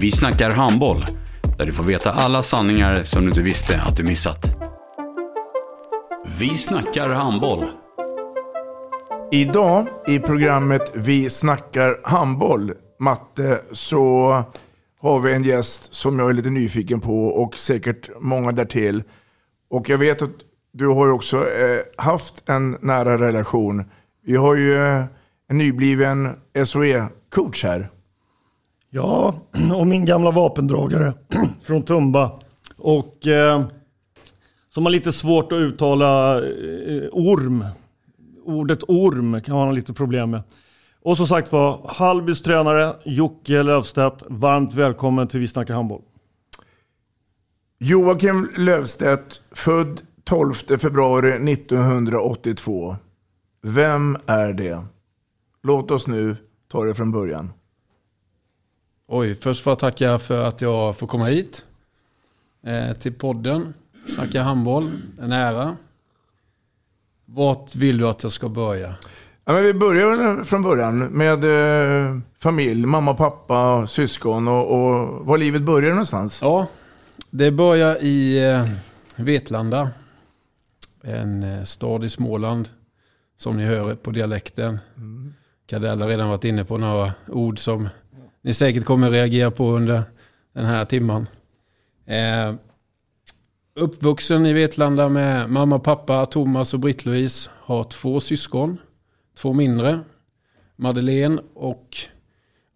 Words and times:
Vi 0.00 0.10
snackar 0.10 0.50
handboll, 0.50 1.04
där 1.58 1.66
du 1.66 1.72
får 1.72 1.84
veta 1.84 2.12
alla 2.12 2.42
sanningar 2.42 3.02
som 3.02 3.22
du 3.22 3.28
inte 3.28 3.42
visste 3.42 3.80
att 3.80 3.96
du 3.96 4.02
missat. 4.02 4.46
Vi 6.38 6.54
snackar 6.54 7.08
handboll. 7.08 7.70
Idag 9.32 9.86
i 10.06 10.18
programmet 10.18 10.92
Vi 10.94 11.30
snackar 11.30 12.00
handboll, 12.04 12.72
Matte, 12.98 13.60
så 13.72 14.34
har 15.00 15.20
vi 15.20 15.32
en 15.32 15.42
gäst 15.42 15.94
som 15.94 16.18
jag 16.18 16.30
är 16.30 16.34
lite 16.34 16.50
nyfiken 16.50 17.00
på 17.00 17.26
och 17.26 17.58
säkert 17.58 18.10
många 18.20 18.52
därtill. 18.52 19.02
Och 19.70 19.88
jag 19.88 19.98
vet 19.98 20.22
att 20.22 20.30
du 20.72 20.86
har 20.86 21.06
ju 21.06 21.12
också 21.12 21.50
eh, 21.50 21.80
haft 21.96 22.48
en 22.48 22.76
nära 22.80 23.18
relation. 23.18 23.84
Vi 24.26 24.36
har 24.36 24.54
ju 24.54 24.74
eh, 24.74 25.04
en 25.48 25.58
nybliven 25.58 26.28
SOE-coach 26.64 27.64
här. 27.64 27.88
Ja, 28.92 29.34
och 29.74 29.86
min 29.86 30.04
gamla 30.04 30.30
vapendragare 30.30 31.12
från 31.62 31.82
Tumba. 31.82 32.40
Och 32.76 33.26
eh, 33.26 33.64
som 34.74 34.84
har 34.84 34.90
lite 34.90 35.12
svårt 35.12 35.52
att 35.52 35.56
uttala 35.56 36.36
eh, 36.36 37.08
orm. 37.12 37.64
Ordet 38.44 38.82
orm 38.82 39.40
kan 39.40 39.54
man 39.54 39.66
ha 39.66 39.72
lite 39.72 39.92
problem 39.92 40.30
med. 40.30 40.42
Och 41.02 41.16
som 41.16 41.26
sagt 41.26 41.52
var, 41.52 41.80
Hallbys 41.88 42.42
tränare 42.42 42.96
Jocke 43.04 43.62
Löfstedt, 43.62 44.22
varmt 44.28 44.74
välkommen 44.74 45.28
till 45.28 45.40
Vi 45.40 45.48
snackar 45.48 45.74
handboll. 45.74 46.02
Joakim 47.78 48.50
Löfstedt, 48.56 49.42
född 49.52 50.00
12 50.24 50.54
februari 50.54 51.52
1982. 51.52 52.96
Vem 53.62 54.18
är 54.26 54.52
det? 54.52 54.84
Låt 55.62 55.90
oss 55.90 56.06
nu 56.06 56.36
ta 56.68 56.84
det 56.84 56.94
från 56.94 57.12
början. 57.12 57.52
Oj, 59.12 59.34
först 59.34 59.64
får 59.64 59.70
jag 59.70 59.78
tacka 59.78 60.18
för 60.18 60.44
att 60.44 60.60
jag 60.60 60.96
får 60.96 61.06
komma 61.06 61.24
hit. 61.24 61.64
Eh, 62.66 62.92
till 62.92 63.12
podden. 63.12 63.74
Snacka 64.06 64.42
handboll. 64.42 64.90
En 65.20 65.32
ära. 65.32 65.76
Vart 67.24 67.74
vill 67.74 67.98
du 67.98 68.08
att 68.08 68.22
jag 68.22 68.32
ska 68.32 68.48
börja? 68.48 68.94
Ja, 69.44 69.52
men 69.52 69.62
vi 69.62 69.74
börjar 69.74 70.44
från 70.44 70.62
början 70.62 70.98
med 70.98 71.44
eh, 71.44 72.18
familj, 72.38 72.86
mamma, 72.86 73.14
pappa, 73.14 73.86
syskon 73.86 74.48
och, 74.48 74.72
och 74.72 75.26
var 75.26 75.38
livet 75.38 75.62
börjar 75.62 75.90
någonstans. 75.90 76.38
Ja, 76.42 76.66
det 77.30 77.50
börjar 77.50 78.04
i 78.04 78.48
eh, 78.52 78.64
Vetlanda. 79.16 79.90
En 81.02 81.42
eh, 81.42 81.64
stad 81.64 82.04
i 82.04 82.08
Småland. 82.08 82.68
Som 83.36 83.56
ni 83.56 83.64
hör 83.64 83.94
på 83.94 84.10
dialekten. 84.10 84.78
Mm. 84.96 85.34
Kadell 85.66 86.00
har 86.00 86.08
redan 86.08 86.28
varit 86.28 86.44
inne 86.44 86.64
på 86.64 86.78
några 86.78 87.12
ord 87.28 87.58
som 87.58 87.88
ni 88.42 88.54
säkert 88.54 88.84
kommer 88.84 89.10
reagera 89.10 89.50
på 89.50 89.70
under 89.70 90.02
den 90.52 90.64
här 90.64 90.84
timman. 90.84 91.26
Eh, 92.06 92.54
uppvuxen 93.74 94.46
i 94.46 94.52
Vetlanda 94.52 95.08
med 95.08 95.50
mamma 95.50 95.78
pappa, 95.78 96.26
Thomas 96.26 96.74
och 96.74 96.80
Britt-Louise. 96.80 97.50
Har 97.60 97.84
två 97.84 98.20
syskon, 98.20 98.78
två 99.36 99.52
mindre. 99.52 100.00
Madeleine 100.76 101.42
och 101.54 101.96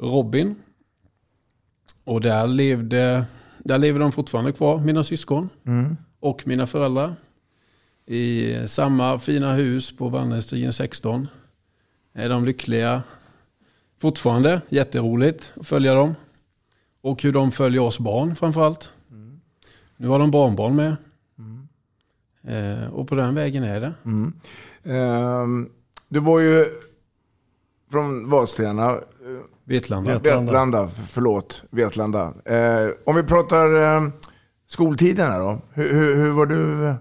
Robin. 0.00 0.54
Och 2.04 2.20
där 2.20 2.46
levde, 2.46 3.24
där 3.58 3.78
lever 3.78 4.00
de 4.00 4.12
fortfarande 4.12 4.52
kvar, 4.52 4.78
mina 4.78 5.04
syskon. 5.04 5.48
Mm. 5.66 5.96
Och 6.20 6.46
mina 6.46 6.66
föräldrar. 6.66 7.14
I 8.06 8.54
samma 8.66 9.18
fina 9.18 9.54
hus 9.54 9.96
på 9.96 10.08
Vandringsstigen 10.08 10.72
16. 10.72 11.28
Är 12.14 12.28
de 12.28 12.44
lyckliga 12.44 13.02
fortfarande. 14.04 14.60
Jätteroligt 14.68 15.52
att 15.60 15.66
följa 15.66 15.94
dem. 15.94 16.14
Och 17.00 17.22
hur 17.22 17.32
de 17.32 17.52
följer 17.52 17.82
oss 17.82 17.98
barn 17.98 18.36
framförallt. 18.36 18.90
Mm. 19.10 19.40
Nu 19.96 20.08
har 20.08 20.18
de 20.18 20.30
barnbarn 20.30 20.76
med. 20.76 20.96
Mm. 21.38 21.68
Eh, 22.42 22.94
och 22.94 23.08
på 23.08 23.14
den 23.14 23.34
vägen 23.34 23.64
är 23.64 23.80
det. 23.80 23.94
Mm. 24.04 24.32
Eh, 24.82 25.68
du 26.08 26.20
var 26.20 26.40
ju 26.40 26.66
från 27.90 28.30
Vadstena. 28.30 29.00
Vetlanda. 29.64 30.12
Vetlanda. 30.12 30.42
Vetlanda, 30.42 30.88
förlåt. 30.88 31.64
Vetlanda. 31.70 32.34
Eh, 32.44 32.88
om 33.04 33.16
vi 33.16 33.22
pratar 33.22 33.96
eh, 33.96 34.08
skoltiderna 34.66 35.38
då. 35.38 35.58
Hur, 35.72 35.92
hur, 35.92 36.16
hur, 36.16 36.30
var 36.30 36.46
du 36.46 36.94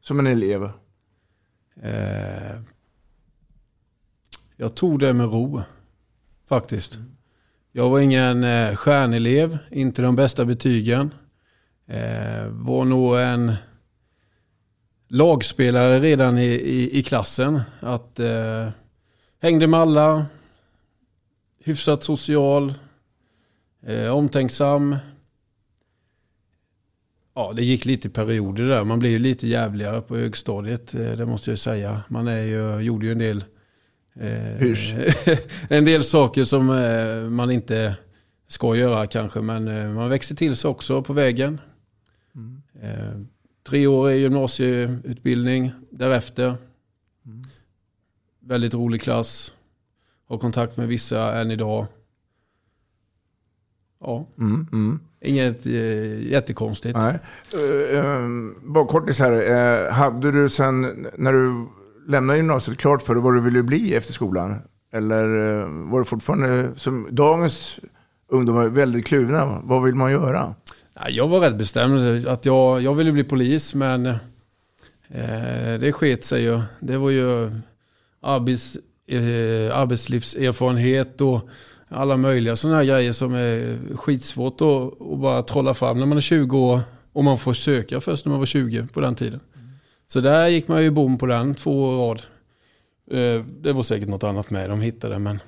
som 0.00 0.18
en 0.18 0.26
elev? 0.26 0.70
Jag 4.60 4.74
tog 4.74 4.98
det 5.00 5.12
med 5.12 5.32
ro. 5.32 5.62
Faktiskt. 6.48 6.98
Jag 7.72 7.90
var 7.90 8.00
ingen 8.00 8.44
eh, 8.44 8.74
stjärnelev, 8.74 9.58
inte 9.70 10.02
de 10.02 10.16
bästa 10.16 10.44
betygen. 10.44 11.14
Eh, 11.86 12.46
var 12.48 12.84
nog 12.84 13.18
en 13.18 13.54
lagspelare 15.08 16.00
redan 16.00 16.38
i, 16.38 16.46
i, 16.46 16.98
i 16.98 17.02
klassen. 17.02 17.60
Att 17.80 18.20
eh, 18.20 18.68
Hängde 19.38 19.66
med 19.66 19.80
alla. 19.80 20.26
Hyfsat 21.64 22.02
social. 22.02 22.74
Eh, 23.86 24.10
omtänksam. 24.10 24.96
Ja, 27.34 27.52
det 27.56 27.64
gick 27.64 27.84
lite 27.84 28.10
perioder 28.10 28.64
där. 28.64 28.84
Man 28.84 28.98
blev 28.98 29.12
ju 29.12 29.18
lite 29.18 29.48
jävligare 29.48 30.00
på 30.00 30.16
högstadiet, 30.16 30.94
eh, 30.94 31.12
det 31.12 31.26
måste 31.26 31.50
jag 31.50 31.58
säga. 31.58 32.02
Man 32.08 32.28
är 32.28 32.44
ju, 32.44 32.80
gjorde 32.80 33.06
ju 33.06 33.12
en 33.12 33.18
del 33.18 33.44
en 35.68 35.84
del 35.84 36.04
saker 36.04 36.44
som 36.44 36.70
eh, 36.70 37.30
man 37.30 37.50
inte 37.50 37.96
ska 38.46 38.76
göra 38.76 39.06
kanske, 39.06 39.40
men 39.40 39.68
eh, 39.68 39.88
man 39.88 40.08
växer 40.08 40.34
till 40.34 40.56
sig 40.56 40.68
också 40.68 41.02
på 41.02 41.12
vägen. 41.12 41.60
Mm. 42.34 42.62
Eh, 42.82 43.20
tre 43.68 43.86
år 43.86 44.10
i 44.10 44.18
gymnasieutbildning 44.18 45.72
därefter. 45.90 46.56
Mm. 47.26 47.44
Väldigt 48.40 48.74
rolig 48.74 49.02
klass. 49.02 49.52
Har 50.28 50.38
kontakt 50.38 50.76
med 50.76 50.88
vissa 50.88 51.40
än 51.40 51.50
idag. 51.50 51.86
Ja. 54.00 54.26
Mm, 54.38 54.66
mm. 54.72 55.00
Inget 55.20 55.66
eh, 55.66 56.30
jättekonstigt. 56.30 56.96
Nej. 56.98 57.18
Uh, 57.54 58.06
um, 58.06 58.56
bara 58.62 58.86
kortis 58.86 59.18
här. 59.18 59.32
Uh, 59.32 59.92
hade 59.92 60.32
du 60.32 60.48
sen 60.48 61.06
när 61.16 61.32
du 61.32 61.66
lämnade 62.10 62.36
gymnasiet 62.38 62.78
klart 62.78 63.02
för 63.02 63.14
dig 63.14 63.22
vad 63.22 63.34
du 63.34 63.40
ville 63.40 63.62
bli 63.62 63.94
efter 63.94 64.12
skolan? 64.12 64.58
Eller 64.92 65.24
eh, 65.24 65.90
var 65.90 65.98
det 65.98 66.04
fortfarande, 66.04 66.70
som 66.76 67.08
dagens 67.10 67.80
ungdomar, 68.28 68.66
väldigt 68.66 69.06
kluvna? 69.06 69.60
Vad 69.64 69.82
vill 69.82 69.94
man 69.94 70.12
göra? 70.12 70.54
Jag 71.08 71.28
var 71.28 71.40
rätt 71.40 71.58
bestämd. 71.58 72.26
att 72.28 72.46
Jag, 72.46 72.82
jag 72.82 72.94
ville 72.94 73.12
bli 73.12 73.24
polis, 73.24 73.74
men 73.74 74.06
eh, 74.06 74.18
det 75.80 75.92
sket 75.92 76.24
sig 76.24 76.42
ju. 76.42 76.60
Det 76.80 76.98
var 76.98 77.10
ju 77.10 77.50
arbets, 78.22 78.76
eh, 79.08 79.78
arbetslivserfarenhet 79.78 81.20
och 81.20 81.48
alla 81.88 82.16
möjliga 82.16 82.56
sådana 82.56 82.76
här 82.76 82.84
grejer 82.84 83.12
som 83.12 83.34
är 83.34 83.78
skitsvårt 83.96 84.60
att, 84.60 85.02
att 85.12 85.18
bara 85.18 85.42
trolla 85.42 85.74
fram 85.74 85.98
när 85.98 86.06
man 86.06 86.16
är 86.16 86.22
20 86.22 86.58
år. 86.58 86.80
Och 87.12 87.24
man 87.24 87.38
får 87.38 87.52
söka 87.52 88.00
först 88.00 88.26
när 88.26 88.30
man 88.30 88.38
var 88.38 88.46
20 88.46 88.86
på 88.92 89.00
den 89.00 89.14
tiden. 89.14 89.40
Så 90.12 90.20
där 90.20 90.48
gick 90.48 90.68
man 90.68 90.82
ju 90.82 90.90
bom 90.90 91.18
på 91.18 91.26
den, 91.26 91.54
två 91.54 91.82
år 91.82 92.08
rad. 92.08 92.22
Eh, 93.10 93.44
det 93.44 93.72
var 93.72 93.82
säkert 93.82 94.08
något 94.08 94.24
annat 94.24 94.50
med 94.50 94.70
de 94.70 94.80
hittade 94.80 95.18
men 95.18 95.40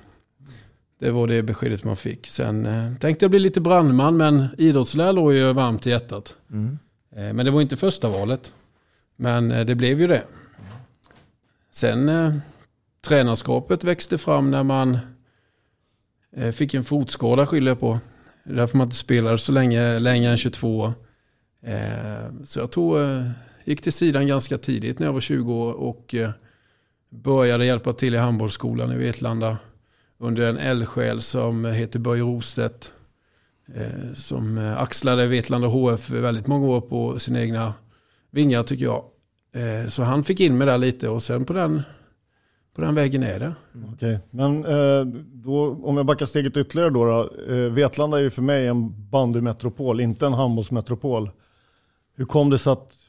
Det 0.99 1.11
var 1.11 1.27
det 1.27 1.43
beskedet 1.43 1.83
man 1.83 1.95
fick. 1.95 2.27
Sen 2.27 2.65
eh, 2.65 2.95
tänkte 2.95 3.23
jag 3.23 3.29
bli 3.29 3.39
lite 3.39 3.61
brandman, 3.61 4.17
men 4.17 4.47
idrottslärare 4.57 5.11
låg 5.11 5.33
ju 5.33 5.53
varmt 5.53 5.87
i 5.87 5.89
hjärtat. 5.89 6.35
Mm. 6.51 6.79
Eh, 7.15 7.33
men 7.33 7.45
det 7.45 7.51
var 7.51 7.61
inte 7.61 7.77
första 7.77 8.09
valet. 8.09 8.53
Men 9.15 9.49
det 9.49 9.75
blev 9.75 10.01
ju 10.01 10.07
det. 10.07 10.23
Sen 11.71 12.41
tränarskapet 13.07 13.83
växte 13.83 14.17
fram 14.17 14.51
när 14.51 14.63
man 14.63 14.97
fick 16.53 16.73
en 16.73 16.83
fotskada 16.83 17.45
skyller 17.45 17.71
jag 17.71 17.79
på. 17.79 17.99
Därför 18.43 18.77
man 18.77 18.87
inte 18.87 18.95
spelade 18.95 19.37
så 19.37 19.51
länge, 19.51 19.99
längre 19.99 20.31
än 20.31 20.37
22 20.37 20.79
år. 20.79 20.93
Eh, 21.61 22.43
så 22.43 22.59
jag 22.59 22.71
tror, 22.71 22.99
gick 23.63 23.81
till 23.81 23.93
sidan 23.93 24.27
ganska 24.27 24.57
tidigt 24.57 24.99
när 24.99 25.07
jag 25.07 25.13
var 25.13 25.21
20 25.21 25.53
år 25.53 25.73
och 25.73 26.15
eh, 26.15 26.29
började 27.09 27.65
hjälpa 27.65 27.93
till 27.93 28.15
i 28.15 28.17
handbollsskolan 28.17 28.91
i 28.91 28.97
Vetlanda 28.97 29.57
under 30.17 30.49
en 30.49 30.57
eldsjäl 30.57 31.21
som 31.21 31.65
heter 31.65 31.99
Börje 31.99 32.23
Rostedt. 32.23 32.93
Eh, 33.75 34.13
som 34.13 34.57
eh, 34.57 34.81
axlade 34.81 35.27
Vetlanda 35.27 35.67
HF 35.67 36.09
väldigt 36.09 36.47
många 36.47 36.67
år 36.67 36.81
på 36.81 37.19
sina 37.19 37.41
egna 37.41 37.73
vingar 38.31 38.63
tycker 38.63 38.85
jag. 38.85 39.05
Så 39.89 40.03
han 40.03 40.23
fick 40.23 40.39
in 40.39 40.57
mig 40.57 40.67
där 40.67 40.77
lite 40.77 41.09
och 41.09 41.23
sen 41.23 41.45
på 41.45 41.53
den, 41.53 41.81
på 42.75 42.81
den 42.81 42.95
vägen 42.95 43.23
är 43.23 43.39
det. 43.39 43.55
Okej, 43.93 44.19
men 44.29 44.61
då, 45.43 45.79
om 45.83 45.97
jag 45.97 46.05
backar 46.05 46.25
steget 46.25 46.57
ytterligare 46.57 46.89
då. 46.89 47.05
då 47.05 47.29
Vetlanda 47.69 48.17
är 48.17 48.21
ju 48.21 48.29
för 48.29 48.41
mig 48.41 48.67
en 48.67 49.09
bandymetropol, 49.09 50.01
inte 50.01 50.25
en 50.25 50.33
handbollsmetropol. 50.33 51.29
Hur 52.15 52.25
kom 52.25 52.49
det 52.49 52.57
sig 52.57 52.73
att 52.73 53.02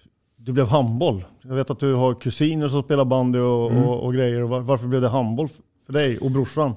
du 0.45 0.53
blev 0.53 0.67
handboll? 0.69 1.25
Jag 1.43 1.55
vet 1.55 1.71
att 1.71 1.81
du 1.81 1.95
har 1.95 2.15
kusiner 2.15 2.69
som 2.69 2.83
spelar 2.83 3.05
bandy 3.05 3.39
och, 3.39 3.71
Mm. 3.71 3.85
och, 3.85 4.05
och 4.05 4.15
grejer. 4.15 4.41
Var, 4.41 4.61
varför 4.61 4.87
blev 4.87 5.01
det 5.03 5.09
handboll 5.09 5.49
för 5.87 5.93
dig 5.93 6.19
och 6.19 6.31
brorsan? 6.31 6.75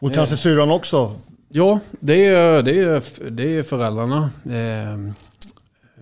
Och 0.00 0.10
Eh. 0.10 0.14
kanske 0.14 0.36
syrran 0.36 0.70
också? 0.70 1.12
Ja, 1.48 1.78
det 2.00 2.26
är, 2.26 2.62
det 2.62 2.78
är, 2.82 3.30
det 3.30 3.56
är 3.56 3.62
föräldrarna. 3.62 4.30
Eh, 4.44 5.12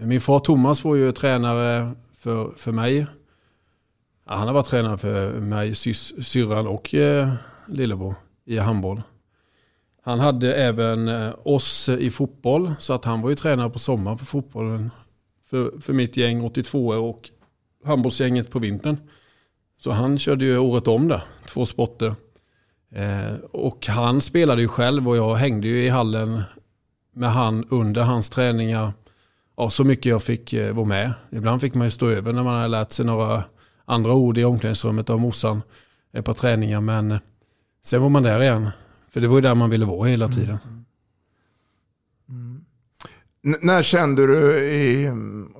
min 0.06 0.20
far 0.20 0.38
Thomas 0.38 0.84
var 0.84 0.94
ju 0.94 1.12
tränare 1.12 1.92
för, 2.18 2.50
för 2.56 2.72
mig. 2.72 3.06
Ja, 4.28 4.34
han 4.34 4.46
har 4.46 4.54
varit 4.54 4.66
tränare 4.66 4.98
för 4.98 5.32
mig, 5.40 5.74
sys, 5.74 6.26
syrran 6.26 6.66
och 6.66 6.94
eh, 6.94 7.28
lillebror 7.68 8.14
i 8.44 8.58
handboll. 8.58 9.02
Han 10.04 10.20
hade 10.20 10.54
även 10.54 11.08
eh, 11.08 11.30
oss 11.44 11.88
i 11.88 12.10
fotboll, 12.10 12.74
så 12.78 12.92
att 12.92 13.04
han 13.04 13.20
var 13.22 13.28
ju 13.28 13.34
tränare 13.34 13.70
på 13.70 13.78
sommaren 13.78 14.18
på 14.18 14.24
fotbollen 14.24 14.90
för, 15.52 15.80
för 15.80 15.92
mitt 15.92 16.16
gäng 16.16 16.44
82 16.44 16.88
och 16.88 17.30
handbollsgänget 17.84 18.50
på 18.50 18.58
vintern. 18.58 18.96
Så 19.80 19.90
han 19.90 20.18
körde 20.18 20.44
ju 20.44 20.58
året 20.58 20.88
om 20.88 21.08
där, 21.08 21.24
två 21.46 21.66
sporter. 21.66 22.14
Eh, 22.94 23.34
och 23.52 23.86
han 23.86 24.20
spelade 24.20 24.62
ju 24.62 24.68
själv 24.68 25.08
och 25.08 25.16
jag 25.16 25.34
hängde 25.34 25.68
ju 25.68 25.84
i 25.84 25.88
hallen 25.88 26.42
med 27.14 27.32
han 27.32 27.64
under 27.68 28.02
hans 28.02 28.30
träningar. 28.30 28.92
Ja, 29.56 29.70
så 29.70 29.84
mycket 29.84 30.06
jag 30.06 30.22
fick 30.22 30.52
eh, 30.52 30.74
vara 30.74 30.86
med. 30.86 31.12
Ibland 31.30 31.60
fick 31.60 31.74
man 31.74 31.86
ju 31.86 31.90
stå 31.90 32.08
över 32.08 32.32
när 32.32 32.42
man 32.42 32.54
hade 32.54 32.68
lärt 32.68 32.92
sig 32.92 33.06
några 33.06 33.44
andra 33.84 34.12
ord 34.12 34.38
i 34.38 34.44
omklädningsrummet 34.44 35.10
av 35.10 35.20
morsan 35.20 35.62
ett 36.12 36.24
par 36.24 36.34
träningar. 36.34 36.80
Men 36.80 37.10
eh, 37.10 37.18
sen 37.84 38.02
var 38.02 38.08
man 38.08 38.22
där 38.22 38.42
igen. 38.42 38.70
För 39.10 39.20
det 39.20 39.28
var 39.28 39.36
ju 39.36 39.42
där 39.42 39.54
man 39.54 39.70
ville 39.70 39.84
vara 39.84 40.08
hela 40.08 40.28
tiden. 40.28 40.58
Mm. 40.64 40.81
N- 43.44 43.56
när 43.62 43.82
kände 43.82 44.26
du 44.26 44.58
i 44.64 45.06
mm, 45.06 45.54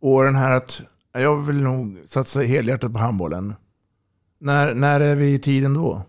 åren 0.00 0.36
här 0.36 0.50
att 0.50 0.82
jag 1.12 1.36
vill 1.42 1.62
nog 1.62 2.02
satsa 2.06 2.40
helhjärtat 2.40 2.92
på 2.92 2.98
handbollen? 2.98 3.54
När, 4.38 4.74
när 4.74 5.00
är 5.00 5.14
vi 5.14 5.34
i 5.34 5.38
tiden 5.38 5.74
då? 5.74 6.02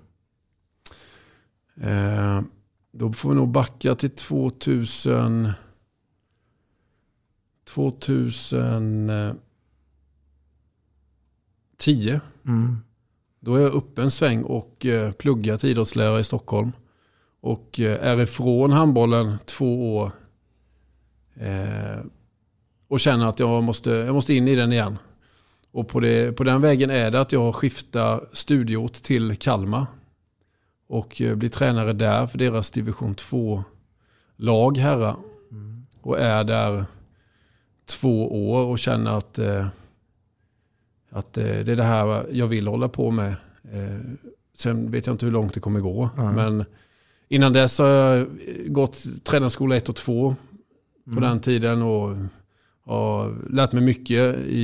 Eh, 1.81 2.42
då 2.92 3.13
får 3.13 3.30
vi 3.30 3.36
nog 3.36 3.50
backa 3.50 3.95
till 3.95 4.10
2000... 4.10 5.51
2010. 7.74 9.33
Mm. 12.48 12.77
Då 13.39 13.56
är 13.56 13.62
jag 13.62 13.74
uppe 13.74 14.01
en 14.01 14.12
sväng 14.12 14.44
och 14.44 14.86
eh, 14.86 15.12
pluggar 15.12 15.57
till 15.57 15.69
idrottslärare 15.69 16.19
i 16.19 16.24
Stockholm. 16.24 16.71
Och 17.42 17.80
eh, 17.80 18.07
är 18.07 18.21
ifrån 18.21 18.71
handbollen 18.71 19.38
två 19.45 19.95
år. 19.98 20.12
Eh, 21.39 22.00
och 22.88 23.00
känner 23.00 23.27
att 23.27 23.39
jag 23.39 23.63
måste, 23.63 23.89
jag 23.89 24.13
måste 24.13 24.33
in 24.33 24.47
i 24.47 24.56
den 24.56 24.74
igen. 24.74 24.97
Och 25.71 25.88
på, 25.88 26.00
det, 26.00 26.38
på 26.38 26.44
den 26.44 26.62
vägen 26.62 26.89
är 26.89 27.12
det 27.12 27.21
att 27.21 27.31
jag 27.31 27.56
skiftar 27.56 28.30
studieort 28.33 28.94
till 28.94 29.36
Kalmar. 29.36 29.86
Och 30.88 31.21
eh, 31.21 31.36
blir 31.36 31.50
tränare 31.50 31.94
där 31.94 32.27
för 32.27 32.38
deras 32.38 32.71
division 32.71 33.15
2-lag 33.15 34.77
herrar. 34.77 35.15
Och 36.01 36.19
är 36.19 36.44
där 36.44 36.86
två 37.85 38.50
år 38.51 38.65
och 38.65 38.80
känner 38.80 39.18
att, 39.18 39.39
eh, 39.39 39.68
att 41.09 41.38
eh, 41.38 41.44
det 41.44 41.71
är 41.71 41.75
det 41.75 41.83
här 41.83 42.25
jag 42.31 42.47
vill 42.47 42.68
hålla 42.68 42.89
på 42.89 43.12
med. 43.12 43.35
Eh, 43.71 44.00
sen 44.57 44.92
vet 44.92 45.07
jag 45.07 45.13
inte 45.13 45.25
hur 45.25 45.33
långt 45.33 45.53
det 45.53 45.59
kommer 45.59 45.80
gå. 45.80 46.09
Nej. 46.18 46.33
Men 46.33 46.65
innan 47.27 47.53
dess 47.53 47.80
har 47.80 47.88
jag 47.88 48.27
gått 48.68 49.24
tränarskola 49.24 49.75
1 49.75 49.89
och 49.89 49.95
2 49.95 50.35
på 51.13 51.17
Mm. 51.17 51.23
den 51.23 51.39
tiden. 51.39 51.81
Och 51.81 52.15
har 52.85 53.35
lärt 53.50 53.71
mig 53.71 53.83
mycket 53.83 54.38
i, 54.38 54.61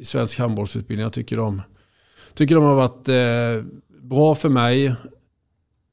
i 0.00 0.04
svensk 0.04 0.38
handbollsutbildning. 0.38 1.02
Jag 1.02 1.12
tycker 1.12 1.36
de, 1.36 1.62
tycker 2.34 2.54
de 2.54 2.64
har 2.64 2.74
varit 2.74 3.08
eh, 3.08 3.66
bra 4.02 4.34
för 4.34 4.48
mig 4.48 4.94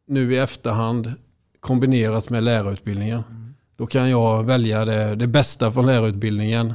nu 0.08 0.34
i 0.34 0.38
efterhand 0.38 1.14
kombinerat 1.60 2.30
med 2.30 2.44
lärarutbildningen. 2.44 3.24
Då 3.78 3.86
kan 3.88 4.10
jag 4.10 4.44
välja 4.44 4.86
det, 4.86 5.16
det 5.16 5.28
bästa 5.28 5.72
från 5.72 5.86
lärarutbildningen 5.86 6.74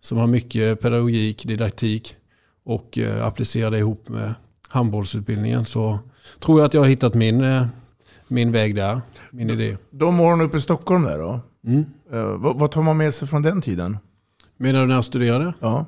som 0.00 0.18
har 0.18 0.26
mycket 0.26 0.80
pedagogik, 0.80 1.44
didaktik 1.44 2.16
och 2.64 2.98
eh, 2.98 3.26
applicera 3.26 3.70
det 3.70 3.78
ihop 3.78 4.08
med 4.08 4.34
handbollsutbildningen. 4.68 5.64
Så 5.64 5.98
tror 6.40 6.60
jag 6.60 6.66
att 6.66 6.74
jag 6.74 6.80
har 6.80 6.88
hittat 6.88 7.14
min, 7.14 7.40
eh, 7.44 7.66
min 8.28 8.52
väg 8.52 8.74
där, 8.74 9.00
min 9.30 9.50
idé. 9.50 9.76
De 9.90 10.20
åren 10.20 10.40
uppe 10.40 10.56
i 10.56 10.60
Stockholm 10.60 11.02
där 11.02 11.18
då? 11.18 11.40
Mm. 11.68 11.84
Eh, 12.12 12.36
vad, 12.36 12.58
vad 12.58 12.70
tar 12.70 12.82
man 12.82 12.96
med 12.96 13.14
sig 13.14 13.28
från 13.28 13.42
den 13.42 13.60
tiden? 13.60 13.98
Menar 14.56 14.80
du 14.80 14.86
när 14.86 14.94
jag 14.94 15.04
studerade? 15.04 15.54
Ja. 15.60 15.86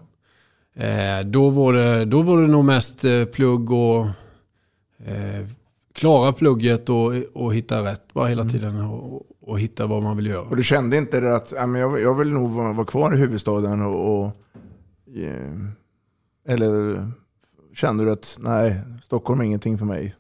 Eh, 0.75 1.27
då, 1.27 1.50
var 1.50 1.73
det, 1.73 2.05
då 2.05 2.23
var 2.23 2.43
det 2.43 2.49
nog 2.49 2.65
mest 2.65 3.05
eh, 3.05 3.25
plugg 3.25 3.73
och 3.73 4.06
eh, 5.05 5.47
klara 5.93 6.32
plugget 6.32 6.88
och, 6.88 7.12
och 7.35 7.55
hitta 7.55 7.85
rätt 7.85 8.12
bara 8.12 8.27
hela 8.27 8.44
tiden 8.44 8.81
och, 8.81 9.23
och 9.41 9.61
hitta 9.61 9.87
vad 9.87 10.03
man 10.03 10.17
vill 10.17 10.27
göra. 10.27 10.43
Och 10.43 10.56
du 10.56 10.62
kände 10.62 10.97
inte 10.97 11.21
det 11.21 11.37
att 11.37 11.53
ja, 11.56 11.67
men 11.67 11.81
jag, 11.81 12.00
jag 12.00 12.15
vill 12.15 12.33
nog 12.33 12.50
vara, 12.50 12.73
vara 12.73 12.87
kvar 12.87 13.14
i 13.14 13.19
huvudstaden 13.19 13.83
och... 13.83 14.21
och 14.21 14.37
eh, 15.16 15.59
eller 16.49 17.07
kände 17.75 18.04
du 18.04 18.11
att 18.11 18.38
nej, 18.40 18.81
Stockholm 19.02 19.40
är 19.40 19.45
ingenting 19.45 19.78
för 19.78 19.87
mig? 19.87 20.14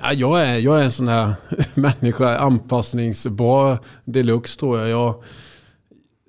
Ja, 0.00 0.12
jag, 0.12 0.42
är, 0.42 0.58
jag 0.58 0.80
är 0.80 0.84
en 0.84 0.90
sån 0.90 1.08
här 1.08 1.34
människa, 1.74 2.38
anpassningsbar 2.38 3.78
deluxe 4.04 4.58
tror 4.60 4.78
jag. 4.78 4.88
Jag, 4.88 5.22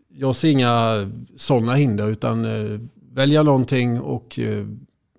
jag 0.10 0.36
ser 0.36 0.50
inga 0.50 1.12
sådana 1.36 1.74
hinder 1.74 2.08
utan 2.08 2.46
eh, 2.46 2.80
välja 3.14 3.44
någonting 3.44 4.00
och 4.02 4.40
eh, 4.40 4.66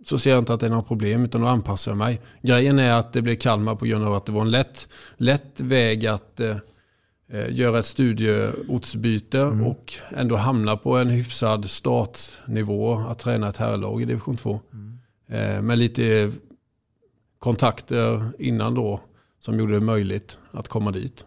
så 0.04 0.18
ser 0.18 0.30
jag 0.30 0.38
inte 0.38 0.54
att 0.54 0.60
det 0.60 0.66
är 0.66 0.70
något 0.70 0.88
problem 0.88 1.24
utan 1.24 1.40
då 1.40 1.46
anpassar 1.46 1.90
jag 1.90 1.98
mig. 1.98 2.20
Grejen 2.42 2.78
är 2.78 2.92
att 2.92 3.12
det 3.12 3.22
blev 3.22 3.36
Kalmar 3.36 3.74
på 3.74 3.84
grund 3.84 4.04
av 4.04 4.14
att 4.14 4.26
det 4.26 4.32
var 4.32 4.42
en 4.42 4.50
lätt, 4.50 4.88
lätt 5.16 5.60
väg 5.60 6.06
att 6.06 6.40
eh, 6.40 6.56
eh, 7.32 7.52
göra 7.52 7.78
ett 7.78 7.86
studieortsbyte 7.86 9.42
och 9.42 9.94
ändå 10.10 10.36
hamna 10.36 10.76
på 10.76 10.96
en 10.96 11.08
hyfsad 11.08 11.70
startnivå 11.70 12.94
att 12.94 13.18
träna 13.18 13.48
ett 13.48 13.56
herrlag 13.56 14.02
i 14.02 14.04
division 14.04 14.36
2. 14.36 14.60
Eh, 15.28 15.62
med 15.62 15.78
lite 15.78 16.32
kontakter 17.40 18.32
innan 18.38 18.74
då 18.74 19.00
som 19.40 19.58
gjorde 19.58 19.72
det 19.72 19.80
möjligt 19.80 20.38
att 20.52 20.68
komma 20.68 20.90
dit. 20.90 21.26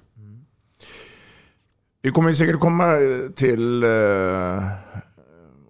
Vi 2.01 2.11
kommer 2.11 2.33
säkert 2.33 2.59
komma 2.59 2.97
till 3.35 3.83
eh, 3.83 4.69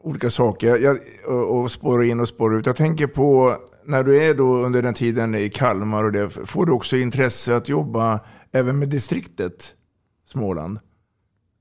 olika 0.01 0.29
saker 0.29 0.77
jag, 0.77 0.99
och, 1.27 1.59
och 1.59 1.71
spåra 1.71 2.05
in 2.05 2.19
och 2.19 2.27
spåra 2.27 2.57
ut. 2.57 2.65
Jag 2.65 2.75
tänker 2.75 3.07
på 3.07 3.57
när 3.85 4.03
du 4.03 4.23
är 4.23 4.33
då 4.33 4.57
under 4.57 4.81
den 4.81 4.93
tiden 4.93 5.35
i 5.35 5.49
Kalmar 5.49 6.03
och 6.03 6.11
det, 6.11 6.29
får 6.29 6.65
du 6.65 6.71
också 6.71 6.97
intresse 6.97 7.55
att 7.55 7.69
jobba 7.69 8.19
även 8.51 8.79
med 8.79 8.89
distriktet 8.89 9.75
Småland? 10.25 10.79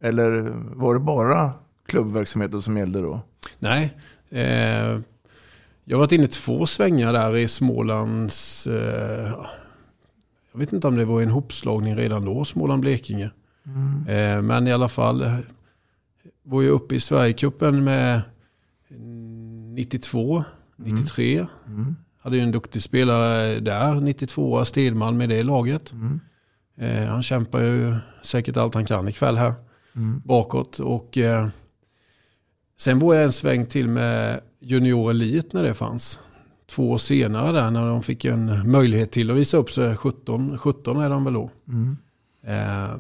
Eller 0.03 0.53
var 0.75 0.95
det 0.95 1.01
bara 1.01 1.53
klubbverksamheten 1.87 2.63
som 2.63 2.77
gällde 2.77 3.01
då? 3.01 3.21
Nej, 3.59 3.97
eh, 4.31 5.01
jag 5.85 5.97
har 5.97 6.01
varit 6.01 6.13
inne 6.13 6.27
två 6.27 6.67
svängar 6.67 7.13
där 7.13 7.37
i 7.37 7.49
Smålands... 7.49 8.67
Eh, 8.67 9.33
jag 10.53 10.59
vet 10.59 10.73
inte 10.73 10.89
om 10.89 10.97
det 10.97 11.05
var 11.05 11.23
en 11.23 11.31
hopslagning 11.31 11.97
redan 11.97 12.25
då, 12.25 12.45
Småland-Blekinge. 12.45 13.31
Mm. 13.67 14.07
Eh, 14.09 14.43
men 14.43 14.67
i 14.69 14.73
alla 14.73 14.89
fall 14.89 15.23
eh, 15.23 15.39
var 16.43 16.63
jag 16.63 16.71
uppe 16.73 16.95
i 16.95 17.01
Sverigecupen 17.01 17.85
med 17.85 18.21
92, 19.75 20.45
93. 20.77 21.47
Mm. 21.67 21.97
hade 22.19 22.37
ju 22.37 22.43
en 22.43 22.51
duktig 22.53 22.83
spelare 22.83 23.61
där, 23.61 24.01
92 24.01 24.65
Stedman 24.65 25.17
med 25.17 25.29
det 25.29 25.43
laget. 25.43 25.93
Eh, 26.79 27.05
han 27.05 27.23
kämpar 27.23 27.61
ju 27.61 27.95
säkert 28.23 28.57
allt 28.57 28.75
han 28.75 28.87
kan 28.87 29.09
ikväll 29.09 29.37
här 29.37 29.55
Mm. 29.97 30.23
bakåt. 30.25 30.79
Och, 30.79 31.19
eh, 31.19 31.49
sen 32.79 32.99
var 32.99 33.15
jag 33.15 33.25
en 33.25 33.33
sväng 33.33 33.67
till 33.67 33.89
med 33.89 34.41
Junior 34.63 35.11
Elite 35.11 35.49
när 35.57 35.63
det 35.63 35.75
fanns. 35.75 36.19
Två 36.71 36.91
år 36.91 36.99
senare 36.99 37.53
där 37.53 37.71
när 37.71 37.87
de 37.87 38.03
fick 38.03 38.25
en 38.25 38.71
möjlighet 38.71 39.13
till 39.13 39.31
att 39.31 39.37
visa 39.37 39.57
upp 39.57 39.71
sig. 39.71 39.97
17, 39.97 40.59
17 40.59 40.97
är 41.01 41.11
de 41.11 41.25
väl 41.25 41.35
då. 41.35 41.51
Mm. 41.69 41.97
Eh, 42.47 42.95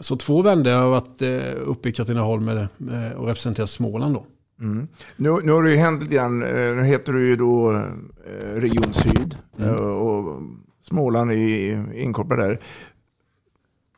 så 0.00 0.16
två 0.16 0.42
vändor 0.42 0.70
har 0.72 0.88
varit 0.90 1.22
eh, 1.22 1.60
uppe 1.68 1.88
i 1.88 1.92
Katrineholm 1.92 2.44
med, 2.44 2.68
med, 2.76 3.12
och 3.14 3.26
representerat 3.26 3.70
Småland 3.70 4.14
då. 4.14 4.26
Mm. 4.60 4.88
Nu, 5.16 5.38
nu 5.44 5.52
har 5.52 5.62
det 5.62 5.70
ju 5.70 5.76
hänt 5.76 6.02
lite 6.02 6.14
grann. 6.14 6.42
Eh, 6.42 6.48
Nu 6.76 6.82
heter 6.84 7.12
du 7.12 7.26
ju 7.26 7.36
då 7.36 7.72
eh, 7.72 8.54
Region 8.54 8.92
Syd 8.92 9.36
Mm. 9.58 9.70
eh, 9.74 9.80
och 9.80 10.42
Småland 10.82 11.32
är 11.32 11.94
inkopplad 11.94 12.38
där. 12.38 12.60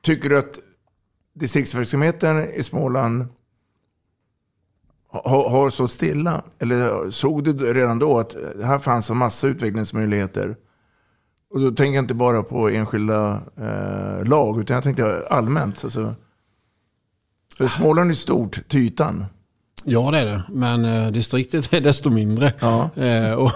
Tycker 0.02 0.28
du 0.28 0.38
att 0.38 0.58
distriktsverksamheten 1.34 2.50
i 2.50 2.62
Småland 2.62 3.24
har, 5.12 5.50
har 5.50 5.70
så 5.70 5.88
stilla? 5.88 6.42
Eller 6.58 7.10
såg 7.10 7.44
du 7.44 7.74
redan 7.74 7.98
då 7.98 8.18
att 8.18 8.36
här 8.62 8.78
fanns 8.78 9.10
en 9.10 9.16
massa 9.16 9.46
utvecklingsmöjligheter? 9.46 10.56
Och 11.50 11.60
då 11.60 11.70
tänker 11.70 11.94
jag 11.94 12.02
inte 12.02 12.14
bara 12.14 12.42
på 12.42 12.68
enskilda 12.68 13.42
eh, 13.56 14.24
lag, 14.24 14.60
utan 14.60 14.74
jag 14.74 14.84
tänkte 14.84 15.26
allmänt. 15.30 15.84
Alltså. 15.84 16.14
För 17.58 17.66
Småland 17.66 18.10
är 18.10 18.14
stort 18.14 18.68
till 18.68 18.80
ytan. 18.80 19.24
Ja 19.84 20.10
det 20.10 20.18
är 20.18 20.26
det, 20.26 20.42
men 20.48 20.84
eh, 20.84 21.10
distriktet 21.10 21.72
är 21.72 21.80
desto 21.80 22.10
mindre. 22.10 22.52
Ja. 22.60 22.90
Eh, 23.02 23.32
och, 23.32 23.52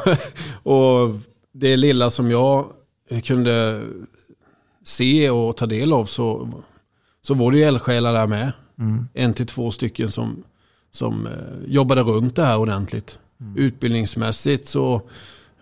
och 0.73 1.15
det 1.53 1.77
lilla 1.77 2.11
som 2.11 2.31
jag 2.31 2.67
kunde 3.25 3.83
se 4.85 5.31
och 5.31 5.57
ta 5.57 5.67
del 5.67 5.93
av 5.93 6.05
så, 6.05 6.49
så 7.23 7.35
var 7.35 7.51
det 7.51 7.59
ju 7.59 7.65
eldsjälar 7.65 8.13
där 8.15 8.27
med. 8.27 8.53
Mm. 8.79 9.09
En 9.15 9.35
till 9.35 9.47
två 9.47 9.71
stycken 9.71 10.09
som, 10.09 10.43
som 10.91 11.27
eh, 11.27 11.33
jobbade 11.67 12.03
runt 12.03 12.37
det 12.37 12.45
här 12.45 12.59
ordentligt. 12.59 13.19
Utbildningsmässigt 13.57 14.69
så 14.69 15.03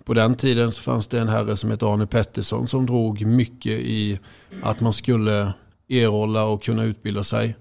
på 0.04 0.14
den 0.14 0.34
tiden 0.34 0.72
så 0.72 0.82
fanns 0.82 1.08
det 1.08 1.20
en 1.20 1.28
herre 1.28 1.56
som 1.56 1.70
hette 1.70 1.86
Arne 1.86 2.06
Pettersson 2.06 2.68
som 2.68 2.86
drog 2.86 3.26
mycket 3.26 3.72
i 3.72 4.18
att 4.62 4.80
man 4.80 4.92
skulle 4.92 5.52
erhålla 5.88 6.44
och 6.44 6.62
kunna 6.62 6.84
utbilda 6.84 7.24
sig. 7.24 7.56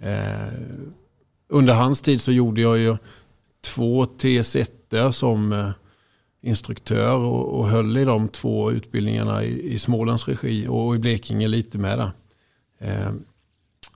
Eh, 0.00 0.52
under 1.48 1.74
hans 1.74 2.02
tid 2.02 2.20
så 2.20 2.32
gjorde 2.32 2.60
jag 2.60 2.78
ju 2.78 2.96
två 3.64 4.04
TS1 4.04 5.10
som 5.10 5.52
eh, 5.52 5.70
instruktör 6.42 7.14
och, 7.14 7.58
och 7.58 7.68
höll 7.68 7.96
i 7.96 8.04
de 8.04 8.28
två 8.28 8.70
utbildningarna 8.70 9.44
i, 9.44 9.72
i 9.72 9.78
Smålands 9.78 10.28
regi 10.28 10.66
och 10.68 10.94
i 10.94 10.98
Blekinge 10.98 11.48
lite 11.48 11.78
med. 11.78 12.10
Eh, 12.78 13.12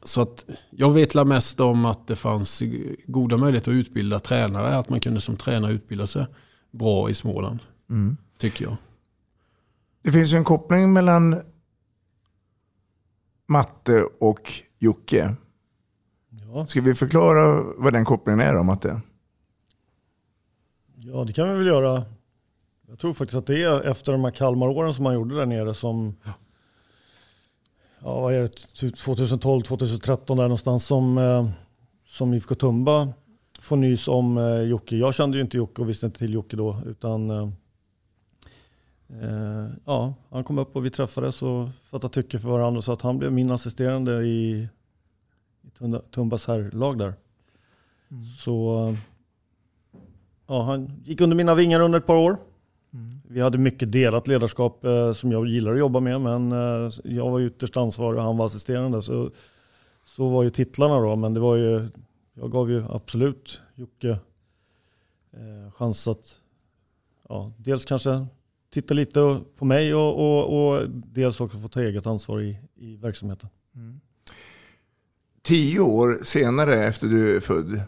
så 0.02 0.22
att 0.22 0.44
jag 0.70 0.90
vet 0.90 1.14
la 1.14 1.24
mest 1.24 1.60
om 1.60 1.84
att 1.84 2.06
det 2.06 2.16
fanns 2.16 2.62
goda 3.06 3.36
möjligheter 3.36 3.70
att 3.70 3.74
utbilda 3.74 4.18
tränare, 4.18 4.76
att 4.76 4.88
man 4.88 5.00
kunde 5.00 5.20
som 5.20 5.36
tränare 5.36 5.72
utbilda 5.72 6.06
sig 6.06 6.26
bra 6.70 7.10
i 7.10 7.14
Småland. 7.14 7.60
Mm. 7.90 8.16
Tycker 8.38 8.64
jag. 8.64 8.76
Det 10.02 10.12
finns 10.12 10.32
ju 10.32 10.36
en 10.36 10.44
koppling 10.44 10.92
mellan 10.92 11.40
Matte 13.46 14.02
och 14.20 14.52
Jocke. 14.78 15.34
Ja. 16.54 16.66
Ska 16.66 16.80
vi 16.80 16.94
förklara 16.94 17.62
vad 17.76 17.92
den 17.92 18.04
kopplingen 18.04 18.40
är 18.40 18.54
då, 18.54 18.62
Matte? 18.62 19.00
Ja, 20.96 21.24
det 21.24 21.32
kan 21.32 21.48
vi 21.48 21.54
väl 21.54 21.66
göra. 21.66 22.04
Jag 22.88 22.98
tror 22.98 23.12
faktiskt 23.12 23.36
att 23.36 23.46
det 23.46 23.62
är 23.62 23.80
efter 23.80 24.12
de 24.12 24.24
här 24.24 24.30
Kalmaråren 24.30 24.94
som 24.94 25.02
man 25.02 25.14
gjorde 25.14 25.36
där 25.36 25.46
nere 25.46 25.74
som... 25.74 26.14
Ja, 26.24 26.32
vad 28.12 28.34
är 28.34 28.42
det? 28.42 28.92
2012, 28.92 29.62
2013 29.62 30.36
där 30.36 30.44
någonstans 30.44 30.86
som, 30.86 31.18
eh, 31.18 31.48
som 32.06 32.34
IFK 32.34 32.54
Tumba 32.54 33.12
får 33.60 33.76
nys 33.76 34.08
om 34.08 34.38
eh, 34.38 34.60
Jocke. 34.60 34.96
Jag 34.96 35.14
kände 35.14 35.36
ju 35.36 35.42
inte 35.42 35.56
Jocke 35.56 35.82
och 35.82 35.88
visste 35.88 36.06
inte 36.06 36.18
till 36.18 36.34
Jocke 36.34 36.56
då. 36.56 36.80
Utan 36.86 37.30
eh, 37.30 37.48
eh, 39.08 39.68
ja, 39.84 40.14
han 40.30 40.44
kom 40.44 40.58
upp 40.58 40.76
och 40.76 40.84
vi 40.84 40.90
träffades 40.90 41.42
och 41.42 41.68
fattade 41.82 42.14
tycke 42.14 42.38
för 42.38 42.48
varandra. 42.48 42.82
Så 42.82 42.92
att 42.92 43.02
han 43.02 43.18
blev 43.18 43.32
min 43.32 43.50
assisterande 43.50 44.22
i, 44.24 44.68
i 45.62 45.70
Tumbas 46.10 46.46
herrlag 46.46 46.98
där. 46.98 47.14
Så 48.38 48.88
eh, 48.88 48.98
ja, 50.46 50.62
han 50.62 51.02
gick 51.04 51.20
under 51.20 51.36
mina 51.36 51.54
vingar 51.54 51.80
under 51.80 51.98
ett 51.98 52.06
par 52.06 52.16
år. 52.16 52.36
Vi 53.28 53.40
hade 53.40 53.58
mycket 53.58 53.92
delat 53.92 54.28
ledarskap 54.28 54.84
eh, 54.84 55.12
som 55.12 55.32
jag 55.32 55.46
gillar 55.46 55.72
att 55.72 55.78
jobba 55.78 56.00
med, 56.00 56.20
men 56.20 56.52
eh, 56.52 56.90
jag 57.04 57.30
var 57.30 57.40
ytterst 57.40 57.76
ansvarig 57.76 58.18
och 58.18 58.24
han 58.24 58.36
var 58.36 58.46
assisterande. 58.46 59.02
Så, 59.02 59.30
så 60.04 60.28
var 60.28 60.42
ju 60.42 60.50
titlarna 60.50 61.00
då, 61.00 61.16
men 61.16 61.34
det 61.34 61.40
var 61.40 61.56
ju, 61.56 61.88
jag 62.34 62.50
gav 62.50 62.70
ju 62.70 62.84
absolut 62.90 63.60
Jocke 63.74 64.10
eh, 65.32 65.72
chans 65.72 66.08
att 66.08 66.40
ja, 67.28 67.52
dels 67.58 67.84
kanske 67.84 68.26
titta 68.70 68.94
lite 68.94 69.40
på 69.56 69.64
mig 69.64 69.94
och, 69.94 70.18
och, 70.18 70.74
och 70.74 70.88
dels 70.90 71.40
också 71.40 71.58
få 71.58 71.68
ta 71.68 71.82
eget 71.82 72.06
ansvar 72.06 72.40
i, 72.40 72.58
i 72.74 72.96
verksamheten. 72.96 73.48
Tio 75.42 75.80
år 75.80 76.20
senare 76.24 76.86
efter 76.86 77.06
du 77.06 77.36
är 77.36 77.40
född, 77.40 77.80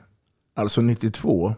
alltså 0.54 0.80
92, 0.80 1.54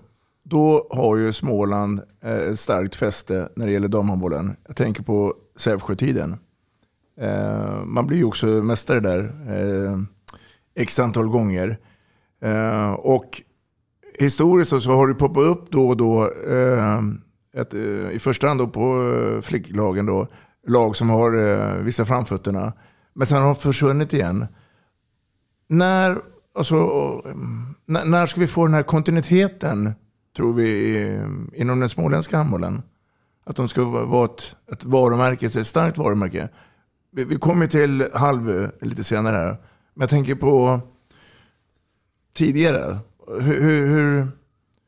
då 0.49 0.87
har 0.90 1.17
ju 1.17 1.33
Småland 1.33 2.00
eh, 2.25 2.33
ett 2.37 2.61
starkt 2.61 2.95
fäste 2.97 3.49
när 3.57 3.67
det 3.67 3.73
gäller 3.73 3.88
damhandbollen. 3.88 4.57
Jag 4.67 4.76
tänker 4.76 5.02
på 5.02 5.35
Sävsjötiden. 5.57 6.37
Eh, 7.21 7.85
man 7.85 8.07
blir 8.07 8.19
ju 8.19 8.25
också 8.25 8.47
mästare 8.47 9.00
där 9.00 9.21
eh, 9.49 9.99
x 10.75 10.99
antal 10.99 11.28
gånger. 11.28 11.78
Och 12.99 13.43
historiskt 14.19 14.71
så- 14.83 14.93
har 14.93 15.09
det 15.09 15.14
poppat 15.14 15.45
upp 15.45 15.71
då 15.71 15.88
och 15.88 15.97
då, 15.97 16.31
ett, 17.57 17.75
i 18.12 18.19
första 18.21 18.49
hand 18.49 18.61
då 18.61 18.69
på 18.69 19.12
flicklagen 19.43 20.07
då, 20.07 20.26
lag 20.67 20.97
som 20.97 21.11
har 21.11 21.33
vissa 21.83 22.05
framfötterna. 22.05 22.73
Men 23.14 23.26
sen 23.26 23.38
har 23.38 23.45
de 23.45 23.55
försvunnit 23.55 24.12
igen. 24.12 24.47
När, 25.69 26.19
alltså, 26.55 26.76
när 27.85 28.26
ska 28.26 28.40
vi 28.40 28.47
få 28.47 28.64
den 28.67 28.75
här 28.75 28.83
kontinuiteten, 28.83 29.93
tror 30.38 30.52
vi, 30.52 31.21
inom 31.54 31.80
den 31.80 31.88
småländska 31.88 32.37
handbollen? 32.37 32.83
Att 33.45 33.57
de 33.57 33.68
ska 33.68 33.85
va- 33.85 34.04
vara 34.04 34.25
ett, 34.25 34.57
ett 34.73 34.85
varumärke, 34.85 35.47
ett 35.47 35.66
starkt 35.66 35.99
varumärke. 35.99 36.49
Vi, 37.12 37.25
vi 37.25 37.37
kommer 37.37 37.66
till 37.66 38.09
Halvö 38.14 38.71
lite 38.80 39.04
senare 39.04 39.37
här. 39.37 39.50
Men 39.95 40.00
jag 40.00 40.11
tänker 40.11 40.35
på 40.35 40.80
tidigare. 42.35 42.99
Hur, 43.40 43.61
hur, 43.61 43.87
hur, 43.87 44.28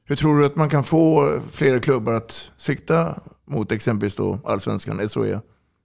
hur 0.05 0.17
tror 0.17 0.39
du 0.39 0.47
att 0.47 0.57
man 0.57 0.71
kan 0.71 0.85
få 0.85 1.39
fler 1.51 1.79
klubbar 1.79 2.13
att 2.13 2.51
sikta 2.57 3.21
mot 3.45 3.73
exempelvis 3.73 4.15
då 4.15 4.39
allsvenskan, 4.45 5.09
SHE, 5.09 5.41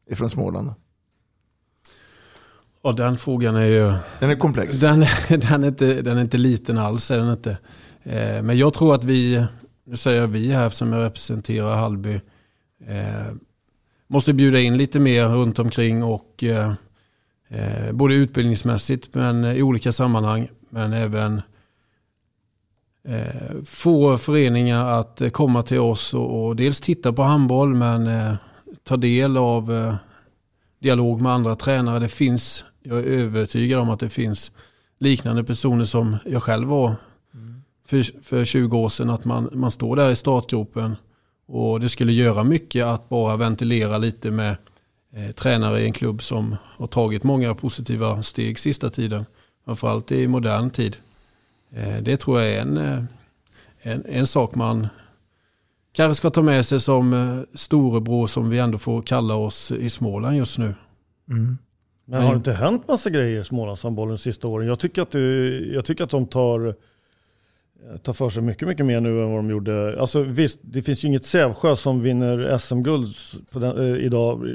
ifrån 0.09 0.29
Småland? 0.29 0.73
Och 2.81 2.95
den 2.95 3.17
frågan 3.17 3.55
är 3.55 3.65
ju... 3.65 3.93
Den 4.19 4.29
är 4.29 4.35
komplex. 4.35 4.79
Den, 4.79 4.99
den, 5.29 5.63
är, 5.63 5.67
inte, 5.67 6.01
den 6.01 6.17
är 6.17 6.21
inte 6.21 6.37
liten 6.37 6.77
alls. 6.77 7.11
Är 7.11 7.17
den 7.17 7.31
inte. 7.31 7.57
Eh, 8.05 8.43
men 8.43 8.57
jag 8.57 8.73
tror 8.73 8.95
att 8.95 9.03
vi, 9.03 9.45
nu 9.85 9.95
säger 9.95 10.21
jag 10.21 10.27
vi 10.27 10.51
här 10.51 10.69
som 10.69 10.93
jag 10.93 11.03
representerar 11.03 11.75
Hallby, 11.75 12.21
eh, 12.87 13.33
måste 14.07 14.33
bjuda 14.33 14.59
in 14.59 14.77
lite 14.77 14.99
mer 14.99 15.25
runt 15.25 15.59
omkring 15.59 16.03
och 16.03 16.43
eh, 16.43 16.73
både 17.91 18.15
utbildningsmässigt 18.15 19.13
men 19.13 19.45
i 19.45 19.61
olika 19.61 19.91
sammanhang 19.91 20.49
men 20.69 20.93
även 20.93 21.41
få 23.65 24.17
föreningar 24.17 24.99
att 24.99 25.21
komma 25.31 25.63
till 25.63 25.79
oss 25.79 26.13
och, 26.13 26.55
dels 26.55 26.81
titta 26.81 27.13
på 27.13 27.23
handboll 27.23 27.73
men 27.73 28.09
ta 28.83 28.97
del 28.97 29.37
av 29.37 29.95
dialog 30.79 31.21
med 31.21 31.31
andra 31.31 31.55
tränare. 31.55 31.99
Det 31.99 32.07
finns, 32.07 32.63
jag 32.83 32.97
är 32.97 33.03
övertygad 33.03 33.79
om 33.79 33.89
att 33.89 33.99
det 33.99 34.09
finns 34.09 34.51
liknande 34.99 35.43
personer 35.43 35.85
som 35.85 36.17
jag 36.25 36.43
själv 36.43 36.67
var 36.67 36.95
för, 37.85 38.23
för 38.23 38.45
20 38.45 38.77
år 38.77 38.89
sedan. 38.89 39.09
Att 39.09 39.25
man, 39.25 39.49
man 39.53 39.71
står 39.71 39.95
där 39.95 40.09
i 40.09 40.15
startgropen 40.15 40.95
och 41.47 41.79
det 41.79 41.89
skulle 41.89 42.13
göra 42.13 42.43
mycket 42.43 42.85
att 42.85 43.09
bara 43.09 43.37
ventilera 43.37 43.97
lite 43.97 44.31
med 44.31 44.57
eh, 45.13 45.31
tränare 45.31 45.81
i 45.81 45.85
en 45.85 45.93
klubb 45.93 46.21
som 46.21 46.55
har 46.63 46.87
tagit 46.87 47.23
många 47.23 47.55
positiva 47.55 48.23
steg 48.23 48.59
sista 48.59 48.89
tiden. 48.89 49.25
Framförallt 49.65 50.11
i 50.11 50.27
modern 50.27 50.69
tid. 50.69 50.97
Eh, 51.75 51.97
det 52.01 52.17
tror 52.17 52.41
jag 52.41 52.51
är 52.51 52.61
en, 52.61 52.77
eh, 52.77 53.03
en, 53.81 54.05
en 54.05 54.27
sak 54.27 54.55
man 54.55 54.87
kanske 55.91 56.15
ska 56.15 56.29
ta 56.29 56.41
med 56.41 56.65
sig 56.65 56.79
som 56.79 57.13
eh, 57.13 57.39
storebror 57.53 58.27
som 58.27 58.49
vi 58.49 58.59
ändå 58.59 58.77
får 58.77 59.01
kalla 59.01 59.35
oss 59.35 59.71
i 59.71 59.89
Småland 59.89 60.37
just 60.37 60.57
nu. 60.57 60.75
Men 62.05 62.21
har 62.21 62.29
det 62.29 62.37
inte 62.37 62.53
hänt 62.53 62.87
massa 62.87 63.09
grejer 63.09 63.41
i 63.41 63.43
Smålandshandbollen 63.43 64.15
de 64.15 64.17
sista 64.17 64.47
åren? 64.47 64.67
Jag 64.67 64.79
tycker 64.79 65.01
att, 65.01 65.13
jag 65.73 65.85
tycker 65.85 66.03
att 66.03 66.09
de 66.09 66.27
tar 66.27 66.75
ta 67.91 67.97
tar 67.97 68.13
för 68.13 68.29
sig 68.29 68.43
mycket, 68.43 68.67
mycket 68.67 68.85
mer 68.85 69.01
nu 69.01 69.21
än 69.21 69.29
vad 69.29 69.39
de 69.39 69.49
gjorde. 69.49 69.99
Alltså 69.99 70.21
visst, 70.21 70.59
det 70.61 70.81
finns 70.81 71.03
ju 71.03 71.07
inget 71.07 71.25
Sävsjö 71.25 71.75
som 71.75 72.01
vinner 72.01 72.57
SM-guld 72.57 73.15
eh, 73.55 74.05
idag, 74.05 74.47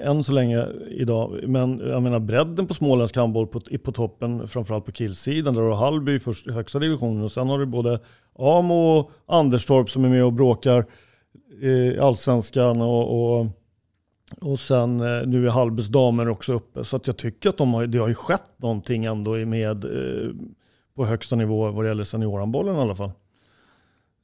eh, 0.00 0.08
än 0.08 0.24
så 0.24 0.32
länge 0.32 0.66
idag. 0.90 1.40
Men 1.46 1.78
jag 1.78 2.02
menar 2.02 2.20
bredden 2.20 2.66
på 2.66 2.74
småländsk 2.74 3.16
handboll 3.16 3.46
på, 3.46 3.60
på 3.60 3.92
toppen, 3.92 4.48
framförallt 4.48 4.84
på 4.84 4.92
killsidan, 4.92 5.54
där 5.54 5.62
du 5.62 5.68
har 5.68 5.76
Hallby 5.76 6.14
i 6.14 6.18
först, 6.18 6.50
högsta 6.50 6.78
divisionen 6.78 7.22
och 7.22 7.32
sen 7.32 7.48
har 7.48 7.58
du 7.58 7.66
både 7.66 8.00
Amo 8.38 8.98
och 8.98 9.10
Anderstorp 9.26 9.90
som 9.90 10.04
är 10.04 10.08
med 10.08 10.24
och 10.24 10.32
bråkar 10.32 10.86
eh, 11.62 11.68
i 11.68 11.98
allsvenskan 11.98 12.80
och, 12.80 13.38
och 13.38 13.46
och 14.40 14.60
sen 14.60 15.00
eh, 15.00 15.26
nu 15.26 15.46
är 15.46 15.50
Hallbys 15.50 15.88
damer 15.88 16.28
också 16.28 16.52
uppe. 16.52 16.84
Så 16.84 16.96
att 16.96 17.06
jag 17.06 17.16
tycker 17.16 17.48
att 17.48 17.56
de 17.56 17.74
har, 17.74 17.86
det 17.86 17.98
har 17.98 18.08
ju 18.08 18.14
skett 18.14 18.52
någonting 18.56 19.04
ändå 19.04 19.30
med 19.30 19.84
eh, 19.84 20.30
på 20.96 21.06
högsta 21.06 21.36
nivå 21.36 21.70
vad 21.70 21.84
det 21.84 21.88
gäller 21.88 22.04
seniorhandbollen 22.04 22.76
i 22.76 22.78
alla 22.78 22.94
fall. 22.94 23.12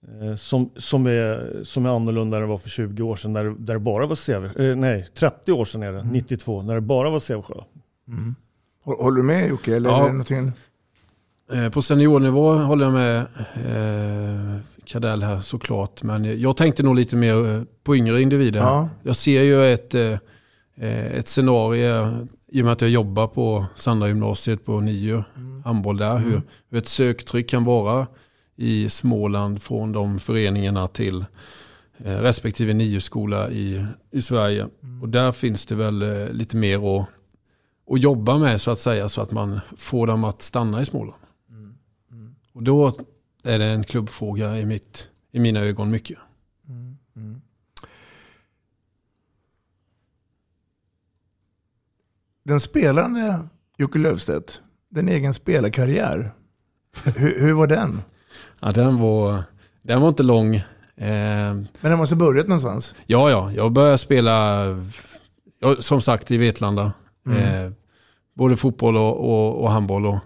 Eh, 0.08 0.36
som, 0.36 0.70
som, 0.76 1.06
är, 1.06 1.60
som 1.64 1.86
är 1.86 1.90
annorlunda 1.90 2.36
än 2.36 2.42
det 2.42 2.48
var 2.48 2.58
för 2.58 2.70
20 2.70 3.02
år 3.02 3.16
sedan, 3.16 3.32
där, 3.32 3.44
där 3.44 3.74
det 3.74 3.80
bara 3.80 4.06
var 4.06 4.16
CV, 4.16 4.60
eh, 4.60 4.76
nej 4.76 5.06
30 5.14 5.52
år 5.52 5.64
sedan 5.64 5.82
är 5.82 5.92
det, 5.92 6.00
mm. 6.00 6.12
92, 6.12 6.62
när 6.62 6.74
det 6.74 6.80
bara 6.80 7.10
var 7.10 7.18
Sävsjö. 7.18 7.54
Mm. 8.08 8.34
Håller 8.84 9.16
du 9.16 9.22
med 9.22 9.48
Jocke? 9.48 9.76
Eller 9.76 9.90
ja. 9.90 10.02
är 10.02 10.06
det 10.06 10.12
någonting? 10.12 10.52
Eh, 11.52 11.68
på 11.68 11.82
seniornivå 11.82 12.52
håller 12.52 12.84
jag 12.84 12.92
med 12.92 13.18
eh, 13.54 14.60
Kadell 14.84 15.22
här 15.22 15.40
såklart. 15.40 16.02
Men 16.02 16.40
jag 16.40 16.56
tänkte 16.56 16.82
nog 16.82 16.96
lite 16.96 17.16
mer 17.16 17.64
på 17.84 17.96
yngre 17.96 18.22
individer. 18.22 18.60
Ja. 18.60 18.88
Jag 19.02 19.16
ser 19.16 19.42
ju 19.42 19.72
ett, 19.72 19.94
eh, 19.94 20.18
ett 21.18 21.28
scenario 21.28 22.28
i 22.52 22.60
och 22.60 22.64
med 22.64 22.72
att 22.72 22.80
jag 22.80 22.90
jobbar 22.90 23.26
på 23.26 23.66
Sandra 23.74 24.08
gymnasiet 24.08 24.64
på 24.64 24.80
NIU, 24.80 25.22
mm. 25.36 25.62
handboll 25.64 25.96
där. 25.96 26.16
Mm. 26.16 26.30
Hur, 26.30 26.42
hur 26.68 26.78
ett 26.78 26.88
söktryck 26.88 27.50
kan 27.50 27.64
vara 27.64 28.06
i 28.56 28.88
Småland 28.88 29.62
från 29.62 29.92
de 29.92 30.18
föreningarna 30.18 30.88
till 30.88 31.24
respektive 31.96 32.74
NIU-skola 32.74 33.50
i, 33.50 33.86
i 34.10 34.22
Sverige. 34.22 34.68
Mm. 34.82 35.02
Och 35.02 35.08
där 35.08 35.32
finns 35.32 35.66
det 35.66 35.74
väl 35.74 36.28
lite 36.32 36.56
mer 36.56 37.00
att, 37.00 37.08
att 37.90 38.02
jobba 38.02 38.38
med 38.38 38.60
så 38.60 38.70
att 38.70 38.78
säga 38.78 39.08
så 39.08 39.20
att 39.20 39.30
man 39.30 39.60
får 39.76 40.06
dem 40.06 40.24
att 40.24 40.42
stanna 40.42 40.80
i 40.80 40.84
Småland. 40.84 41.20
Och 42.52 42.62
då 42.62 42.92
är 43.42 43.58
det 43.58 43.64
en 43.64 43.84
klubbfråga 43.84 44.58
i, 44.58 44.66
mitt, 44.66 45.08
i 45.32 45.40
mina 45.40 45.60
ögon 45.60 45.90
mycket. 45.90 46.18
Mm, 46.68 46.98
mm. 47.16 47.40
Den 52.50 52.60
spelande 52.60 53.38
Jocke 53.78 53.98
Löfstedt, 53.98 54.60
den 54.88 55.08
egen 55.08 55.34
spelarkarriär, 55.34 56.32
hur, 57.16 57.40
hur, 57.40 57.52
var 57.52 57.66
den? 57.66 58.02
Ja, 58.60 58.72
den 58.72 59.00
var, 59.00 59.42
den 59.82 60.00
var 60.00 60.08
inte 60.08 60.22
lång. 60.22 60.54
Eh, 60.54 60.64
Men 60.96 61.66
den 61.80 61.98
måste 61.98 62.16
börjat 62.16 62.46
någonstans? 62.46 62.94
Ja, 63.06 63.30
ja. 63.30 63.52
Jag 63.52 63.72
började 63.72 63.98
spela, 63.98 64.64
som 65.78 66.00
sagt, 66.00 66.30
i 66.30 66.36
Vetlanda. 66.36 66.92
Mm. 67.26 67.64
Eh, 67.64 67.72
både 68.34 68.56
fotboll 68.56 68.96
och, 68.96 69.30
och, 69.30 69.62
och 69.62 69.70
handboll. 69.70 70.06
Och 70.06 70.18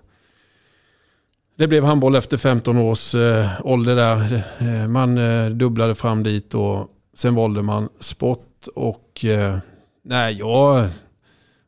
det 1.57 1.69
blev 1.69 1.85
handboll 1.85 2.17
efter 2.17 2.37
15 2.37 2.77
års 2.77 3.15
eh, 3.15 3.49
ålder 3.65 3.97
där. 3.97 4.45
Eh, 4.59 4.89
man 4.89 5.19
eh, 5.19 5.51
dubblade 5.51 5.95
fram 5.95 6.23
dit 6.23 6.55
och 6.55 6.89
sen 7.15 7.35
valde 7.35 7.63
man 7.63 7.89
sport. 8.01 8.67
Och 8.75 9.25
eh, 9.25 9.59
nej, 10.05 10.35
jag, 10.39 10.89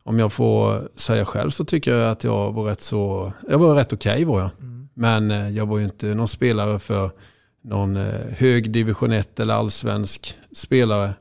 om 0.07 0.19
jag 0.19 0.33
får 0.33 0.89
säga 0.97 1.25
själv 1.25 1.51
så 1.51 1.65
tycker 1.65 1.95
jag 1.95 2.11
att 2.11 2.25
jag 2.25 2.53
var 2.53 2.65
rätt 2.65 2.81
så, 2.81 3.33
jag 3.49 3.59
var 3.59 3.75
rätt 3.75 3.93
okej 3.93 4.13
okay, 4.13 4.25
var 4.25 4.41
jag. 4.41 4.51
Mm. 4.61 4.89
Men 4.95 5.31
eh, 5.31 5.51
jag 5.51 5.67
var 5.67 5.79
ju 5.79 5.85
inte 5.85 6.15
någon 6.15 6.29
spelare 6.29 6.79
för 6.79 7.11
någon 7.65 7.97
eh, 7.97 8.21
hög 8.31 8.71
division 8.71 9.13
1 9.13 9.41
eller 9.41 9.55
allsvensk 9.55 10.37
spelare. 10.53 11.15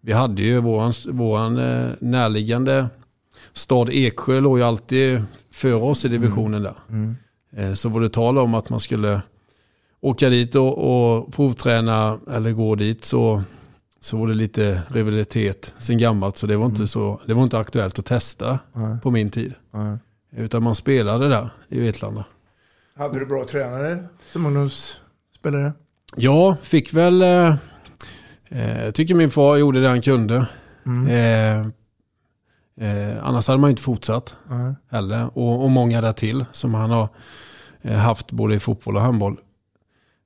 Vi 0.00 0.12
hade 0.12 0.42
ju 0.42 0.60
våran, 0.60 0.92
våran 1.08 1.58
eh, 1.58 1.88
närliggande 2.00 2.88
stad 3.52 3.90
Eksjö 3.92 4.40
låg 4.40 4.58
ju 4.58 4.64
alltid 4.64 5.22
före 5.52 5.74
oss 5.74 6.04
i 6.04 6.08
divisionen 6.08 6.62
där. 6.62 6.74
Mm. 6.88 7.16
Mm. 7.56 7.76
Så 7.76 7.88
var 7.88 8.00
det 8.00 8.08
tal 8.08 8.38
om 8.38 8.54
att 8.54 8.70
man 8.70 8.80
skulle 8.80 9.20
åka 10.00 10.28
dit 10.28 10.54
och, 10.54 10.78
och 10.78 11.32
provträna 11.32 12.18
eller 12.30 12.52
gå 12.52 12.74
dit 12.74 13.04
så, 13.04 13.42
så 14.00 14.16
var 14.16 14.26
det 14.26 14.34
lite 14.34 14.82
rivalitet 14.88 15.72
sen 15.78 15.98
gammalt. 15.98 16.36
Så 16.36 16.46
det 16.46 16.56
var 16.56 16.66
inte, 16.66 16.78
mm. 16.78 16.86
så, 16.86 17.20
det 17.26 17.34
var 17.34 17.42
inte 17.42 17.58
aktuellt 17.58 17.98
att 17.98 18.06
testa 18.06 18.58
Nej. 18.72 18.98
på 19.02 19.10
min 19.10 19.30
tid. 19.30 19.54
Nej. 19.70 19.98
Utan 20.36 20.62
man 20.62 20.74
spelade 20.74 21.28
där 21.28 21.50
i 21.68 21.80
Vetlanda. 21.80 22.24
Hade 22.96 23.18
du 23.18 23.26
bra 23.26 23.44
tränare 23.44 24.04
som 24.32 24.46
ungdomsspelare? 24.46 25.72
Ja, 26.16 26.56
fick 26.62 26.94
väl... 26.94 27.22
Eh, 27.22 27.54
jag 28.48 28.86
eh, 28.86 28.90
tycker 28.90 29.14
min 29.14 29.30
far 29.30 29.56
gjorde 29.56 29.80
det 29.80 29.88
han 29.88 30.00
kunde. 30.00 30.46
Mm. 30.86 31.08
Eh, 31.08 31.72
Eh, 32.80 33.24
annars 33.26 33.48
hade 33.48 33.60
man 33.60 33.70
inte 33.70 33.82
fortsatt 33.82 34.36
mm. 34.50 34.74
heller. 34.90 35.38
Och, 35.38 35.64
och 35.64 35.70
många 35.70 36.00
där 36.00 36.12
till 36.12 36.44
som 36.52 36.74
han 36.74 36.90
har 36.90 37.08
eh, 37.82 37.98
haft 37.98 38.32
både 38.32 38.54
i 38.54 38.60
fotboll 38.60 38.96
och 38.96 39.02
handboll. 39.02 39.40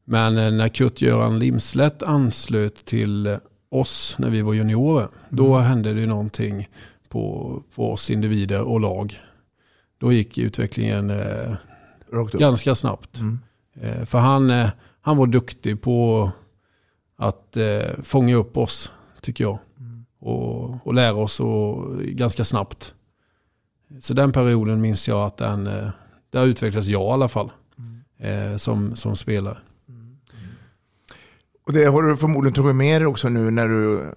Men 0.04 0.38
eh, 0.38 0.50
när 0.50 0.68
Kurt-Göran 0.68 1.38
Limslätt 1.38 2.02
anslöt 2.02 2.84
till 2.84 3.38
oss 3.74 4.16
när 4.18 4.30
vi 4.30 4.42
var 4.42 4.54
juniorer, 4.54 5.02
mm. 5.02 5.12
då 5.28 5.58
hände 5.58 5.92
det 5.92 6.06
någonting 6.06 6.68
på, 7.08 7.62
på 7.74 7.92
oss 7.92 8.10
individer 8.10 8.62
och 8.62 8.80
lag. 8.80 9.20
Då 9.98 10.12
gick 10.12 10.38
utvecklingen 10.38 11.10
eh, 11.10 11.54
ganska 12.32 12.74
snabbt. 12.74 13.18
Mm. 13.18 13.38
Eh, 13.80 14.04
för 14.04 14.18
han, 14.18 14.50
eh, 14.50 14.68
han 15.00 15.16
var 15.16 15.26
duktig 15.26 15.82
på 15.82 16.30
att 17.16 17.56
eh, 17.56 18.02
fånga 18.02 18.36
upp 18.36 18.56
oss, 18.56 18.92
tycker 19.20 19.44
jag 19.44 19.58
och, 20.20 20.86
och 20.86 20.94
lära 20.94 21.14
oss 21.14 21.40
och, 21.40 21.98
ganska 21.98 22.44
snabbt. 22.44 22.94
Så 24.00 24.14
den 24.14 24.32
perioden 24.32 24.80
minns 24.80 25.08
jag 25.08 25.26
att 25.26 25.36
den, 25.36 25.66
eh, 25.66 25.88
där 26.30 26.44
utvecklades 26.44 26.88
jag 26.88 27.02
i 27.02 27.12
alla 27.12 27.28
fall 27.28 27.52
mm. 27.78 28.52
eh, 28.52 28.56
som, 28.56 28.96
som 28.96 29.16
spelare. 29.16 29.58
Och 31.66 31.72
det 31.72 31.84
har 31.84 32.02
du 32.02 32.16
förmodligen 32.16 32.54
tagit 32.54 32.76
med 32.76 33.00
dig 33.00 33.06
också 33.06 33.28
nu 33.28 33.50
när 33.50 33.68
du 33.68 34.12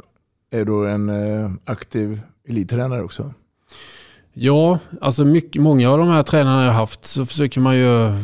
är 0.51 0.65
då 0.65 0.85
en 0.85 1.09
eh, 1.09 1.51
aktiv 1.65 2.21
elittränare 2.47 3.03
också? 3.03 3.33
Ja, 4.33 4.79
alltså 5.01 5.25
mycket, 5.25 5.61
många 5.61 5.89
av 5.89 5.97
de 5.97 6.07
här 6.07 6.23
tränarna 6.23 6.65
jag 6.65 6.71
haft 6.71 7.05
så 7.05 7.25
försöker 7.25 7.61
man 7.61 7.77
ju... 7.77 8.19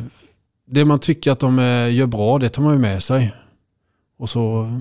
Det 0.66 0.86
man 0.86 1.00
tycker 1.00 1.32
att 1.32 1.40
de 1.40 1.58
gör 1.92 2.06
bra, 2.06 2.40
det 2.40 2.50
tar 2.50 2.64
man 2.64 2.74
ju 2.74 2.80
med 2.80 3.04
sig. 3.04 3.34
Och 4.18 4.30
så 4.30 4.72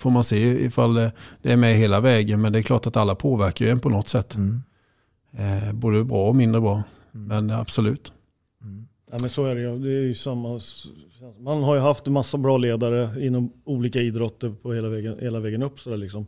får 0.00 0.10
man 0.10 0.24
se 0.24 0.64
ifall 0.64 0.94
det 0.94 1.12
är 1.42 1.56
med 1.56 1.76
hela 1.76 2.00
vägen. 2.00 2.40
Men 2.40 2.52
det 2.52 2.58
är 2.58 2.62
klart 2.62 2.86
att 2.86 2.96
alla 2.96 3.14
påverkar 3.14 3.64
ju 3.64 3.70
en 3.70 3.80
på 3.80 3.88
något 3.88 4.08
sätt. 4.08 4.34
Mm. 4.34 4.62
Eh, 5.32 5.72
både 5.72 6.04
bra 6.04 6.28
och 6.28 6.36
mindre 6.36 6.60
bra. 6.60 6.82
Mm. 7.14 7.26
Men 7.26 7.50
absolut. 7.50 8.12
Mm. 9.10 9.16
Ja, 9.16 9.18
men 9.20 9.30
så 9.30 9.44
är 9.44 9.54
det 9.54 9.60
ju. 9.60 9.78
Det 9.78 9.88
är 9.88 10.02
ju 10.02 10.14
samma, 10.14 10.60
man 11.38 11.62
har 11.62 11.74
ju 11.74 11.80
haft 11.80 12.06
en 12.06 12.12
massa 12.12 12.38
bra 12.38 12.58
ledare 12.58 13.26
inom 13.26 13.52
olika 13.64 14.00
idrotter 14.00 14.54
på 14.62 14.72
hela 14.72 14.88
vägen, 14.88 15.18
hela 15.20 15.40
vägen 15.40 15.62
upp. 15.62 15.80
Så 15.80 15.96
liksom. 15.96 16.26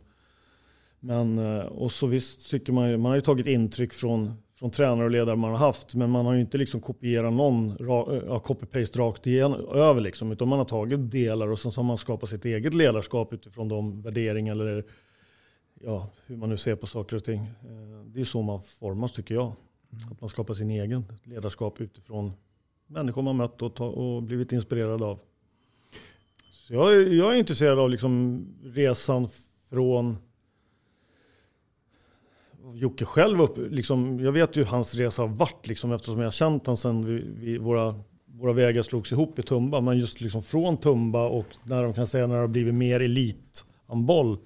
Men, 0.99 1.37
eh, 1.37 1.65
och 1.65 1.91
så 1.91 2.07
visst 2.07 2.49
tycker 2.49 2.73
man, 2.73 3.01
man 3.01 3.09
har 3.09 3.15
ju 3.15 3.21
tagit 3.21 3.47
intryck 3.47 3.93
från 3.93 4.33
från 4.63 4.71
tränare 4.71 5.05
och 5.05 5.11
ledare 5.11 5.35
man 5.35 5.51
har 5.51 5.57
haft. 5.57 5.95
Men 5.95 6.09
man 6.09 6.25
har 6.25 6.33
ju 6.33 6.41
inte 6.41 6.57
liksom 6.57 6.81
kopierat 6.81 7.33
någon 7.33 7.75
ja, 7.79 8.41
copy-paste 8.45 8.97
rakt 8.97 9.27
igen, 9.27 9.53
över. 9.53 10.01
Liksom, 10.01 10.31
utan 10.31 10.47
man 10.47 10.57
har 10.57 10.65
tagit 10.65 11.11
delar 11.11 11.47
och 11.47 11.59
sen 11.59 11.71
så 11.71 11.81
har 11.81 11.85
man 11.85 11.97
skapat 11.97 12.29
sitt 12.29 12.45
eget 12.45 12.73
ledarskap 12.73 13.33
utifrån 13.33 13.67
de 13.67 14.01
värderingar 14.01 14.51
eller 14.51 14.85
ja, 15.81 16.09
hur 16.25 16.37
man 16.37 16.49
nu 16.49 16.57
ser 16.57 16.75
på 16.75 16.87
saker 16.87 17.15
och 17.15 17.23
ting. 17.23 17.39
Eh, 17.39 18.05
det 18.05 18.21
är 18.21 18.25
så 18.25 18.41
man 18.41 18.61
formas 18.61 19.13
tycker 19.13 19.35
jag. 19.35 19.53
Att 20.11 20.21
man 20.21 20.29
skapar 20.29 20.53
sin 20.53 20.69
egen 20.69 21.05
ledarskap 21.23 21.81
utifrån 21.81 22.31
människor 22.93 23.21
man 23.21 23.35
mött 23.35 23.61
och, 23.61 23.75
ta, 23.75 23.85
och 23.85 24.23
blivit 24.23 24.51
inspirerad 24.51 25.03
av. 25.03 25.19
Så 26.51 26.73
jag, 26.73 27.13
jag 27.13 27.33
är 27.33 27.37
intresserad 27.37 27.79
av 27.79 27.89
liksom 27.89 28.45
resan 28.63 29.27
från 29.69 30.17
Jocke 32.73 33.05
själv 33.05 33.41
upp, 33.41 33.57
liksom, 33.57 34.19
jag 34.19 34.31
vet 34.31 34.57
ju 34.57 34.61
hur 34.63 34.69
hans 34.69 34.95
resa 34.95 35.21
har 35.21 35.29
varit 35.29 35.67
liksom, 35.67 35.91
eftersom 35.91 36.17
jag 36.17 36.25
har 36.25 36.31
känt 36.31 36.65
honom 36.65 36.77
sen 36.77 37.05
vi, 37.05 37.23
vi, 37.37 37.57
våra, 37.57 37.95
våra 38.25 38.53
vägar 38.53 38.81
slogs 38.81 39.11
ihop 39.11 39.39
i 39.39 39.43
Tumba. 39.43 39.81
Men 39.81 39.97
just 39.97 40.21
liksom 40.21 40.43
från 40.43 40.77
Tumba 40.77 41.27
och 41.27 41.45
när 41.63 41.83
de 41.83 41.93
kan 41.93 42.07
säga 42.07 42.27
när 42.27 42.35
det 42.35 42.41
har 42.41 42.47
blivit 42.47 42.73
mer 42.73 42.99
elithandboll. 42.99 44.37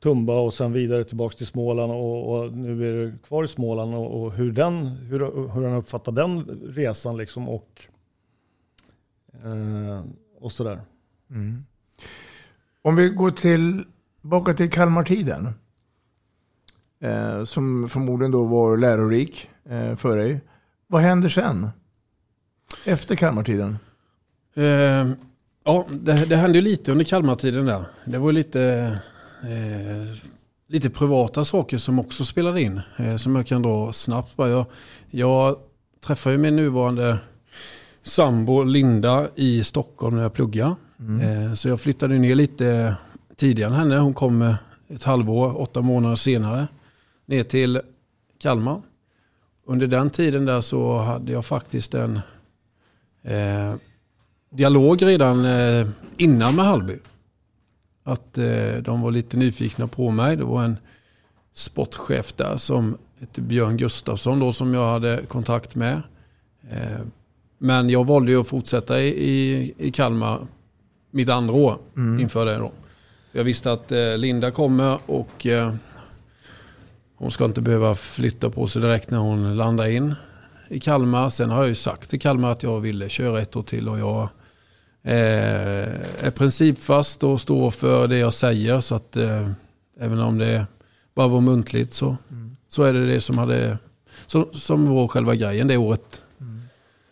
Tumba 0.00 0.40
och 0.40 0.54
sen 0.54 0.72
vidare 0.72 1.04
tillbaka 1.04 1.36
till 1.36 1.46
Småland 1.46 1.92
och, 1.92 2.32
och, 2.32 2.52
nu 2.52 2.88
är 2.88 3.06
det 3.06 3.18
kvar 3.18 3.44
i 3.44 3.48
Småland 3.48 3.94
och, 3.94 4.22
och 4.22 4.32
hur, 4.32 4.52
den, 4.52 4.86
hur, 4.86 5.18
hur 5.54 5.68
han 5.68 5.78
uppfattar 5.78 6.12
den 6.12 6.44
resan 6.74 7.16
liksom 7.16 7.48
och, 7.48 7.82
eh, 9.44 10.04
och 10.40 10.52
sådär. 10.52 10.80
Mm. 11.30 11.64
Om 12.82 12.96
vi 12.96 13.08
går 13.08 13.30
tillbaka 13.30 14.54
till 14.54 14.70
Kalmartiden 14.70 15.48
eh, 17.00 17.44
som 17.44 17.88
förmodligen 17.88 18.30
då 18.30 18.44
var 18.44 18.76
lärorik 18.76 19.50
eh, 19.68 19.96
för 19.96 20.16
dig. 20.16 20.40
Vad 20.86 21.02
händer 21.02 21.28
sen? 21.28 21.68
Efter 22.86 23.16
Kalmartiden? 23.16 23.78
Eh, 24.54 25.08
ja, 25.64 25.86
det, 25.90 26.24
det 26.24 26.36
hände 26.36 26.58
ju 26.58 26.62
lite 26.62 26.92
under 26.92 27.04
Kalmartiden 27.04 27.66
där. 27.66 27.84
Det 28.04 28.18
var 28.18 28.32
lite, 28.32 28.98
eh, 29.42 30.16
lite 30.68 30.90
privata 30.90 31.44
saker 31.44 31.78
som 31.78 31.98
också 31.98 32.24
spelade 32.24 32.62
in. 32.62 32.80
Eh, 32.96 33.16
som 33.16 33.36
jag 33.36 33.46
kan 33.46 33.62
dra 33.62 33.92
snabbt. 33.92 34.34
Jag, 34.36 34.66
jag 35.10 35.56
träffade 36.06 36.34
ju 36.34 36.42
min 36.42 36.56
nuvarande 36.56 37.18
sambo 38.02 38.62
Linda 38.62 39.28
i 39.34 39.64
Stockholm 39.64 40.16
när 40.16 40.22
jag 40.22 40.32
pluggade. 40.32 40.74
Eh, 41.22 41.54
så 41.54 41.68
jag 41.68 41.80
flyttade 41.80 42.18
ner 42.18 42.34
lite 42.34 42.96
tidigare 43.36 43.70
än 43.70 43.76
henne. 43.76 43.96
Hon 43.96 44.14
kom 44.14 44.54
ett 44.88 45.04
halvår, 45.04 45.60
åtta 45.60 45.82
månader 45.82 46.16
senare 46.16 46.68
ner 47.26 47.44
till 47.44 47.80
Kalmar. 48.38 48.82
Under 49.66 49.86
den 49.86 50.10
tiden 50.10 50.46
där 50.46 50.60
så 50.60 50.98
hade 50.98 51.32
jag 51.32 51.46
faktiskt 51.46 51.94
en 51.94 52.20
eh, 53.22 53.74
dialog 54.50 55.02
redan 55.02 55.44
eh, 55.44 55.86
innan 56.16 56.56
med 56.56 56.64
Hallby. 56.64 56.98
Att 58.08 58.38
eh, 58.38 58.76
de 58.82 59.00
var 59.00 59.10
lite 59.10 59.36
nyfikna 59.36 59.88
på 59.88 60.10
mig. 60.10 60.36
Det 60.36 60.44
var 60.44 60.62
en 60.64 60.76
sportchef 61.52 62.32
där 62.32 62.56
som 62.56 62.96
hette 63.20 63.40
Björn 63.40 63.76
Gustafsson 63.76 64.38
då 64.40 64.52
som 64.52 64.74
jag 64.74 64.88
hade 64.90 65.20
kontakt 65.28 65.74
med. 65.74 66.02
Eh, 66.70 67.00
men 67.58 67.90
jag 67.90 68.06
valde 68.06 68.32
ju 68.32 68.40
att 68.40 68.48
fortsätta 68.48 69.00
i, 69.00 69.08
i, 69.08 69.72
i 69.78 69.90
Kalmar 69.90 70.46
mitt 71.10 71.28
andra 71.28 71.54
år 71.54 71.76
Mm. 71.96 72.20
inför 72.20 72.46
det 72.46 72.56
då. 72.56 72.70
Jag 73.32 73.44
visste 73.44 73.72
att 73.72 73.92
eh, 73.92 74.16
Linda 74.18 74.50
kommer 74.50 74.98
och 75.06 75.46
eh, 75.46 75.74
hon 77.16 77.30
ska 77.30 77.44
inte 77.44 77.60
behöva 77.60 77.94
flytta 77.94 78.50
på 78.50 78.66
sig 78.66 78.82
direkt 78.82 79.10
när 79.10 79.18
hon 79.18 79.56
landar 79.56 79.86
in 79.86 80.14
i 80.68 80.80
Kalmar. 80.80 81.30
Sen 81.30 81.50
har 81.50 81.58
jag 81.58 81.68
ju 81.68 81.74
sagt 81.74 82.10
till 82.10 82.20
Kalmar 82.20 82.50
att 82.52 82.62
jag 82.62 82.80
ville 82.80 83.08
köra 83.08 83.40
ett 83.40 83.56
år 83.56 83.62
till 83.62 83.88
och 83.88 83.98
jag 83.98 84.28
är 85.14 86.30
principfast 86.30 87.24
och 87.24 87.40
står 87.40 87.70
för 87.70 88.08
det 88.08 88.18
jag 88.18 88.34
säger. 88.34 88.80
Så 88.80 88.94
att 88.94 89.16
eh, 89.16 89.50
även 90.00 90.20
om 90.20 90.38
det 90.38 90.66
bara 91.14 91.28
var 91.28 91.40
muntligt 91.40 91.94
så, 91.94 92.16
så 92.68 92.82
är 92.82 92.92
det 92.92 93.06
det 93.06 93.20
som, 93.20 93.38
hade, 93.38 93.78
som, 94.26 94.48
som 94.52 94.94
var 94.94 95.08
själva 95.08 95.34
grejen 95.34 95.68
det 95.68 95.76
året 95.76 96.22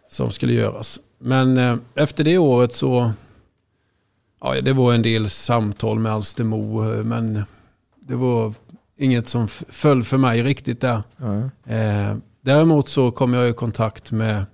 som 0.08 0.30
skulle 0.30 0.52
göras. 0.52 1.00
Men 1.18 1.58
eh, 1.58 1.76
efter 1.94 2.24
det 2.24 2.38
året 2.38 2.74
så, 2.74 3.12
ja 4.40 4.60
det 4.60 4.72
var 4.72 4.94
en 4.94 5.02
del 5.02 5.30
samtal 5.30 5.98
med 5.98 6.12
Alstermo 6.12 6.92
eh, 6.92 7.04
men 7.04 7.44
det 8.00 8.14
var 8.14 8.54
inget 8.96 9.28
som 9.28 9.48
föll 9.48 10.02
för 10.02 10.18
mig 10.18 10.42
riktigt 10.42 10.80
där. 10.80 11.02
Eh, 11.64 12.16
däremot 12.40 12.88
så 12.88 13.10
kom 13.10 13.34
jag 13.34 13.48
i 13.48 13.52
kontakt 13.52 14.12
med 14.12 14.44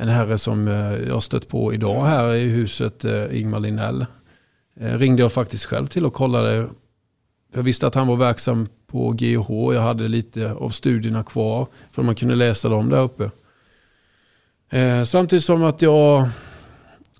en 0.00 0.08
herre 0.08 0.38
som 0.38 0.68
eh, 0.68 1.08
jag 1.08 1.22
stött 1.22 1.48
på 1.48 1.74
idag 1.74 2.04
här 2.04 2.34
i 2.34 2.48
huset, 2.48 3.04
eh, 3.04 3.40
Ingmar 3.40 3.60
Linnell. 3.60 4.06
Eh, 4.80 4.98
ringde 4.98 5.22
jag 5.22 5.32
faktiskt 5.32 5.64
själv 5.64 5.86
till 5.86 6.06
och 6.06 6.14
kollade. 6.14 6.68
Jag 7.54 7.62
visste 7.62 7.86
att 7.86 7.94
han 7.94 8.06
var 8.06 8.16
verksam 8.16 8.68
på 8.86 9.10
GH. 9.10 9.74
Jag 9.74 9.80
hade 9.80 10.08
lite 10.08 10.52
av 10.52 10.70
studierna 10.70 11.22
kvar 11.22 11.66
för 11.90 12.02
man 12.02 12.14
kunde 12.14 12.34
läsa 12.34 12.68
dem 12.68 12.88
där 12.88 13.00
uppe. 13.00 13.30
Samtidigt 15.06 15.44
som 15.44 15.62
att 15.62 15.82
jag 15.82 16.28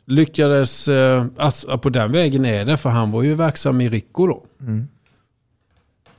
lyckades, 0.05 0.89
alltså, 1.37 1.79
på 1.79 1.89
den 1.89 2.13
vägen 2.13 2.45
är 2.45 2.65
det, 2.65 2.77
för 2.77 2.91
han 2.91 3.11
var 3.11 3.23
ju 3.23 3.35
verksam 3.35 3.81
i 3.81 3.89
Rico 3.89 4.27
då. 4.27 4.45
Mm. 4.61 4.89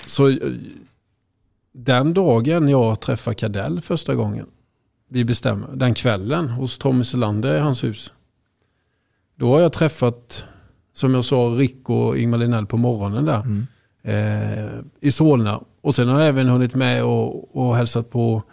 Så 0.06 0.38
den 1.74 2.14
dagen 2.14 2.70
jag 2.70 3.00
träffade 3.00 3.36
Cadell 3.36 3.82
första 3.82 4.16
gången, 4.16 4.48
vi 5.10 5.26
bestämmer, 5.26 5.68
den 5.74 5.94
kvällen 5.94 6.50
hos 6.50 6.78
Tommy 6.78 7.04
Selander 7.04 7.56
i 7.56 7.60
hans 7.60 7.84
hus. 7.84 8.14
Då 9.36 9.54
har 9.54 9.62
jag 9.62 9.74
träffat, 9.74 10.46
som 10.94 11.14
jag 11.14 11.26
sa, 11.26 11.36
Rico 11.36 11.94
och 11.94 12.18
Ingmar 12.18 12.38
Linnell 12.38 12.66
på 12.66 12.78
morgonen 12.78 13.26
där. 13.26 13.66
Eh, 14.04 14.80
I 15.00 15.12
Solna. 15.12 15.62
Och 15.82 15.96
sen 15.96 16.08
har 16.08 16.20
jag 16.20 16.28
även 16.28 16.48
hunnit 16.48 16.76
med 16.76 17.04
och, 17.04 17.58
och 17.58 17.76
hälsat 17.76 18.10
på 18.10 18.44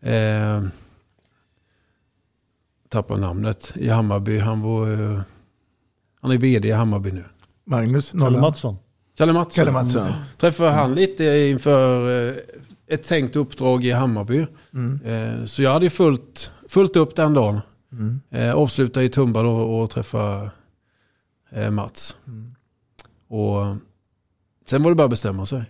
eh, 0.00 0.62
tappar 2.88 3.16
namnet 3.16 3.72
i 3.74 3.88
Hammarby. 3.88 4.38
Han 4.38 4.60
var 4.60 4.92
eh, 4.92 5.20
han 6.20 6.30
är 6.30 6.38
vd 6.38 6.68
i 6.68 6.72
Hammarby 6.72 7.12
nu. 7.12 7.24
Magnus 7.64 8.10
Kalle. 8.10 8.40
Mattsson. 8.40 8.76
Kalle 9.16 9.32
Mattsson. 9.32 9.64
Kalle 9.64 9.72
Mattsson. 9.72 10.02
Mm. 10.02 10.14
Träffade 10.36 10.70
han 10.70 10.94
lite 10.94 11.24
inför 11.24 12.28
eh, 12.28 12.34
ett 12.90 13.02
tänkt 13.02 13.36
uppdrag 13.36 13.84
i 13.84 13.90
Hammarby. 13.90 14.46
Mm. 14.74 15.00
Eh, 15.04 15.44
Så 15.44 15.62
jag 15.62 15.72
hade 15.72 15.90
fullt, 15.90 16.50
fullt 16.68 16.96
upp 16.96 17.16
den 17.16 17.34
dagen. 17.34 17.60
Mm. 17.92 18.20
Eh, 18.30 18.54
Avsluta 18.54 19.02
i 19.02 19.08
Tumba 19.08 19.42
då 19.42 19.50
och 19.50 19.90
träffa 19.90 20.50
eh, 21.50 21.70
Mats. 21.70 22.16
Mm. 22.26 22.54
Och 23.28 23.76
sen 24.66 24.82
var 24.82 24.90
det 24.90 24.94
bara 24.94 25.04
att 25.04 25.10
bestämma 25.10 25.46
sig. 25.46 25.62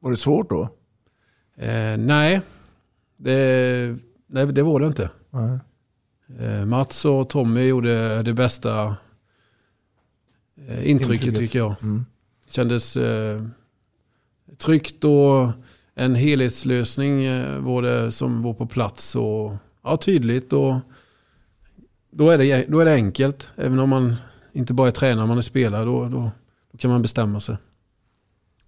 Var 0.00 0.10
det 0.10 0.16
svårt 0.16 0.50
då? 0.50 0.62
Eh, 1.56 1.96
nej, 1.98 2.40
det, 3.16 3.96
nej, 4.26 4.46
det 4.46 4.62
var 4.62 4.80
det 4.80 4.86
inte. 4.86 5.10
Eh, 6.40 6.64
Mats 6.66 7.04
och 7.04 7.28
Tommy 7.30 7.62
gjorde 7.66 8.22
det 8.22 8.34
bästa 8.34 8.96
eh, 10.68 10.90
intrycket, 10.90 10.90
Intrycket. 11.26 11.36
tycker 11.36 11.58
jag. 11.58 11.74
Mm. 11.82 12.04
Kändes 12.48 12.96
tryggt 14.58 15.04
och 15.04 15.48
en 15.94 16.14
helhetslösning 16.14 17.24
eh, 17.24 17.58
var 17.58 17.82
det 17.82 18.12
som 18.12 18.42
var 18.42 18.54
på 18.54 18.66
plats. 18.66 19.16
Och, 19.16 19.52
ja, 19.82 19.96
tydligt 19.96 20.52
och 20.52 20.74
då 22.10 22.30
är, 22.30 22.38
det, 22.38 22.66
då 22.68 22.80
är 22.80 22.84
det 22.84 22.94
enkelt. 22.94 23.48
Även 23.56 23.78
om 23.78 23.90
man 23.90 24.16
inte 24.52 24.74
bara 24.74 24.88
är 24.88 24.92
tränare, 24.92 25.26
man 25.26 25.38
är 25.38 25.42
spelare, 25.42 25.84
då, 25.84 26.08
då, 26.08 26.30
då 26.72 26.78
kan 26.78 26.90
man 26.90 27.02
bestämma 27.02 27.40
sig. 27.40 27.56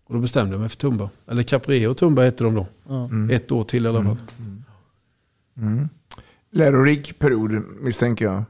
Och 0.07 0.15
då 0.15 0.21
bestämde 0.21 0.55
jag 0.55 0.61
mig 0.61 0.69
för 0.69 0.77
Tumba. 0.77 1.11
Eller 1.27 1.43
Caprio 1.43 1.89
och 1.89 1.97
Tumba 1.97 2.23
hette 2.23 2.45
de 2.45 2.55
då. 2.55 2.67
Ja. 2.89 3.11
Ett 3.31 3.53
år 3.53 3.65
till 3.65 3.87
i 3.87 3.89
alla 3.89 4.05
fall. 4.05 4.17
Mm. 5.57 5.89
Lärorik 6.51 7.19
period 7.19 7.63
misstänker 7.81 8.25
jag. 8.25 8.45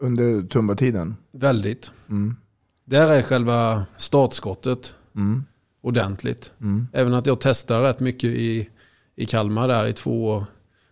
Under 0.00 0.42
Tumba-tiden. 0.42 1.16
Väldigt. 1.32 1.92
Mm. 2.08 2.36
Där 2.84 3.10
är 3.12 3.22
själva 3.22 3.86
startskottet 3.96 4.94
Mm. 5.16 5.44
Ordentligt. 5.84 6.52
Mm. 6.60 6.88
Även 6.92 7.14
att 7.14 7.26
jag 7.26 7.40
testar 7.40 7.82
rätt 7.82 8.00
mycket 8.00 8.30
i, 8.30 8.68
i 9.16 9.26
Kalmar 9.26 9.68
där 9.68 9.86
i 9.86 9.92
två 9.92 10.26
år. 10.26 10.44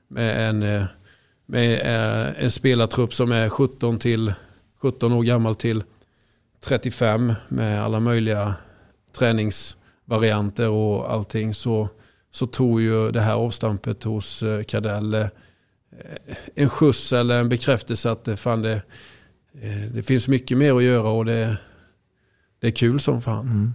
Med 0.08 0.48
en, 0.48 0.62
eh, 0.62 0.84
med 1.46 1.80
eh, 1.80 2.44
en 2.44 2.50
spelartrupp 2.50 3.14
som 3.14 3.32
är 3.32 3.48
17, 3.48 3.98
till, 3.98 4.32
17 4.82 5.12
år 5.12 5.22
gammal 5.22 5.54
till 5.54 5.84
35 6.64 7.32
med 7.48 7.82
alla 7.82 8.00
möjliga 8.00 8.54
träningsvarianter 9.18 10.68
och 10.68 11.12
allting. 11.12 11.54
Så, 11.54 11.88
så 12.30 12.46
tog 12.46 12.80
ju 12.82 13.10
det 13.10 13.20
här 13.20 13.34
avstampet 13.34 14.04
hos 14.04 14.42
eh, 14.42 14.62
Cadell 14.62 15.28
en 16.54 16.68
skjuts 16.68 17.12
eller 17.12 17.40
en 17.40 17.48
bekräftelse 17.48 18.10
att 18.10 18.24
det, 18.24 18.36
fan 18.36 18.62
det, 18.62 18.82
det 19.94 20.02
finns 20.02 20.28
mycket 20.28 20.58
mer 20.58 20.74
att 20.74 20.82
göra 20.82 21.08
och 21.08 21.24
det, 21.24 21.56
det 22.60 22.66
är 22.66 22.70
kul 22.70 23.00
som 23.00 23.22
fan. 23.22 23.46
Mm. 23.46 23.72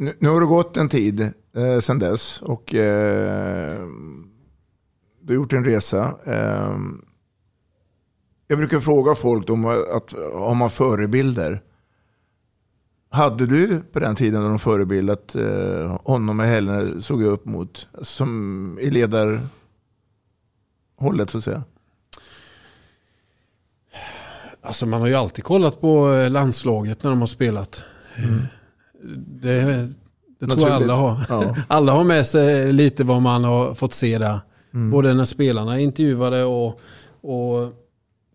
Nu, 0.00 0.14
nu 0.18 0.28
har 0.28 0.40
det 0.40 0.46
gått 0.46 0.76
en 0.76 0.88
tid 0.88 1.20
eh, 1.56 1.80
sedan 1.80 1.98
dess 1.98 2.42
och 2.42 2.74
eh, 2.74 3.86
du 5.20 5.26
har 5.26 5.34
gjort 5.34 5.52
en 5.52 5.64
resa. 5.64 6.14
Eh, 6.24 6.78
jag 8.46 8.58
brukar 8.58 8.80
fråga 8.80 9.14
folk 9.14 9.50
om 9.50 9.64
att 9.66 10.12
har 10.34 10.54
man 10.54 10.70
förebilder. 10.70 11.62
Hade 13.10 13.46
du 13.46 13.80
på 13.92 13.98
den 13.98 14.16
tiden 14.16 14.42
någon 14.42 14.58
förebild 14.58 15.10
att 15.10 15.34
eh, 15.34 16.00
honom 16.04 16.40
och 16.40 16.46
Helen 16.46 17.02
såg 17.02 17.22
jag 17.22 17.32
upp 17.32 17.44
mot? 17.44 17.88
Som 18.02 18.78
i 18.80 18.90
ledarhållet 18.90 19.50
så 21.30 21.38
att 21.38 21.44
säga. 21.44 21.62
Alltså 24.62 24.86
man 24.86 25.00
har 25.00 25.08
ju 25.08 25.14
alltid 25.14 25.44
kollat 25.44 25.80
på 25.80 26.12
eh, 26.12 26.30
landslaget 26.30 27.02
när 27.02 27.10
de 27.10 27.20
har 27.20 27.26
spelat. 27.26 27.82
Mm. 28.16 28.40
Det, 29.26 29.88
det 30.38 30.46
tror 30.46 30.68
jag 30.68 30.82
alla 30.82 30.94
har. 30.94 31.26
Ja. 31.28 31.56
Alla 31.68 31.92
har 31.92 32.04
med 32.04 32.26
sig 32.26 32.72
lite 32.72 33.04
vad 33.04 33.22
man 33.22 33.44
har 33.44 33.74
fått 33.74 33.92
se 33.92 34.18
där. 34.18 34.40
Mm. 34.74 34.90
Både 34.90 35.14
när 35.14 35.24
spelarna 35.24 35.74
är 35.74 35.78
intervjuade 35.78 36.44
och, 36.44 36.80
och 37.20 37.72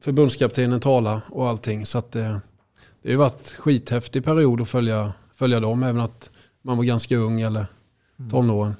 förbundskaptenen 0.01 0.79
talar 0.79 1.21
och 1.29 1.49
allting. 1.49 1.85
Så 1.85 1.97
att 1.97 2.15
eh, 2.15 2.37
det 3.01 3.11
har 3.11 3.17
varit 3.17 3.55
skithäftig 3.57 4.25
period 4.25 4.61
att 4.61 4.69
följa, 4.69 5.13
följa 5.33 5.59
dem. 5.59 5.83
Även 5.83 6.01
att 6.01 6.29
man 6.61 6.77
var 6.77 6.83
ganska 6.83 7.17
ung 7.17 7.41
eller 7.41 7.65
tonåren. 8.31 8.75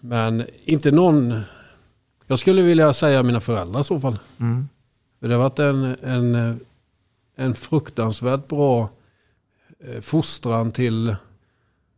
Men 0.00 0.44
inte 0.64 0.90
någon... 0.90 1.40
Jag 2.26 2.38
skulle 2.38 2.62
vilja 2.62 2.92
säga 2.92 3.22
mina 3.22 3.40
föräldrar 3.40 3.80
i 3.80 3.84
så 3.84 4.00
fall. 4.00 4.18
Mm. 4.40 4.68
För 5.20 5.28
det 5.28 5.34
har 5.34 5.42
varit 5.42 5.58
en, 5.58 5.96
en, 6.02 6.60
en 7.36 7.54
fruktansvärt 7.54 8.48
bra 8.48 8.88
fostran 10.02 10.72
till 10.72 11.16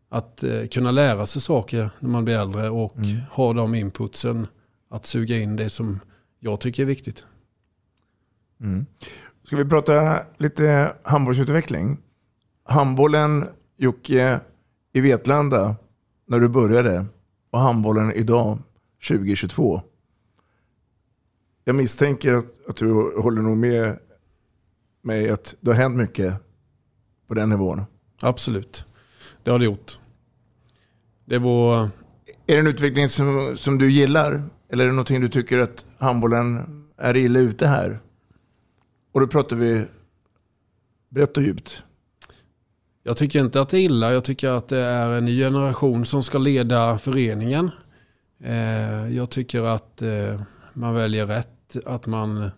att 0.08 0.42
eh, 0.42 0.66
kunna 0.66 0.90
lära 0.90 1.26
sig 1.26 1.42
saker 1.42 1.90
när 2.00 2.10
man 2.10 2.24
blir 2.24 2.38
äldre 2.38 2.70
och 2.70 2.96
ha 3.30 3.52
de 3.52 3.74
inputsen 3.74 4.46
att 4.90 5.06
suga 5.06 5.38
in 5.38 5.56
det 5.56 5.70
som 5.70 6.00
jag 6.40 6.60
tycker 6.60 6.82
är 6.82 6.86
viktigt. 6.86 7.24
Mm. 8.60 8.86
Ska 9.44 9.56
vi 9.56 9.64
prata 9.64 10.18
lite 10.36 10.96
handbollsutveckling? 11.02 11.98
Handbollen, 12.64 13.48
Jocke, 13.76 14.40
i 14.92 15.00
Vetlanda 15.00 15.76
när 16.26 16.40
du 16.40 16.48
började 16.48 17.06
och 17.50 17.58
handbollen 17.58 18.12
idag, 18.12 18.58
2022. 19.08 19.82
Jag 21.64 21.76
misstänker 21.76 22.34
att, 22.34 22.68
att 22.68 22.76
du 22.76 23.20
håller 23.20 23.42
nog 23.42 23.56
med 23.56 23.98
mig 25.02 25.30
att 25.30 25.54
det 25.60 25.70
har 25.70 25.76
hänt 25.76 25.96
mycket 25.96 26.34
på 27.32 27.36
den 27.36 27.48
nivån. 27.48 27.84
Absolut, 28.22 28.84
det 29.42 29.50
har 29.50 29.58
det 29.58 29.64
gjort. 29.64 29.98
Det 31.24 31.38
var... 31.38 31.82
Är 32.46 32.54
det 32.54 32.58
en 32.58 32.66
utveckling 32.66 33.08
som, 33.08 33.56
som 33.56 33.78
du 33.78 33.90
gillar? 33.90 34.44
Eller 34.68 34.84
är 34.84 34.88
det 34.88 34.92
någonting 34.92 35.20
du 35.20 35.28
tycker 35.28 35.58
att 35.58 35.86
handbollen 35.98 36.64
är 36.96 37.16
illa 37.16 37.38
ute 37.38 37.66
här? 37.66 38.00
Och 39.12 39.20
då 39.20 39.26
pratar 39.26 39.56
vi 39.56 39.84
brett 41.08 41.36
och 41.36 41.42
djupt. 41.42 41.82
Jag 43.02 43.16
tycker 43.16 43.40
inte 43.40 43.60
att 43.60 43.68
det 43.68 43.78
är 43.78 43.82
illa. 43.82 44.12
Jag 44.12 44.24
tycker 44.24 44.50
att 44.50 44.68
det 44.68 44.80
är 44.80 45.08
en 45.08 45.24
ny 45.24 45.38
generation 45.38 46.06
som 46.06 46.22
ska 46.22 46.38
leda 46.38 46.98
föreningen. 46.98 47.70
Eh, 48.44 49.16
jag 49.16 49.30
tycker 49.30 49.62
att 49.62 50.02
eh, 50.02 50.42
man 50.72 50.94
väljer 50.94 51.26
rätt. 51.26 51.76
Att 51.86 52.06
man 52.06 52.50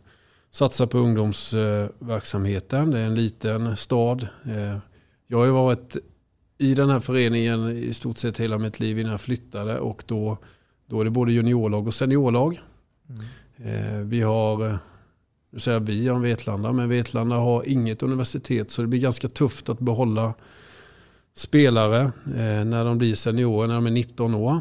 satsar 0.55 0.87
på 0.87 0.99
ungdomsverksamheten. 0.99 2.91
Det 2.91 2.99
är 2.99 3.05
en 3.05 3.15
liten 3.15 3.77
stad. 3.77 4.29
Eh, 4.45 4.79
jag 5.27 5.39
har 5.39 5.45
ju 5.45 5.51
varit 5.51 5.97
i 6.59 6.75
den 6.75 6.91
här 6.91 7.01
föreningen 7.01 7.71
i 7.71 7.95
stort 7.95 8.19
sett 8.19 8.41
hela 8.41 8.59
mitt 8.59 8.81
liv 8.81 8.99
innan 8.99 9.11
jag 9.11 9.21
flyttade. 9.21 9.79
Och 9.79 10.05
då, 10.07 10.39
då 10.87 11.01
är 11.01 11.05
det 11.05 11.11
både 11.11 11.33
juniorlag 11.33 11.87
och 11.87 11.95
seniorlag. 11.95 12.61
Mm. 13.59 14.09
Vi 14.09 14.21
har 14.21 14.79
nu 15.51 15.59
säger 15.59 15.81
vi 15.81 16.11
om 16.11 16.23
Vetlanda, 16.23 16.73
men 16.73 16.89
Vetlanda 16.89 17.37
har 17.37 17.69
inget 17.69 18.03
universitet 18.03 18.71
så 18.71 18.83
det 18.83 18.89
blir 18.89 19.01
ganska 19.01 19.29
tufft 19.29 19.69
att 19.69 19.79
behålla 19.79 20.35
spelare 21.35 22.01
eh, 22.27 22.65
när 22.65 22.85
de 22.85 22.99
blir 22.99 23.15
seniorer, 23.15 23.69
när 23.69 23.75
de 23.75 23.87
är 23.87 23.91
19 23.91 24.35
år. 24.35 24.61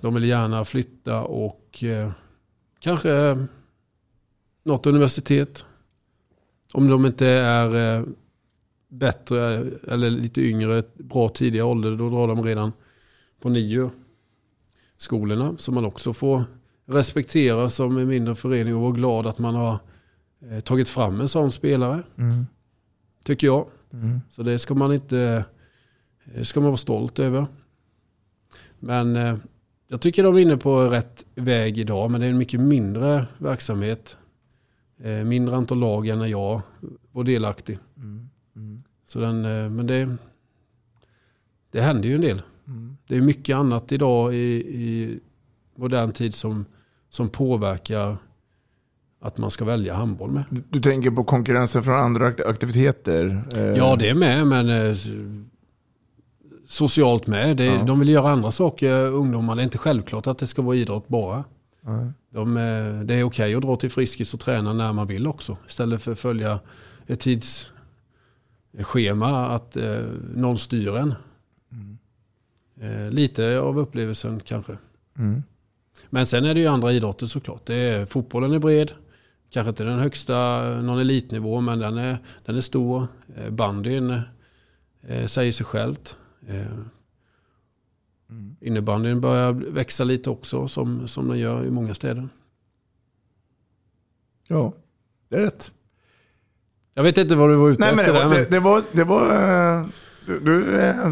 De 0.00 0.14
vill 0.14 0.24
gärna 0.24 0.64
flytta 0.64 1.22
och 1.22 1.84
eh, 1.84 2.10
kanske 2.80 3.46
något 4.66 4.86
universitet. 4.86 5.64
Om 6.72 6.88
de 6.88 7.06
inte 7.06 7.26
är 7.26 7.98
eh, 7.98 8.04
bättre 8.88 9.66
eller 9.88 10.10
lite 10.10 10.40
yngre, 10.40 10.82
bra 10.94 11.28
tidiga 11.28 11.64
ålder, 11.64 11.96
då 11.96 12.10
drar 12.10 12.28
de 12.28 12.42
redan 12.42 12.72
på 13.40 13.48
nio 13.48 13.90
skolorna 14.96 15.54
som 15.58 15.74
man 15.74 15.84
också 15.84 16.12
får 16.12 16.44
respektera 16.86 17.70
som 17.70 17.96
en 17.96 18.08
mindre 18.08 18.34
förening 18.34 18.74
och 18.74 18.80
vara 18.80 18.92
glad 18.92 19.26
att 19.26 19.38
man 19.38 19.54
har 19.54 19.78
eh, 20.50 20.60
tagit 20.60 20.88
fram 20.88 21.20
en 21.20 21.28
sån 21.28 21.52
spelare. 21.52 22.02
Mm. 22.18 22.46
Tycker 23.24 23.46
jag. 23.46 23.66
Mm. 23.92 24.20
Så 24.30 24.42
det 24.42 24.58
ska 24.58 24.74
man 24.74 24.92
inte 24.92 25.44
eh, 26.34 26.42
ska 26.42 26.60
man 26.60 26.70
vara 26.70 26.76
stolt 26.76 27.18
över. 27.18 27.46
Men 28.78 29.16
jag 29.88 30.00
tycker 30.00 30.22
de 30.22 30.36
är 30.36 30.40
inne 30.40 30.56
på 30.56 30.84
rätt 30.84 31.26
väg 31.34 31.78
idag. 31.78 32.10
Men 32.10 32.20
det 32.20 32.26
är 32.26 32.30
en 32.30 32.38
mycket 32.38 32.60
mindre 32.60 33.26
verksamhet. 33.38 34.16
Eh, 35.04 35.24
mindre 35.24 35.56
antal 35.56 35.78
lag 35.78 36.08
än 36.08 36.18
när 36.18 36.26
jag 36.26 36.60
var 37.12 37.24
delaktig. 37.24 37.78
Mm. 37.96 38.28
mm. 38.56 38.78
Så 39.04 39.20
den, 39.20 39.44
eh, 39.44 39.70
men 39.70 39.86
det, 39.86 40.16
det 41.70 41.80
händer 41.80 42.08
ju 42.08 42.14
en 42.14 42.20
del. 42.20 42.42
Mm. 42.66 42.96
Det 43.06 43.16
är 43.16 43.20
mycket 43.20 43.56
annat 43.56 43.92
idag 43.92 44.34
i, 44.34 44.54
i 44.82 45.18
modern 45.76 46.12
tid 46.12 46.34
som 46.34 46.64
som 47.16 47.28
påverkar 47.28 48.16
att 49.20 49.38
man 49.38 49.50
ska 49.50 49.64
välja 49.64 49.94
handboll 49.94 50.30
med. 50.30 50.44
Du, 50.50 50.62
du 50.68 50.80
tänker 50.80 51.10
på 51.10 51.24
konkurrensen 51.24 51.82
från 51.82 51.94
andra 51.94 52.26
aktiviteter? 52.26 53.44
Eh. 53.54 53.62
Ja, 53.62 53.96
det 53.96 54.08
är 54.08 54.14
med, 54.14 54.46
men 54.46 54.70
eh, 54.70 54.96
socialt 56.66 57.26
med. 57.26 57.56
Det, 57.56 57.64
ja. 57.64 57.82
De 57.82 58.00
vill 58.00 58.08
göra 58.08 58.30
andra 58.30 58.50
saker, 58.50 59.06
ungdomar. 59.06 59.56
Det 59.56 59.62
är 59.62 59.64
inte 59.64 59.78
självklart 59.78 60.26
att 60.26 60.38
det 60.38 60.46
ska 60.46 60.62
vara 60.62 60.76
idrott 60.76 61.08
bara. 61.08 61.44
De, 62.30 62.56
eh, 62.56 63.00
det 63.00 63.14
är 63.14 63.22
okej 63.22 63.54
att 63.54 63.62
dra 63.62 63.76
till 63.76 63.90
Friskis 63.90 64.34
och 64.34 64.40
träna 64.40 64.72
när 64.72 64.92
man 64.92 65.06
vill 65.06 65.26
också. 65.26 65.56
Istället 65.68 66.02
för 66.02 66.12
att 66.12 66.18
följa 66.18 66.60
ett 67.06 67.20
tidsschema, 68.72 69.46
att 69.46 69.76
eh, 69.76 70.00
någon 70.34 70.58
styr 70.58 70.96
en. 70.96 71.14
Mm. 71.72 71.98
Eh, 72.80 73.10
lite 73.10 73.58
av 73.58 73.78
upplevelsen 73.78 74.40
kanske. 74.40 74.78
Mm. 75.18 75.42
Men 76.10 76.26
sen 76.26 76.44
är 76.44 76.54
det 76.54 76.60
ju 76.60 76.66
andra 76.66 76.92
idrotter 76.92 77.26
såklart. 77.26 77.66
Det 77.66 77.74
är, 77.74 78.06
fotbollen 78.06 78.52
är 78.52 78.58
bred. 78.58 78.92
Kanske 79.50 79.68
inte 79.68 79.84
den 79.84 79.98
högsta, 79.98 80.62
någon 80.82 80.98
elitnivå, 80.98 81.60
men 81.60 81.78
den 81.78 81.98
är, 81.98 82.18
den 82.44 82.56
är 82.56 82.60
stor. 82.60 83.06
Eh, 83.36 83.50
bandyn 83.50 84.20
eh, 85.02 85.26
säger 85.26 85.52
sig 85.52 85.66
självt. 85.66 86.16
Mm. 88.30 88.56
Innebandyn 88.60 89.20
börjar 89.20 89.52
växa 89.52 90.04
lite 90.04 90.30
också, 90.30 90.68
som, 90.68 91.08
som 91.08 91.28
den 91.28 91.38
gör 91.38 91.64
i 91.64 91.70
många 91.70 91.94
städer. 91.94 92.28
Ja, 94.48 94.72
det 95.28 95.36
är 95.36 95.40
rätt. 95.40 95.72
Jag 96.94 97.02
vet 97.02 97.18
inte 97.18 97.36
vad 97.36 97.50
du 97.50 97.56
var 97.56 97.68
ute 97.70 97.80
Nej, 97.80 97.90
efter. 97.90 98.12
Men 98.12 98.30
det, 98.30 98.36
det, 98.36 98.50
det 98.50 98.60
var... 98.60 98.82
Det 98.92 99.04
var 99.04 99.78
eh, 99.78 99.86
du, 100.26 100.40
du, 100.40 100.80
eh, 100.80 101.10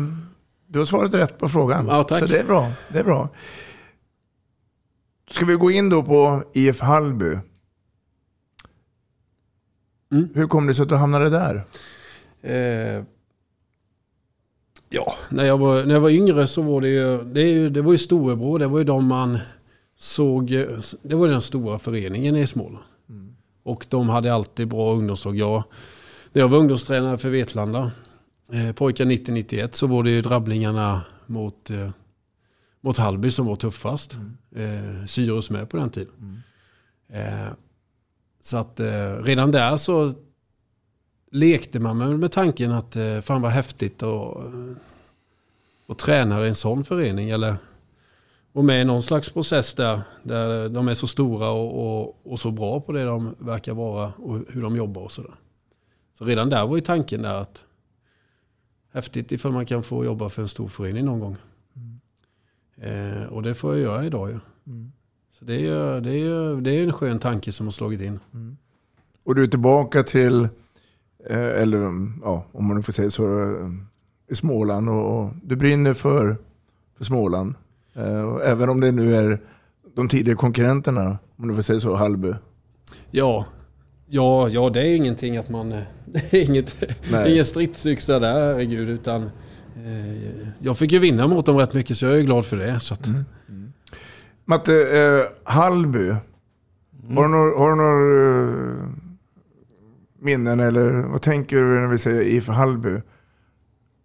du 0.66 0.78
har 0.78 0.86
svarat 0.86 1.14
rätt 1.14 1.38
på 1.38 1.48
frågan. 1.48 1.86
Ja, 1.86 2.04
tack. 2.04 2.18
Så 2.18 2.26
det 2.26 2.38
är 2.38 2.44
bra. 2.44 2.72
Det 2.88 2.98
är 2.98 3.04
bra. 3.04 3.28
Ska 5.30 5.46
vi 5.46 5.54
gå 5.54 5.70
in 5.70 5.88
då 5.88 6.02
på 6.02 6.44
IF 6.52 6.80
Hallby? 6.80 7.38
Mm. 10.12 10.28
Hur 10.34 10.46
kom 10.46 10.66
det 10.66 10.74
sig 10.74 10.82
att 10.82 10.88
du 10.88 10.96
hamnade 10.96 11.30
där? 11.30 11.64
Eh, 12.42 13.04
ja, 14.94 15.14
när 15.28 15.44
jag, 15.44 15.58
var, 15.58 15.84
när 15.84 15.94
jag 15.94 16.00
var 16.00 16.10
yngre 16.10 16.46
så 16.46 16.62
var 16.62 16.80
det 16.80 16.88
ju, 16.88 17.24
det, 17.24 17.68
det 17.68 17.82
var 17.82 17.92
ju 17.92 17.98
storebror. 17.98 18.58
Det 18.58 18.66
var 18.66 18.78
ju 18.78 18.84
de 18.84 19.06
man 19.06 19.38
såg, 19.96 20.50
det 21.02 21.14
var 21.14 21.28
den 21.28 21.42
stora 21.42 21.78
föreningen 21.78 22.36
i 22.36 22.46
Småland. 22.46 22.84
Mm. 23.08 23.36
Och 23.62 23.86
de 23.88 24.08
hade 24.08 24.34
alltid 24.34 24.68
bra 24.68 24.94
ungdomslag. 24.94 25.36
Jag, 25.36 25.64
när 26.32 26.42
jag 26.42 26.48
var 26.48 26.58
ungdomstränare 26.58 27.18
för 27.18 27.30
Vetlanda, 27.30 27.90
eh, 28.52 28.72
pojkar 28.72 29.04
90-91, 29.04 29.68
så 29.72 29.86
var 29.86 30.02
det 30.02 30.10
ju 30.10 30.22
drabblingarna 30.22 31.02
mot 31.26 31.70
eh, 31.70 31.90
mot 32.84 32.96
Hallby 32.96 33.30
som 33.30 33.46
var 33.46 33.56
tuffast. 33.56 34.14
Mm. 34.14 35.00
Eh, 35.00 35.06
Syrus 35.06 35.50
med 35.50 35.70
på 35.70 35.76
den 35.76 35.90
tiden. 35.90 36.12
Mm. 36.20 37.42
Eh, 37.44 37.52
så 38.40 38.56
att 38.56 38.80
eh, 38.80 39.22
redan 39.22 39.50
där 39.50 39.76
så 39.76 40.12
lekte 41.34 41.80
man 41.80 41.98
med, 41.98 42.18
med 42.18 42.32
tanken 42.32 42.72
att 42.72 42.96
eh, 42.96 43.20
fan 43.20 43.42
vad 43.42 43.50
häftigt 43.50 44.02
att 44.02 44.36
och 45.86 45.98
träna 45.98 46.44
i 46.44 46.48
en 46.48 46.54
sån 46.54 46.84
förening. 46.84 47.30
Eller 47.30 47.56
och 48.52 48.64
med 48.64 48.82
i 48.82 48.84
någon 48.84 49.02
slags 49.02 49.30
process 49.30 49.74
där, 49.74 50.00
där 50.22 50.68
de 50.68 50.88
är 50.88 50.94
så 50.94 51.06
stora 51.06 51.50
och, 51.50 52.02
och, 52.02 52.32
och, 52.32 52.40
så 52.40 52.50
bra 52.50 52.80
på 52.80 52.92
det 52.92 53.04
de 53.04 53.34
verkar 53.38 53.74
vara 53.74 54.12
och 54.16 54.40
hur 54.48 54.62
de 54.62 54.76
jobbar 54.76 55.02
och 55.02 55.10
sådär. 55.10 55.34
Så 56.18 56.24
redan 56.24 56.50
där 56.50 56.66
var 56.66 56.76
ju 56.76 56.82
tanken 56.82 57.22
där 57.22 57.34
att 57.34 57.64
häftigt 58.92 59.32
ifall 59.32 59.52
man 59.52 59.66
kan 59.66 59.82
få 59.82 60.04
jobba 60.04 60.28
för 60.28 60.42
en 60.42 60.48
stor 60.48 60.68
förening 60.68 61.04
någon 61.04 61.20
gång. 61.20 61.36
Eh, 62.76 63.24
och 63.24 63.42
det 63.42 63.54
får 63.54 63.74
jag 63.74 63.82
göra 63.82 64.04
idag 64.04 64.30
ju. 64.30 64.38
Mm. 64.66 64.92
Så 65.32 65.44
det 65.44 65.54
är, 65.54 65.60
ju, 65.60 66.00
det, 66.00 66.10
är 66.10 66.18
ju, 66.18 66.60
det 66.60 66.70
är 66.70 66.82
en 66.82 66.92
skön 66.92 67.18
tanke 67.18 67.52
som 67.52 67.66
har 67.66 67.70
slagit 67.70 68.00
in. 68.00 68.20
Mm. 68.34 68.56
Och 69.24 69.34
du 69.34 69.42
är 69.42 69.46
tillbaka 69.46 70.02
till, 70.02 70.42
eh, 70.42 70.48
eller 71.30 71.78
ja, 72.22 72.46
om 72.52 72.66
man 72.66 72.82
får 72.82 72.92
säga 72.92 73.10
så, 73.10 73.40
eh, 73.42 73.70
i 74.30 74.34
Småland 74.34 74.88
och, 74.88 75.30
du 75.42 75.56
brinner 75.56 75.94
för, 75.94 76.36
för 76.96 77.04
Småland. 77.04 77.54
Eh, 77.94 78.50
även 78.50 78.68
om 78.68 78.80
det 78.80 78.92
nu 78.92 79.16
är 79.16 79.40
de 79.96 80.08
tidigare 80.08 80.36
konkurrenterna, 80.36 81.18
om 81.36 81.48
du 81.48 81.54
får 81.54 81.62
säga 81.62 81.80
så, 81.80 81.94
Hallby. 81.94 82.32
Ja, 83.10 83.46
ja, 84.06 84.48
ja 84.48 84.70
det 84.70 84.80
är 84.80 84.94
ingenting 84.94 85.36
att 85.36 85.48
man... 85.48 85.70
Det 86.06 86.34
är 86.34 86.50
inget, 86.50 86.84
ingen 87.26 87.44
stridsyxa 87.44 88.18
där, 88.18 88.34
herregud, 88.34 88.88
utan 88.88 89.30
Eh, 89.76 90.48
jag 90.58 90.78
fick 90.78 90.92
ju 90.92 90.98
vinna 90.98 91.28
mot 91.28 91.46
dem 91.46 91.56
rätt 91.56 91.74
mycket 91.74 91.96
så 91.98 92.06
jag 92.06 92.18
är 92.18 92.22
glad 92.22 92.46
för 92.46 92.56
det. 92.56 92.80
Så 92.80 92.94
att... 92.94 93.06
mm. 93.06 93.24
Mm. 93.48 93.72
Matte, 94.44 94.74
eh, 94.74 95.52
Hallby. 95.52 96.08
Mm. 96.08 97.16
Har 97.16 97.22
du 97.22 97.28
några, 97.28 97.58
har 97.58 97.70
du 97.70 97.76
några 97.76 98.42
uh, 98.72 98.88
minnen 100.24 100.60
eller 100.60 101.02
vad 101.02 101.22
tänker 101.22 101.56
du 101.56 101.62
när 101.62 101.88
vi 101.88 101.98
säger 101.98 102.22
IF 102.22 102.48
Hallby? 102.48 103.00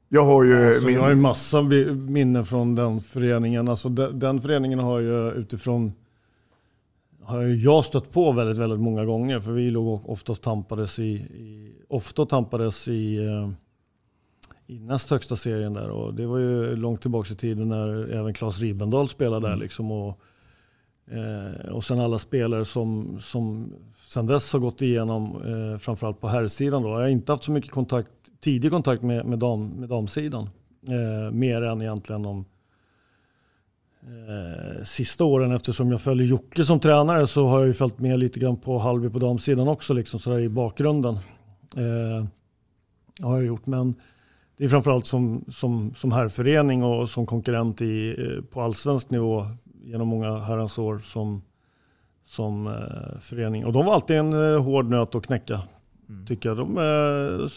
Jag 0.10 0.25
har 0.25 0.43
ju... 0.43 0.67
Alltså, 0.67 0.86
min... 0.86 0.95
Jag 0.95 1.01
har 1.01 1.10
ju 1.10 1.15
massa 1.15 1.62
minnen 1.62 2.45
från 2.45 2.75
den 2.75 3.01
föreningen. 3.01 3.67
Alltså, 3.67 3.89
den, 3.89 4.19
den 4.19 4.41
föreningen 4.41 4.79
har 4.79 4.99
ju 4.99 5.32
utifrån 5.32 5.93
har 7.23 7.41
jag 7.41 7.86
stött 7.86 8.12
på 8.12 8.32
väldigt, 8.32 8.58
väldigt 8.58 8.79
många 8.79 9.05
gånger. 9.05 9.39
För 9.39 9.51
vi 9.51 9.71
låg 9.71 10.10
oftast 10.10 10.43
tampades 10.43 10.99
i, 10.99 11.03
i 11.03 11.75
ofta 11.88 12.25
tampades 12.25 12.88
i 12.88 13.19
uh, 13.19 13.49
i 14.67 14.79
näst 14.79 15.10
högsta 15.10 15.36
serien 15.36 15.73
där. 15.73 15.89
Och 15.89 16.13
det 16.13 16.25
var 16.25 16.38
ju 16.38 16.75
långt 16.75 17.01
tillbaka 17.01 17.34
i 17.34 17.36
tiden 17.36 17.69
när 17.69 18.12
även 18.12 18.34
Claes 18.34 18.62
Ribendal 18.62 19.10
spelade 19.10 19.47
där. 19.47 19.53
Mm. 19.53 19.60
Liksom, 19.60 19.91
och, 19.91 20.19
Eh, 21.11 21.69
och 21.71 21.83
sen 21.83 21.99
alla 21.99 22.19
spelare 22.19 22.65
som, 22.65 23.17
som 23.21 23.73
sen 24.07 24.27
dess 24.27 24.53
har 24.53 24.59
gått 24.59 24.81
igenom, 24.81 25.41
eh, 25.45 25.77
framförallt 25.77 26.21
på 26.21 26.27
herrsidan. 26.27 26.83
Då. 26.83 26.89
Jag 26.89 26.95
har 26.95 27.07
inte 27.07 27.31
haft 27.31 27.43
så 27.43 27.51
mycket 27.51 27.71
kontakt, 27.71 28.11
tidig 28.39 28.71
kontakt 28.71 29.03
med, 29.03 29.25
med, 29.25 29.39
dam, 29.39 29.67
med 29.67 29.89
damsidan. 29.89 30.49
Eh, 30.87 31.31
mer 31.31 31.61
än 31.61 31.81
egentligen 31.81 32.23
de 32.23 32.45
eh, 34.01 34.83
sista 34.83 35.23
åren 35.23 35.51
eftersom 35.51 35.91
jag 35.91 36.01
följer 36.01 36.27
Jocke 36.27 36.63
som 36.63 36.79
tränare 36.79 37.27
så 37.27 37.47
har 37.47 37.59
jag 37.59 37.67
ju 37.67 37.73
följt 37.73 37.99
med 37.99 38.19
lite 38.19 38.39
grann 38.39 38.57
på 38.57 38.77
Halby 38.77 39.09
på 39.09 39.19
damsidan 39.19 39.67
också 39.67 39.93
liksom 39.93 40.19
sådär 40.19 40.39
i 40.39 40.49
bakgrunden. 40.49 41.13
Eh, 41.75 42.25
har 43.25 43.35
jag 43.35 43.45
gjort 43.45 43.65
men 43.65 43.95
det 44.57 44.63
är 44.63 44.67
framförallt 44.67 45.07
som, 45.07 45.45
som, 45.51 45.93
som 45.95 46.11
herrförening 46.11 46.83
och 46.83 47.09
som 47.09 47.25
konkurrent 47.25 47.81
i, 47.81 48.09
eh, 48.09 48.43
på 48.43 48.61
allsvensk 48.61 49.09
nivå 49.09 49.45
genom 49.83 50.07
många 50.07 50.37
herrans 50.37 50.77
år 50.77 50.99
som, 50.99 51.41
som 52.25 52.67
eh, 52.67 53.19
förening. 53.19 53.65
Och 53.65 53.73
de 53.73 53.85
var 53.85 53.93
alltid 53.93 54.17
en 54.17 54.53
eh, 54.53 54.63
hård 54.63 54.85
nöt 54.85 55.15
att 55.15 55.25
knäcka. 55.25 55.61
Mm. 56.09 56.25
Tycker 56.25 56.49
jag. 56.49 56.57
De 56.57 56.77
eh, 56.77 57.47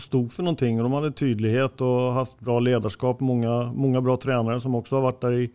stod 0.00 0.32
för 0.32 0.42
någonting 0.42 0.78
och 0.78 0.82
de 0.82 0.92
hade 0.92 1.12
tydlighet 1.12 1.80
och 1.80 2.12
haft 2.12 2.40
bra 2.40 2.60
ledarskap. 2.60 3.20
Många, 3.20 3.72
många 3.72 4.00
bra 4.00 4.16
tränare 4.16 4.60
som 4.60 4.74
också 4.74 4.94
har 4.94 5.02
varit 5.02 5.20
där 5.20 5.32
i, 5.32 5.50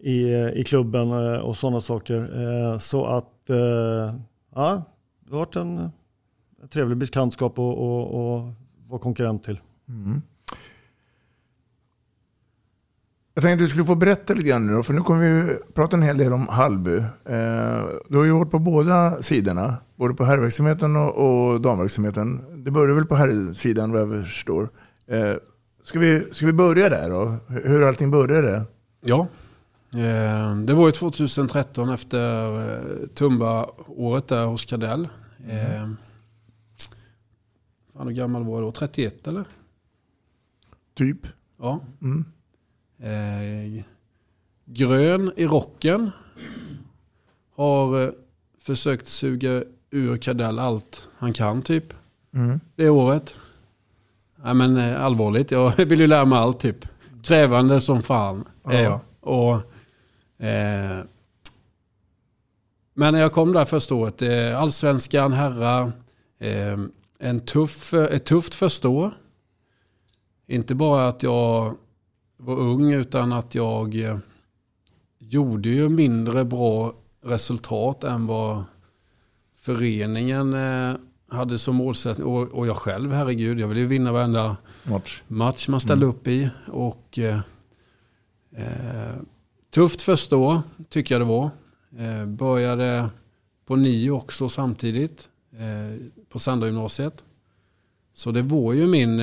i, 0.00 0.32
i 0.60 0.64
klubben 0.64 1.10
eh, 1.10 1.40
och 1.40 1.56
sådana 1.56 1.80
saker. 1.80 2.42
Eh, 2.42 2.78
så 2.78 3.04
att 3.06 3.50
eh, 3.50 4.14
ja, 4.54 4.82
det 5.20 5.30
har 5.30 5.38
varit 5.38 5.56
en 5.56 5.90
trevlig 6.70 6.98
bekantskap 6.98 7.58
att 7.58 8.54
vara 8.88 9.00
konkurrent 9.00 9.42
till. 9.42 9.60
Mm. 9.88 10.22
Jag 13.34 13.44
tänkte 13.44 13.52
att 13.52 13.58
du 13.58 13.68
skulle 13.68 13.84
få 13.84 13.94
berätta 13.94 14.34
lite 14.34 14.48
grann 14.48 14.66
nu 14.66 14.72
då, 14.72 14.82
för 14.82 14.94
nu 14.94 15.00
kommer 15.00 15.42
vi 15.42 15.58
prata 15.74 15.96
en 15.96 16.02
hel 16.02 16.18
del 16.18 16.32
om 16.32 16.48
Hallby. 16.48 16.96
Eh, 16.96 17.84
du 18.08 18.16
har 18.16 18.24
ju 18.24 18.30
varit 18.30 18.50
på 18.50 18.58
båda 18.58 19.22
sidorna, 19.22 19.76
både 19.96 20.14
på 20.14 20.24
herrverksamheten 20.24 20.96
och, 20.96 21.14
och 21.14 21.60
damverksamheten. 21.60 22.44
Det 22.64 22.70
började 22.70 22.94
väl 22.94 23.06
på 23.06 23.16
herrsidan 23.16 23.92
vad 23.92 24.00
jag 24.00 24.24
förstår. 24.24 24.68
Eh, 25.06 25.34
ska, 25.82 25.98
vi, 25.98 26.24
ska 26.32 26.46
vi 26.46 26.52
börja 26.52 26.88
där 26.88 27.10
då? 27.10 27.36
Hur 27.48 27.82
allting 27.82 28.10
började? 28.10 28.64
Ja, 29.00 29.28
eh, 29.94 30.56
det 30.56 30.74
var 30.74 30.86
ju 30.86 30.92
2013 30.92 31.90
efter 31.90 32.58
eh, 32.60 33.06
Tumba-året 33.14 34.28
där 34.28 34.46
hos 34.46 34.64
Kadell. 34.64 35.08
Mm. 35.48 35.96
hur 37.98 38.10
gammal 38.10 38.44
var 38.44 38.54
jag 38.54 38.62
då? 38.62 38.72
31 38.72 39.28
eller? 39.28 39.44
Typ. 40.94 41.26
Ja. 41.58 41.80
Mm. 42.02 42.24
Eh, 43.02 43.82
grön 44.64 45.32
i 45.36 45.46
rocken. 45.46 46.10
Har 47.56 48.02
eh, 48.02 48.10
försökt 48.60 49.06
suga 49.06 49.64
ur 49.90 50.16
Kadell 50.16 50.58
allt 50.58 51.08
han 51.16 51.32
kan 51.32 51.62
typ. 51.62 51.94
Mm. 52.34 52.60
Det 52.76 52.88
året. 52.88 53.36
Nej 54.36 54.54
men 54.54 54.76
eh, 54.76 55.04
allvarligt, 55.04 55.50
jag 55.50 55.76
vill 55.86 56.00
ju 56.00 56.06
lära 56.06 56.24
mig 56.24 56.38
allt 56.38 56.60
typ. 56.60 56.86
Krävande 57.22 57.80
som 57.80 58.02
fan 58.02 58.44
är 58.64 58.82
jag. 58.82 59.00
Och, 59.20 59.54
eh, 60.46 61.04
men 62.94 63.14
när 63.14 63.20
jag 63.20 63.32
kom 63.32 63.52
där 63.52 63.64
första 63.64 63.94
året, 63.94 64.22
eh, 64.22 64.60
allsvenskan, 64.60 65.32
herra, 65.32 65.92
eh, 66.38 66.78
en 67.18 67.40
tuff, 67.40 67.94
ett 67.94 68.24
tufft 68.24 68.54
första 68.54 68.88
år. 68.88 69.12
Inte 70.46 70.74
bara 70.74 71.08
att 71.08 71.22
jag 71.22 71.76
var 72.44 72.56
ung 72.56 72.92
utan 72.92 73.32
att 73.32 73.54
jag 73.54 74.00
eh, 74.00 74.18
gjorde 75.18 75.68
ju 75.68 75.88
mindre 75.88 76.44
bra 76.44 76.94
resultat 77.24 78.04
än 78.04 78.26
vad 78.26 78.64
föreningen 79.56 80.54
eh, 80.54 80.94
hade 81.28 81.58
som 81.58 81.76
målsättning. 81.76 82.26
Och, 82.26 82.66
jag 82.66 82.76
själv, 82.76 83.12
herregud, 83.12 83.60
jag 83.60 83.68
ville 83.68 83.80
ju 83.80 83.86
vinna 83.86 84.12
varenda 84.12 84.56
match, 84.84 85.22
match 85.28 85.68
man 85.68 85.80
ställde 85.80 86.06
mm. 86.06 86.16
upp 86.16 86.28
i. 86.28 86.50
Och, 86.66 87.18
eh, 87.18 87.40
eh, 88.56 89.16
tufft 89.74 90.02
första 90.02 90.36
år 90.36 90.62
tycker 90.88 91.14
jag 91.14 91.22
det 91.22 91.24
var. 91.24 91.50
Eh, 91.98 92.26
började 92.26 93.10
på 93.66 93.76
nio 93.76 94.10
också 94.10 94.48
samtidigt. 94.48 95.28
Eh, 95.52 96.06
på 96.28 96.38
Sandra 96.38 96.66
gymnasiet. 96.66 97.24
Så 98.14 98.30
det 98.30 98.42
var 98.42 98.72
ju 98.72 98.86
min 98.86 99.20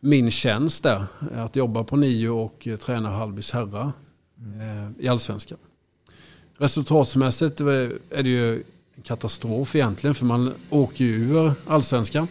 min 0.00 0.30
tjänst 0.30 0.82
där. 0.82 1.04
Att 1.34 1.56
jobba 1.56 1.84
på 1.84 1.96
nio 1.96 2.28
och 2.28 2.68
träna 2.80 3.08
Hallbys 3.08 3.52
herrar 3.52 3.92
mm. 4.38 4.94
i 4.98 5.08
allsvenskan. 5.08 5.58
Resultatsmässigt 6.58 7.60
är 7.60 8.22
det 8.22 8.28
ju 8.28 8.54
en 8.94 9.02
katastrof 9.02 9.76
egentligen 9.76 10.14
för 10.14 10.26
man 10.26 10.54
åker 10.70 11.04
ju 11.04 11.14
ur 11.14 11.52
allsvenskan. 11.66 12.28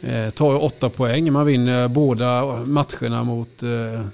Eh, 0.00 0.30
tar 0.30 0.52
ju 0.52 0.58
åtta 0.58 0.90
poäng. 0.90 1.32
Man 1.32 1.46
vinner 1.46 1.88
båda 1.88 2.56
matcherna 2.64 3.24
mot 3.24 3.62
eh, 3.62 4.06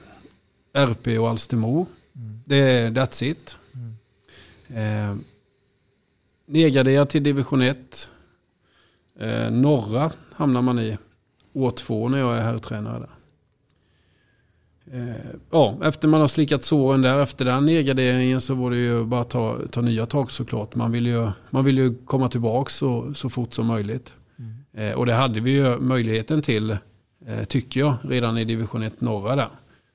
RP 0.72 1.18
och 1.18 1.28
Alstermo. 1.28 1.86
Mm. 2.16 2.40
Det 2.44 2.56
är 2.56 2.90
that's 2.90 3.24
it. 3.24 3.58
Mm. 4.68 5.10
Eh, 5.10 5.16
nedgraderad 6.46 7.08
till 7.08 7.22
division 7.22 7.62
1. 7.62 8.10
Eh, 9.20 9.50
norra 9.50 10.10
hamnar 10.32 10.62
man 10.62 10.78
i 10.78 10.98
år 11.56 11.70
två 11.70 12.08
när 12.08 12.18
jag 12.18 12.36
är 12.36 12.40
herrtränare 12.40 12.98
där. 12.98 13.10
Eh, 14.92 15.36
ja, 15.50 15.78
efter 15.82 16.08
man 16.08 16.20
har 16.20 16.28
slickat 16.28 16.62
såren 16.62 17.02
där, 17.02 17.22
efter 17.22 17.44
den 17.44 17.66
nedgraderingen 17.66 18.40
så 18.40 18.54
var 18.54 18.70
det 18.70 18.76
ju 18.76 19.04
bara 19.04 19.20
att 19.20 19.30
ta, 19.30 19.58
ta 19.70 19.80
nya 19.80 20.06
tag 20.06 20.30
såklart. 20.30 20.74
Man 20.74 20.92
vill 20.92 21.06
ju, 21.06 21.30
man 21.50 21.64
vill 21.64 21.78
ju 21.78 21.94
komma 22.04 22.28
tillbaka 22.28 22.70
så, 22.70 23.14
så 23.14 23.28
fort 23.28 23.52
som 23.52 23.66
möjligt. 23.66 24.14
Mm. 24.38 24.90
Eh, 24.90 24.98
och 24.98 25.06
det 25.06 25.14
hade 25.14 25.40
vi 25.40 25.50
ju 25.50 25.78
möjligheten 25.78 26.42
till, 26.42 26.70
eh, 27.26 27.44
tycker 27.48 27.80
jag, 27.80 27.94
redan 28.02 28.38
i 28.38 28.44
division 28.44 28.82
1 28.82 29.00
norra 29.00 29.36
där. 29.36 29.48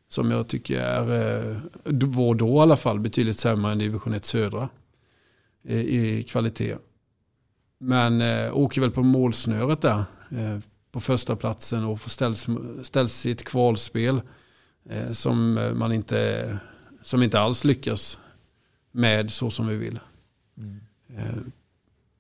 Som 0.09 0.31
jag 0.31 0.47
tycker 0.47 0.79
är, 0.79 1.61
var 2.05 2.35
då 2.35 2.55
i 2.55 2.59
alla 2.59 2.77
fall, 2.77 2.99
betydligt 2.99 3.39
sämre 3.39 3.71
än 3.71 3.77
division 3.77 4.13
1 4.13 4.25
södra 4.25 4.69
i 5.63 6.23
kvalitet. 6.23 6.75
Men 7.79 8.21
åker 8.51 8.81
väl 8.81 8.91
på 8.91 9.03
målsnöret 9.03 9.81
där 9.81 10.03
på 10.91 10.99
första 10.99 11.35
platsen 11.35 11.85
och 11.85 12.01
ställs, 12.01 12.47
ställs 12.83 13.25
i 13.25 13.31
ett 13.31 13.43
kvalspel 13.43 14.21
eh, 14.89 15.11
som 15.11 15.53
man 15.75 15.91
inte, 15.91 16.57
som 17.01 17.23
inte 17.23 17.39
alls 17.39 17.63
lyckas 17.63 18.19
med 18.91 19.31
så 19.31 19.49
som 19.49 19.67
vi 19.67 19.75
vill. 19.75 19.99
Mm. 20.57 20.79
Eh, 21.17 21.41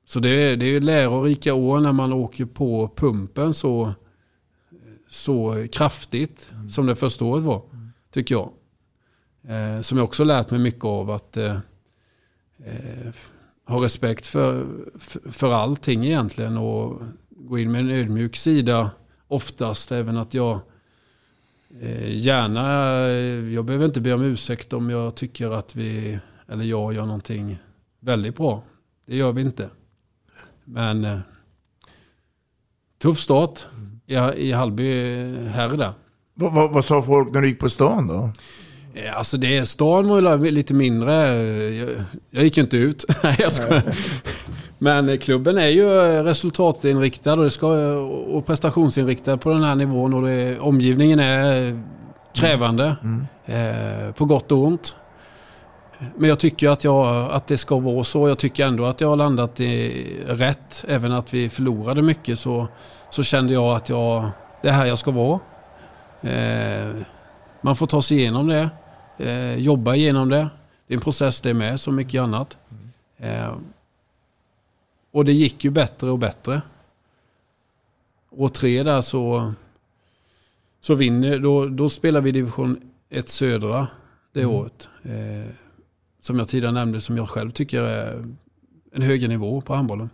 så 0.05 0.19
det 0.19 0.29
är, 0.29 0.57
det 0.57 0.65
är 0.65 0.81
lärorika 0.81 1.53
år 1.53 1.79
när 1.79 1.91
man 1.91 2.13
åker 2.13 2.45
på 2.45 2.91
pumpen 2.95 3.53
så, 3.53 3.93
så 5.07 5.67
kraftigt 5.71 6.49
mm. 6.53 6.69
som 6.69 6.85
det 6.85 6.95
första 6.95 7.25
året 7.25 7.43
var, 7.43 7.63
mm. 7.73 7.91
tycker 8.11 8.35
jag. 8.35 8.51
Eh, 9.43 9.81
som 9.81 9.97
jag 9.97 10.05
också 10.05 10.23
lärt 10.23 10.51
mig 10.51 10.59
mycket 10.59 10.85
av 10.85 11.11
att 11.11 11.37
eh, 11.37 11.57
eh 12.65 13.11
ha 13.65 13.83
respekt 13.83 14.27
för, 14.27 14.65
för, 14.99 15.31
för 15.31 15.53
allting 15.53 16.05
egentligen 16.05 16.57
och 16.57 17.01
gå 17.47 17.59
in 17.59 17.71
med 17.71 17.81
en 17.81 17.89
ödmjuk 17.89 18.35
sida 18.35 18.91
oftast. 19.27 19.91
Även 19.91 20.17
att 20.17 20.33
jag 20.33 20.59
eh, 21.81 22.17
gärna, 22.17 22.63
jag 23.53 23.65
behöver 23.65 23.85
inte 23.85 24.01
be 24.01 24.13
om 24.13 24.21
ursäkt 24.21 24.73
om 24.73 24.89
jag 24.89 25.15
tycker 25.15 25.51
att 25.51 25.75
vi, 25.75 26.19
eller 26.47 26.63
jag 26.63 26.93
gör 26.93 27.05
någonting 27.05 27.57
väldigt 27.99 28.35
bra. 28.35 28.63
Det 29.07 29.15
gör 29.15 29.31
vi 29.31 29.41
inte. 29.41 29.69
Men 30.65 31.05
eh, 31.05 31.19
tuff 33.01 33.19
start 33.19 33.65
i, 34.07 34.13
i 34.37 34.51
Hallby 34.51 34.93
här 35.47 35.77
där. 35.77 35.93
Vad, 36.33 36.53
vad, 36.53 36.71
vad 36.71 36.85
sa 36.85 37.01
folk 37.01 37.33
när 37.33 37.41
du 37.41 37.47
gick 37.47 37.59
på 37.59 37.69
stan 37.69 38.07
då? 38.07 38.31
Eh, 38.93 39.17
alltså 39.17 39.37
det, 39.37 39.65
stan 39.65 40.07
var 40.07 40.45
ju 40.45 40.51
lite 40.51 40.73
mindre. 40.73 41.13
Jag, 41.73 41.89
jag 42.29 42.43
gick 42.43 42.57
ju 42.57 42.63
inte 42.63 42.77
ut. 42.77 43.05
jag 43.39 43.51
ska. 43.51 43.81
Men 44.83 45.17
klubben 45.17 45.57
är 45.57 45.67
ju 45.67 45.89
resultatinriktad 46.23 47.33
och, 47.33 47.43
det 47.43 47.49
ska, 47.49 47.67
och 48.07 48.45
prestationsinriktad 48.45 49.37
på 49.37 49.49
den 49.49 49.63
här 49.63 49.75
nivån. 49.75 50.13
Och 50.13 50.21
det, 50.21 50.59
omgivningen 50.59 51.19
är 51.19 51.81
krävande. 52.33 52.95
Mm. 53.03 53.27
Eh, 53.45 54.11
på 54.11 54.25
gott 54.25 54.51
och 54.51 54.63
ont. 54.63 54.95
Men 56.15 56.29
jag 56.29 56.39
tycker 56.39 56.69
att, 56.69 56.83
jag, 56.83 57.31
att 57.31 57.47
det 57.47 57.57
ska 57.57 57.79
vara 57.79 58.03
så. 58.03 58.27
Jag 58.27 58.37
tycker 58.37 58.65
ändå 58.65 58.85
att 58.85 59.01
jag 59.01 59.07
har 59.07 59.15
landat 59.15 59.59
i 59.59 60.05
rätt. 60.27 60.85
Även 60.87 61.11
att 61.11 61.33
vi 61.33 61.49
förlorade 61.49 62.01
mycket 62.01 62.39
så, 62.39 62.67
så 63.09 63.23
kände 63.23 63.53
jag 63.53 63.75
att 63.75 63.89
jag, 63.89 64.29
det 64.61 64.69
är 64.69 64.73
här 64.73 64.85
jag 64.85 64.97
ska 64.97 65.11
vara. 65.11 65.39
Eh, 66.21 66.89
man 67.61 67.75
får 67.75 67.87
ta 67.87 68.01
sig 68.01 68.17
igenom 68.17 68.47
det. 68.47 68.69
Eh, 69.17 69.55
jobba 69.55 69.95
igenom 69.95 70.29
det. 70.29 70.47
Det 70.87 70.93
är 70.93 70.97
en 70.97 71.01
process 71.01 71.41
det 71.41 71.53
med, 71.53 71.79
som 71.79 71.95
mycket 71.95 72.21
annat. 72.21 72.57
Eh, 73.19 73.51
och 75.11 75.25
det 75.25 75.33
gick 75.33 75.63
ju 75.63 75.69
bättre 75.69 76.09
och 76.11 76.19
bättre. 76.19 76.61
År 78.29 78.49
tre 78.49 78.83
där 78.83 79.01
så, 79.01 79.53
så 80.81 80.95
vinner, 80.95 81.39
då, 81.39 81.65
då 81.65 81.89
spelar 81.89 82.21
vi 82.21 82.31
division 82.31 82.81
1 83.09 83.29
södra. 83.29 83.87
det 84.33 84.45
året. 84.45 84.89
Eh, 85.03 85.51
som 86.21 86.39
jag 86.39 86.47
tidigare 86.47 86.73
nämnde, 86.73 87.01
som 87.01 87.17
jag 87.17 87.29
själv 87.29 87.49
tycker 87.51 87.83
är 87.83 88.25
en 88.93 89.01
högre 89.01 89.27
nivå 89.27 89.61
på 89.61 89.75
handbollen. 89.75 90.09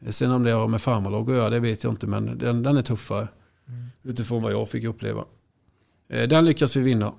Eh, 0.00 0.10
Sen 0.10 0.30
om 0.30 0.42
det 0.42 0.50
har 0.50 0.68
med 0.68 0.80
farmarlag 0.80 1.30
att 1.30 1.36
göra, 1.36 1.50
det 1.50 1.60
vet 1.60 1.84
jag 1.84 1.92
inte, 1.92 2.06
men 2.06 2.38
den, 2.38 2.62
den 2.62 2.76
är 2.76 2.82
tuffare. 2.82 3.28
Utifrån 4.02 4.42
vad 4.42 4.52
jag 4.52 4.68
fick 4.68 4.84
uppleva. 4.84 5.24
Eh, 6.08 6.28
Den 6.28 6.44
lyckas 6.44 6.76
vi 6.76 6.80
vinna. 6.80 7.12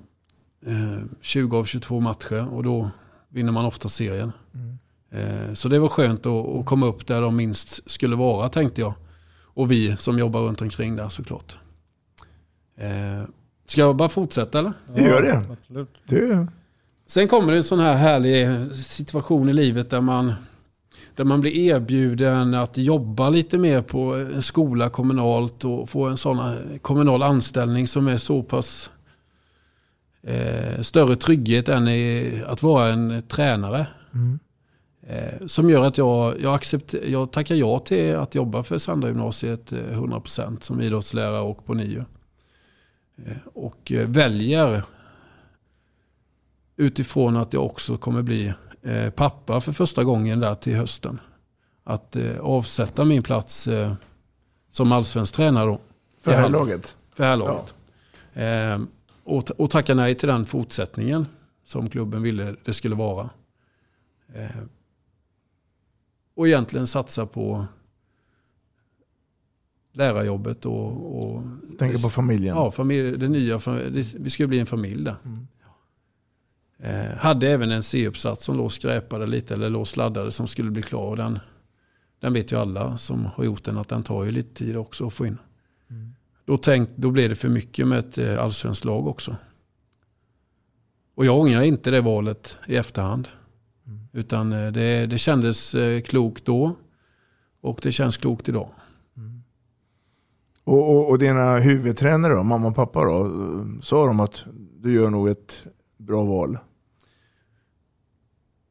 Eh, 0.65 0.99
20 1.21 1.57
av 1.57 1.65
22 1.65 1.99
matcher 1.99 2.47
och 2.53 2.63
då 2.63 2.91
vinner 3.29 3.51
man 3.51 3.65
ofta 3.65 3.89
serien. 3.89 4.31
Eh, 4.53 4.59
Så 5.53 5.69
det 5.69 5.79
var 5.79 5.89
skönt 5.89 6.25
att, 6.25 6.65
komma 6.65 6.85
upp 6.85 7.07
där 7.07 7.21
de 7.21 7.35
minst 7.35 7.91
skulle 7.91 8.15
vara 8.15 8.49
tänkte 8.49 8.81
jag. 8.81 8.93
Och 9.53 9.71
vi 9.71 9.97
som 9.97 10.19
jobbar 10.19 10.41
runt 10.41 10.61
omkring 10.61 10.95
där 10.95 11.09
såklart. 11.09 11.57
Eh, 12.77 13.23
Ska 13.71 13.81
jag 13.81 13.95
bara 13.95 14.09
fortsätta 14.09 14.59
eller? 14.59 14.73
Det 14.95 15.03
gör 15.03 15.21
det. 15.21 15.41
Absolut. 15.51 15.89
det. 16.07 16.47
Sen 17.07 17.27
kommer 17.27 17.51
det 17.51 17.57
en 17.57 17.63
sån 17.63 17.79
här 17.79 17.93
härlig 17.93 18.47
situation 18.75 19.49
i 19.49 19.53
livet 19.53 19.89
där 19.89 20.01
man, 20.01 20.33
där 21.15 21.23
man 21.23 21.41
blir 21.41 21.51
erbjuden 21.57 22.53
att 22.53 22.77
jobba 22.77 23.29
lite 23.29 23.57
mer 23.57 23.81
på 23.81 24.15
en 24.15 24.41
skola 24.41 24.89
kommunalt 24.89 25.65
och 25.65 25.89
få 25.89 26.07
en 26.07 26.17
sån 26.17 26.39
kommunal 26.81 27.23
anställning 27.23 27.87
som 27.87 28.07
är 28.07 28.17
så 28.17 28.43
pass 28.43 28.91
eh, 30.23 30.81
större 30.81 31.15
trygghet 31.15 31.69
än 31.69 31.87
i 31.87 32.43
att 32.47 32.63
vara 32.63 32.87
en 32.87 33.21
tränare. 33.27 33.79
Eh, 33.79 34.19
som 35.47 35.69
gör 35.69 35.83
att 35.83 35.97
jag, 35.97 36.41
jag, 36.41 36.55
accept, 36.55 36.93
jag 36.93 37.31
tackar 37.31 37.55
ja 37.55 37.79
till 37.79 38.15
att 38.15 38.35
jobba 38.35 38.63
för 38.63 38.77
Sandra 38.77 39.07
gymnasiet 39.07 39.71
eh, 39.71 39.77
100% 39.77 40.59
som 40.61 40.81
idrottslärare 40.81 41.41
och 41.41 41.65
på 41.65 41.73
NIU. 41.73 42.03
Eh, 43.25 43.37
och 43.53 43.91
eh, 43.91 44.07
väljer 44.07 44.83
utifrån 46.77 47.37
att 47.37 47.53
jag 47.53 47.65
också 47.65 47.97
kommer 47.97 48.21
bli 48.21 48.53
eh, 48.81 49.09
pappa 49.09 49.61
för 49.61 49.71
första 49.71 50.03
gången 50.03 50.39
där 50.39 50.55
till 50.55 50.75
hösten. 50.75 51.19
Att 51.83 52.15
eh, 52.15 52.39
avsätta 52.39 53.05
min 53.05 53.23
plats 53.23 53.67
eh, 53.67 53.93
som 54.71 54.91
allsvensk 54.91 55.35
tränare 55.35 55.65
då. 55.65 55.79
För 56.21 56.31
I 56.31 56.33
här 56.35 56.41
hand- 56.41 56.53
laget. 56.53 56.97
För 57.15 57.23
här 57.23 57.37
laget. 57.37 57.73
Eh, 58.33 58.79
och, 59.23 59.51
och 59.57 59.69
tacka 59.69 59.93
nej 59.93 60.15
till 60.15 60.27
den 60.29 60.45
fortsättningen 60.45 61.25
som 61.65 61.89
klubben 61.89 62.21
ville 62.21 62.55
det 62.65 62.73
skulle 62.73 62.95
vara. 62.95 63.29
Och 66.41 66.47
egentligen 66.47 66.87
satsa 66.87 67.25
på 67.25 67.65
lärarjobbet 69.93 70.65
och... 70.65 71.17
och 71.17 71.43
Tänker 71.79 72.03
på 72.03 72.09
familjen. 72.09 72.55
Ja, 72.55 72.71
familj, 72.71 73.17
det 73.17 73.27
nya, 73.27 73.57
det, 73.67 74.15
vi 74.19 74.29
skulle 74.29 74.47
bli 74.47 74.59
en 74.59 74.65
familj 74.65 75.03
där. 75.03 75.15
Eh, 76.79 77.17
hade 77.17 77.49
även 77.49 77.71
en 77.71 77.83
C-uppsats 77.83 78.45
som 78.45 78.57
låg 78.57 78.65
och 78.65 78.71
skräpade 78.71 79.25
lite 79.25 79.53
eller 79.53 79.69
låg 79.69 79.81
och 79.81 79.87
sladdade 79.87 80.31
som 80.31 80.47
skulle 80.47 80.71
bli 80.71 80.81
klar. 80.81 81.05
Och 81.05 81.17
den, 81.17 81.39
den 82.19 82.33
vet 82.33 82.51
ju 82.51 82.55
alla 82.55 82.97
som 82.97 83.25
har 83.25 83.43
gjort 83.43 83.63
den 83.63 83.77
att 83.77 83.89
den 83.89 84.03
tar 84.03 84.23
ju 84.23 84.31
lite 84.31 84.53
tid 84.53 84.77
också 84.77 85.07
att 85.07 85.13
få 85.13 85.25
in. 85.25 85.37
Då, 86.45 86.57
tänk, 86.57 86.89
då 86.95 87.11
blev 87.11 87.29
det 87.29 87.35
för 87.35 87.49
mycket 87.49 87.87
med 87.87 87.99
ett 87.99 88.17
eh, 88.17 88.43
allsvenskt 88.43 88.85
lag 88.85 89.07
också. 89.07 89.35
Och 91.15 91.25
jag 91.25 91.39
ångrar 91.39 91.61
inte 91.61 91.91
det 91.91 92.01
valet 92.01 92.57
i 92.67 92.75
efterhand. 92.75 93.27
Utan 94.13 94.53
eh, 94.53 94.71
det, 94.71 95.05
det 95.05 95.17
kändes 95.17 95.75
eh, 95.75 96.01
klokt 96.01 96.45
då 96.45 96.75
och 97.61 97.79
det 97.83 97.91
känns 97.91 98.17
klokt 98.17 98.49
idag. 98.49 98.69
Och, 100.63 100.89
och, 100.95 101.09
och 101.09 101.19
dina 101.19 101.57
huvudtränare 101.57 102.33
då, 102.33 102.43
mamma 102.43 102.67
och 102.67 102.75
pappa 102.75 103.03
då, 103.05 103.31
sa 103.83 104.05
de 104.05 104.19
att 104.19 104.45
du 104.79 104.93
gör 104.93 105.09
nog 105.09 105.29
ett 105.29 105.63
bra 105.97 106.23
val? 106.23 106.57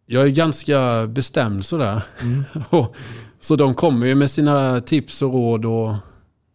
Jag 0.06 0.24
är 0.24 0.28
ganska 0.28 1.06
bestämd 1.06 1.64
sådär. 1.64 2.02
Och- 2.70 2.96
så 3.42 3.56
de 3.56 3.74
kommer 3.74 4.06
ju 4.06 4.14
med 4.14 4.30
sina 4.30 4.80
tips 4.80 5.22
och 5.22 5.32
råd 5.32 5.64
och 5.64 5.94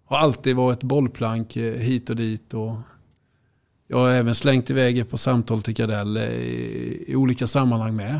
har 0.05 0.17
alltid 0.17 0.55
varit 0.55 0.83
bollplank 0.83 1.55
eh, 1.57 1.73
hit 1.73 2.09
och 2.09 2.15
dit. 2.15 2.53
Och 2.53 2.75
jag 3.87 3.97
har 3.97 4.09
även 4.09 4.35
slängt 4.35 4.69
iväg 4.69 4.97
er 4.97 5.03
på 5.03 5.17
samtal 5.17 5.61
till 5.61 5.73
Gardell 5.73 6.17
i, 6.17 7.05
i 7.07 7.15
olika 7.15 7.47
sammanhang 7.47 7.95
med. 7.95 8.19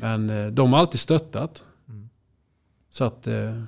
Men 0.00 0.30
eh, 0.30 0.46
de 0.46 0.72
har 0.72 0.80
alltid 0.80 1.00
stöttat. 1.00 1.62
Så 2.90 3.04
att 3.04 3.26
eh, 3.26 3.62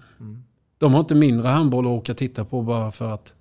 de 0.79 0.93
har 0.93 1.01
inte 1.01 1.14
mindre 1.14 1.49
handboll 1.49 1.87
att 1.87 1.91
åka 1.91 2.12
och 2.12 2.18
titta 2.18 2.45
på 2.45 2.62
bara 2.62 2.91
för 2.91 3.11
att 3.11 3.35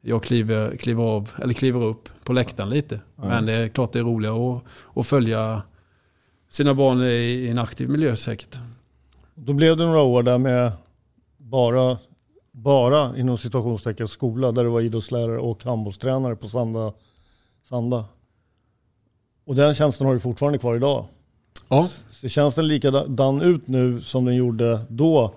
jag 0.00 0.22
kliver, 0.22 0.76
kliver 0.76 1.02
av 1.02 1.30
eller 1.42 1.54
kliver 1.54 1.82
upp 1.84 2.08
på 2.24 2.32
läktaren 2.32 2.70
lite. 2.70 3.00
Men 3.16 3.46
det 3.46 3.52
är 3.52 3.68
klart 3.68 3.92
det 3.92 3.98
är 3.98 4.02
roligare 4.04 4.56
att, 4.56 4.62
att 4.94 5.06
följa 5.06 5.62
sina 6.48 6.74
barn 6.74 7.02
i, 7.02 7.06
i 7.06 7.48
en 7.48 7.58
aktiv 7.58 7.88
miljö 7.88 8.16
säkert. 8.16 8.58
Då 9.34 9.52
blev 9.52 9.76
det 9.76 9.84
några 9.84 10.02
år 10.02 10.22
där 10.22 10.38
med 10.38 10.72
bara, 11.36 11.98
bara 12.52 13.18
inom 13.18 13.38
situationstecken 13.38 14.08
skola 14.08 14.52
där 14.52 14.64
du 14.64 14.70
var 14.70 14.80
idrottslärare 14.80 15.38
och 15.38 15.64
handbollstränare 15.64 16.36
på 16.36 16.48
Sanda. 16.48 16.92
Sanda. 17.62 18.04
Och 19.46 19.54
den 19.54 19.74
tjänsten 19.74 20.06
har 20.06 20.14
du 20.14 20.20
fortfarande 20.20 20.58
kvar 20.58 20.76
idag. 20.76 21.06
Ja. 21.70 21.88
Känns 22.28 22.54
den 22.54 22.68
likadan 22.68 23.42
ut 23.42 23.68
nu 23.68 24.00
som 24.00 24.24
den 24.24 24.34
gjorde 24.34 24.80
då? 24.88 25.34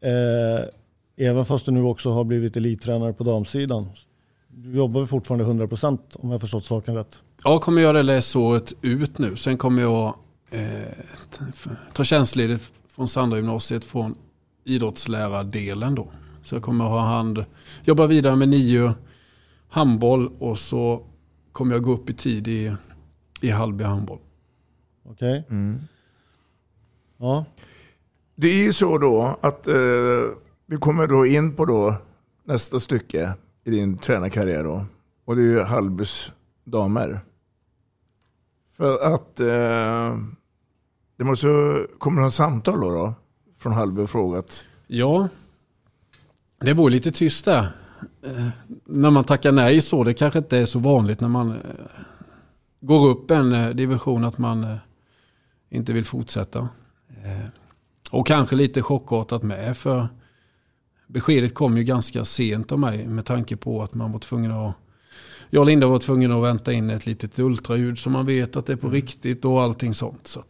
Eh, 0.00 0.68
även 1.16 1.44
fast 1.44 1.66
du 1.66 1.72
nu 1.72 1.82
också 1.82 2.10
har 2.10 2.24
blivit 2.24 2.56
elittränare 2.56 3.12
på 3.12 3.24
damsidan. 3.24 3.88
Du 4.48 4.76
jobbar 4.76 5.06
fortfarande 5.06 5.44
100% 5.44 5.98
om 6.14 6.30
jag 6.30 6.40
förstått 6.40 6.64
saken 6.64 6.94
rätt? 6.94 7.22
Jag 7.44 7.62
kommer 7.62 7.82
göra 7.82 7.92
det 7.92 8.02
läsåret 8.02 8.72
ut 8.82 9.18
nu. 9.18 9.36
Sen 9.36 9.58
kommer 9.58 9.82
jag 9.82 10.14
eh, 10.50 10.92
ta 11.92 12.04
tjänstledigt 12.04 12.72
från 12.88 13.08
Sandra 13.08 13.36
gymnasiet 13.36 13.84
från 13.84 14.14
idrottslärardelen 14.64 15.94
då. 15.94 16.08
Så 16.42 16.54
jag 16.54 16.62
kommer 16.62 16.84
ha 16.84 17.00
hand, 17.00 17.44
jobba 17.84 18.06
vidare 18.06 18.36
med 18.36 18.48
nio 18.48 18.94
handboll 19.68 20.30
och 20.38 20.58
så 20.58 21.02
kommer 21.52 21.74
jag 21.74 21.82
gå 21.82 21.92
upp 21.92 22.10
i 22.10 22.14
tid 22.14 22.48
i, 22.48 22.72
i 23.40 23.50
Hallby 23.50 23.84
handboll. 23.84 24.18
Okej? 25.10 25.44
Ja. 27.16 27.44
Det 28.34 28.48
är 28.48 28.64
ju 28.64 28.72
så 28.72 28.98
då 28.98 29.38
att 29.40 29.68
eh, 29.68 29.74
vi 30.66 30.76
kommer 30.76 31.06
då 31.06 31.26
in 31.26 31.54
på 31.54 31.64
då 31.64 31.94
nästa 32.44 32.80
stycke 32.80 33.34
i 33.64 33.70
din 33.70 33.98
tränarkarriär 33.98 34.64
då. 34.64 34.84
Och 35.24 35.36
det 35.36 35.42
är 35.42 35.46
ju 35.46 35.60
Hallbys 35.60 36.32
damer. 36.64 37.20
För 38.76 39.14
att 39.14 39.40
eh, 39.40 40.18
det 41.16 41.24
måste 41.24 41.46
kommer 41.98 42.16
några 42.16 42.30
samtal 42.30 42.80
då, 42.80 42.90
då 42.90 43.14
från 43.58 43.72
Hallby 43.72 44.02
och 44.02 44.10
frågat. 44.10 44.64
Ja, 44.86 45.28
det 46.60 46.74
var 46.74 46.90
lite 46.90 47.10
tyst 47.10 47.44
där. 47.44 47.68
Eh, 48.26 48.48
när 48.84 49.10
man 49.10 49.24
tackar 49.24 49.52
nej 49.52 49.80
så, 49.80 50.04
det 50.04 50.14
kanske 50.14 50.38
inte 50.38 50.58
är 50.58 50.66
så 50.66 50.78
vanligt 50.78 51.20
när 51.20 51.28
man 51.28 51.50
eh, 51.50 51.56
går 52.80 53.08
upp 53.08 53.30
en 53.30 53.52
eh, 53.52 53.70
division 53.70 54.24
att 54.24 54.38
man 54.38 54.64
eh, 54.64 54.76
inte 55.70 55.92
vill 55.92 56.04
fortsätta. 56.04 56.68
Eh, 57.24 57.46
och 58.10 58.26
kanske 58.26 58.56
lite 58.56 58.82
chockartat 58.82 59.42
med 59.42 59.76
för 59.76 60.08
beskedet 61.06 61.54
kom 61.54 61.76
ju 61.76 61.84
ganska 61.84 62.24
sent 62.24 62.72
av 62.72 62.78
mig 62.78 63.06
med 63.06 63.24
tanke 63.24 63.56
på 63.56 63.82
att 63.82 63.94
man 63.94 64.12
var 64.12 64.18
tvungen 64.18 64.52
att 64.52 64.74
jag 65.50 65.60
och 65.60 65.66
Linda 65.66 65.86
var 65.86 65.98
tvungna 65.98 66.36
att 66.36 66.44
vänta 66.44 66.72
in 66.72 66.90
ett 66.90 67.06
litet 67.06 67.38
ultraljud 67.38 67.98
så 67.98 68.10
man 68.10 68.26
vet 68.26 68.56
att 68.56 68.66
det 68.66 68.72
är 68.72 68.76
på 68.76 68.88
riktigt 68.88 69.44
och 69.44 69.62
allting 69.62 69.94
sånt. 69.94 70.26
Så 70.26 70.42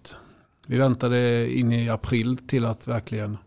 vi 0.66 0.78
väntade 0.78 1.50
in 1.52 1.72
i 1.72 1.88
april 1.88 2.36
till 2.36 2.64
att 2.64 2.88
verkligen 2.88 3.38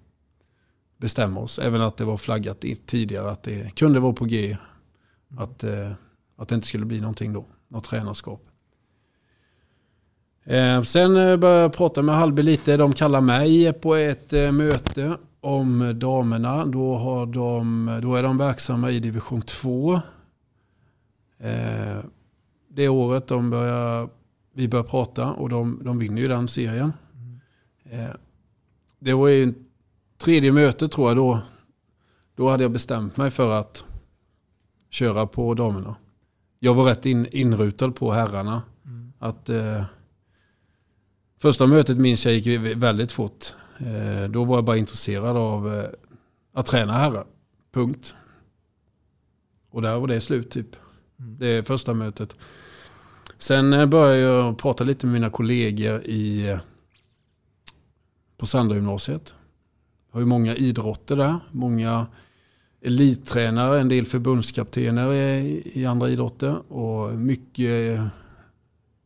bestämma 0.97 1.39
oss. 1.39 1.59
Även 1.59 1.81
att 1.81 1.97
det 1.97 2.05
var 2.05 2.17
flaggat 2.17 2.65
tidigare 2.85 3.31
att 3.31 3.43
det 3.43 3.75
kunde 3.75 3.99
vara 3.99 4.13
på 4.13 4.25
G. 4.25 4.57
Att, 5.37 5.63
eh, 5.63 5.91
att 6.37 6.49
det 6.49 6.55
inte 6.55 6.67
skulle 6.67 6.85
bli 6.85 7.01
någonting 7.01 7.33
då. 7.33 7.45
Något 7.67 7.83
tränarskap. 7.83 8.48
Eh, 10.49 10.81
sen 10.81 11.15
eh, 11.17 11.37
började 11.37 11.61
jag 11.61 11.73
prata 11.73 12.01
med 12.01 12.15
Hallby 12.15 12.41
lite. 12.41 12.77
De 12.77 12.93
kallar 12.93 13.21
mig 13.21 13.73
på 13.73 13.95
ett 13.95 14.33
eh, 14.33 14.51
möte 14.51 15.17
om 15.41 15.99
damerna. 15.99 16.65
Då, 16.65 16.95
har 16.95 17.25
de, 17.25 17.99
då 18.01 18.15
är 18.15 18.23
de 18.23 18.37
verksamma 18.37 18.91
i 18.91 18.99
division 18.99 19.41
2. 19.41 19.93
Eh, 21.39 21.97
det 22.69 22.87
året 22.87 23.27
de 23.27 23.49
börjar, 23.49 24.09
vi 24.53 24.67
börjar 24.67 24.83
prata 24.83 25.31
och 25.31 25.49
de, 25.49 25.81
de 25.83 25.99
vinner 25.99 26.21
ju 26.21 26.27
den 26.27 26.47
serien. 26.47 26.93
Det 28.99 29.13
var 29.13 29.27
ju 29.27 29.53
tredje 30.17 30.51
mötet 30.51 30.91
tror 30.91 31.07
jag 31.07 31.17
då. 31.17 31.39
Då 32.35 32.49
hade 32.49 32.63
jag 32.63 32.71
bestämt 32.71 33.17
mig 33.17 33.31
för 33.31 33.59
att 33.59 33.85
köra 34.89 35.27
på 35.27 35.53
damerna. 35.53 35.95
Jag 36.59 36.73
var 36.73 36.83
rätt 36.83 37.05
in, 37.05 37.25
inrutad 37.31 37.91
på 37.91 38.11
herrarna. 38.11 38.61
Att 39.19 39.49
eh, 39.49 39.83
Första 41.41 41.67
mötet 41.67 41.97
minns 41.97 42.25
jag 42.25 42.35
gick 42.35 42.59
väldigt 42.75 43.11
fort. 43.11 43.53
Eh, 43.77 44.29
då 44.29 44.43
var 44.43 44.57
jag 44.57 44.63
bara 44.63 44.77
intresserad 44.77 45.37
av 45.37 45.75
eh, 45.75 45.85
att 46.53 46.65
träna 46.65 46.93
herrar. 46.93 47.25
Punkt. 47.71 48.15
Och 49.71 49.81
där 49.81 49.99
var 49.99 50.07
det 50.07 50.21
slut 50.21 50.51
typ. 50.51 50.75
Det 51.17 51.47
är 51.47 51.63
första 51.63 51.93
mötet. 51.93 52.35
Sen 53.37 53.73
eh, 53.73 53.85
började 53.85 54.17
jag 54.19 54.57
prata 54.57 54.83
lite 54.83 55.05
med 55.05 55.13
mina 55.13 55.29
kollegor 55.29 56.01
i, 56.05 56.57
på 58.37 58.45
Sandra-gymnasiet. 58.45 59.33
Jag 60.07 60.13
har 60.13 60.19
ju 60.19 60.25
många 60.25 60.55
idrotter 60.55 61.15
där. 61.15 61.39
Många 61.51 62.07
elittränare, 62.81 63.79
en 63.79 63.89
del 63.89 64.05
förbundskaptener 64.05 65.13
i, 65.13 65.61
i 65.73 65.85
andra 65.85 66.09
idrotter. 66.09 66.71
Och 66.73 67.19
mycket 67.19 67.99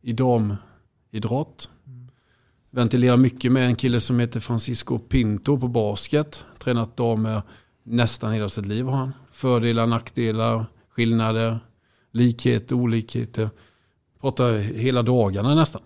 i 0.02 0.12
damidrott. 0.12 1.68
Ventilerar 2.74 3.16
mycket 3.16 3.52
med 3.52 3.66
en 3.66 3.76
kille 3.76 4.00
som 4.00 4.18
heter 4.18 4.40
Francisco 4.40 4.98
Pinto 4.98 5.60
på 5.60 5.68
basket. 5.68 6.44
Tränat 6.58 6.96
damer 6.96 7.42
nästan 7.82 8.32
hela 8.32 8.48
sitt 8.48 8.66
liv 8.66 8.84
har 8.84 8.96
han. 8.96 9.12
Fördelar, 9.32 9.86
nackdelar, 9.86 10.66
skillnader, 10.88 11.58
likheter, 12.10 12.76
olikheter. 12.76 13.50
Pratar 14.20 14.58
hela 14.58 15.02
dagarna 15.02 15.54
nästan. 15.54 15.82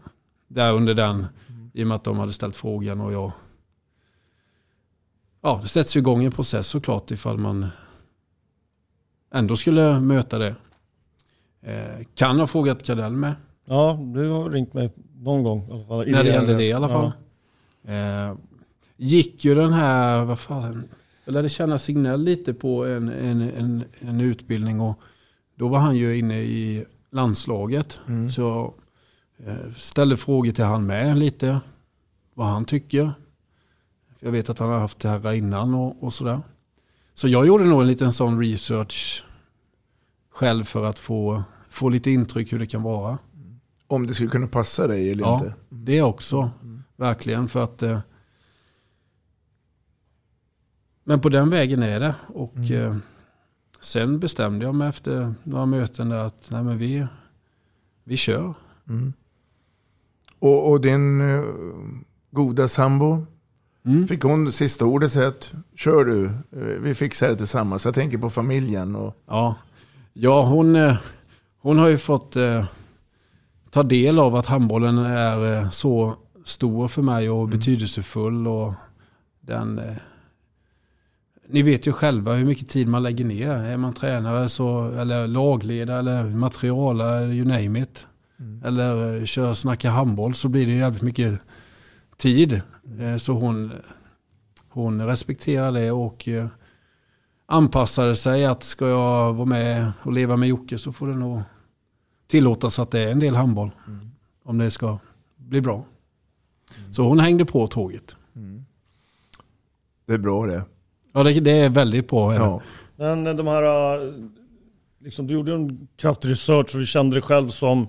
Där 0.49 0.72
under 0.72 0.95
den, 0.95 1.26
i 1.74 1.82
och 1.82 1.86
med 1.86 1.95
att 1.95 2.05
de 2.05 2.18
hade 2.18 2.32
ställt 2.32 2.57
frågan 2.57 3.01
och 3.01 3.12
jag... 3.12 3.32
Ja, 5.41 5.59
det 5.62 5.68
sätts 5.68 5.97
ju 5.97 6.01
igång 6.01 6.24
en 6.24 6.32
process 6.32 6.66
såklart 6.66 7.11
ifall 7.11 7.39
man 7.39 7.66
ändå 9.34 9.57
skulle 9.57 10.01
möta 10.01 10.39
det. 10.39 10.55
Eh, 11.62 12.07
kan 12.14 12.41
ha 12.41 12.47
frågat 12.47 12.82
Kardell 12.82 13.12
med. 13.12 13.34
Ja, 13.64 14.01
du 14.14 14.28
har 14.28 14.51
ringt 14.51 14.74
mig 14.74 14.91
någon 15.19 15.43
gång. 15.43 15.87
Fall. 15.89 16.11
När 16.11 16.25
det 16.25 16.31
gällde 16.31 16.55
det 16.55 16.64
i 16.64 16.73
alla 16.73 16.89
fall. 16.89 17.12
Ja. 17.83 17.93
Eh, 17.93 18.35
gick 18.97 19.45
ju 19.45 19.55
den 19.55 19.73
här, 19.73 20.25
vad 20.25 20.39
fan, 20.39 20.89
jag 21.25 21.33
lärde 21.33 21.49
känna 21.49 21.79
Signell 21.79 22.25
lite 22.25 22.55
på 22.55 22.87
en, 22.87 23.09
en, 23.09 23.41
en, 23.41 23.85
en 24.01 24.21
utbildning 24.21 24.81
och 24.81 25.01
då 25.55 25.69
var 25.69 25.79
han 25.79 25.97
ju 25.97 26.19
inne 26.19 26.41
i 26.41 26.85
landslaget. 27.11 28.01
Mm. 28.09 28.31
Så 28.31 28.43
jag 28.43 28.75
eh, 29.49 29.73
ställde 29.77 30.16
frågor 30.16 30.53
till 30.53 30.64
han 30.64 30.87
med 30.87 31.19
lite. 31.19 31.61
Vad 32.35 32.47
han 32.47 32.64
tycker. 32.64 33.12
Jag 34.21 34.33
vet 34.33 34.51
att 34.51 34.59
han 34.59 34.69
har 34.69 34.79
haft 34.79 34.99
det 34.99 35.09
här 35.09 35.33
innan 35.33 35.75
och, 35.75 36.03
och 36.03 36.12
sådär. 36.12 36.41
Så 37.14 37.29
jag 37.29 37.47
gjorde 37.47 37.64
nog 37.64 37.81
en 37.81 37.87
liten 37.87 38.12
sån 38.12 38.41
research 38.41 39.25
själv 40.31 40.64
för 40.64 40.85
att 40.85 40.99
få, 40.99 41.43
få 41.71 41.89
lite 41.89 42.11
intryck 42.11 42.53
hur 42.53 42.59
det 42.59 42.66
kan 42.66 42.83
vara. 42.83 43.19
Om 43.91 44.07
det 44.07 44.14
skulle 44.14 44.30
kunna 44.30 44.47
passa 44.47 44.86
dig 44.86 45.11
eller 45.11 45.24
ja, 45.24 45.34
inte? 45.34 45.47
Ja, 45.47 45.76
det 45.76 46.03
också. 46.03 46.51
Mm. 46.62 46.82
Verkligen 46.97 47.49
för 47.49 47.62
att 47.62 47.82
eh, 47.82 48.01
men 51.09 51.20
på 51.20 51.28
den 51.28 51.51
vägen 51.51 51.82
är 51.82 52.01
det. 52.01 52.14
Och 52.26 52.57
mm. 52.57 52.86
eh, 52.86 52.97
sen 53.80 54.18
bestämde 54.18 54.64
jag 54.64 54.74
mig 54.74 54.89
efter 54.89 55.34
några 55.43 55.66
möten 55.66 56.09
där 56.09 56.24
att 56.24 56.49
nej, 56.51 56.62
men 56.62 56.78
vi, 56.78 57.07
vi 58.05 58.16
kör. 58.16 58.55
Mm. 58.89 59.12
Och, 60.39 60.70
och, 60.70 60.80
din 60.80 61.20
uh, 61.20 61.45
goda 62.30 62.68
sambo, 62.68 63.26
mm. 63.86 64.09
fick 64.09 64.22
hon 64.22 64.53
sista 64.53 64.84
ordet 64.84 65.12
säga 65.12 65.28
att 65.28 65.53
kör 65.76 66.05
du, 66.05 66.24
eh, 66.26 66.80
vi 66.80 66.95
fixar 66.95 67.28
det 67.28 67.36
tillsammans. 67.36 67.84
Jag 67.84 67.95
tänker 67.95 68.18
på 68.18 68.30
familjen. 68.30 68.97
Och... 68.97 69.16
Ja, 69.26 69.55
ja 70.12 70.43
hon, 70.43 70.76
eh, 70.76 70.97
hon 71.59 71.78
har 71.78 71.89
ju 71.89 71.99
fått 71.99 72.36
eh, 72.36 72.64
ta 73.71 73.83
del 73.83 74.19
av 74.19 74.37
att 74.37 74.47
handbollen 74.47 74.99
är 74.99 75.57
eh, 75.57 75.71
så 75.71 76.14
stor 76.45 76.89
för 76.89 77.03
mig 77.03 77.31
och 77.31 77.45
mm. 77.45 77.51
betydelsefull. 77.51 78.47
Och 78.49 78.75
den 79.41 79.81
ni 81.51 81.62
vet 81.62 81.87
ju 81.87 81.93
själva 81.93 82.35
hur 82.35 82.45
mycket 82.45 82.69
tid 82.69 82.89
man 82.89 83.03
lägger 83.03 83.25
ner. 83.25 83.51
Är 83.51 83.77
man 83.77 83.93
tränare 83.93 84.49
så, 84.49 84.91
eller 84.91 85.27
lagledare 85.27 85.99
eller 85.99 86.25
materialare, 86.25 87.25
you 87.25 87.47
name 87.47 87.81
it. 87.81 88.07
Mm. 88.41 88.62
Eller 88.64 89.19
eh, 89.19 89.25
kör 89.25 89.55
snacka 89.55 89.91
handboll 89.91 90.35
så 90.35 90.49
blir 90.49 90.66
det 90.66 90.73
jävligt 90.73 91.03
mycket 91.03 91.41
tid. 92.16 92.62
Eh, 93.01 93.16
så 93.16 93.33
hon, 93.33 93.73
hon 94.69 95.07
respekterar 95.07 95.73
det 95.73 95.91
och 95.91 96.29
eh, 96.29 96.47
anpassade 97.47 98.16
sig 98.16 98.45
att 98.45 98.62
ska 98.62 98.89
jag 98.89 99.33
vara 99.33 99.47
med 99.47 99.93
och 100.03 100.12
leva 100.12 100.37
med 100.37 100.49
Jocke 100.49 100.79
så 100.79 100.93
får 100.93 101.09
det 101.09 101.16
nog 101.16 101.43
tillåtas 102.29 102.79
att 102.79 102.91
det 102.91 103.01
är 103.01 103.12
en 103.12 103.18
del 103.18 103.35
handboll. 103.35 103.70
Mm. 103.87 104.11
Om 104.45 104.59
det 104.59 104.70
ska 104.70 104.99
bli 105.37 105.61
bra. 105.61 105.74
Mm. 106.79 106.93
Så 106.93 107.03
hon 107.03 107.20
hängde 107.20 107.45
på 107.45 107.66
tåget. 107.66 108.16
Mm. 108.37 108.64
Det 110.07 110.12
är 110.12 110.18
bra 110.18 110.47
det. 110.47 110.62
Ja, 111.12 111.22
det, 111.22 111.41
det 111.41 111.51
är 111.51 111.68
väldigt 111.68 112.09
bra. 112.09 112.35
Ja. 112.35 112.62
Men 112.97 113.37
de 113.37 113.47
här, 113.47 113.64
liksom, 114.99 115.26
du 115.26 115.35
gjorde 115.35 115.55
en 115.55 115.89
kraftig 115.97 116.31
research 116.31 116.74
och 116.74 116.81
du 116.81 116.87
kände 116.87 117.16
dig 117.16 117.22
själv 117.22 117.49
som 117.49 117.89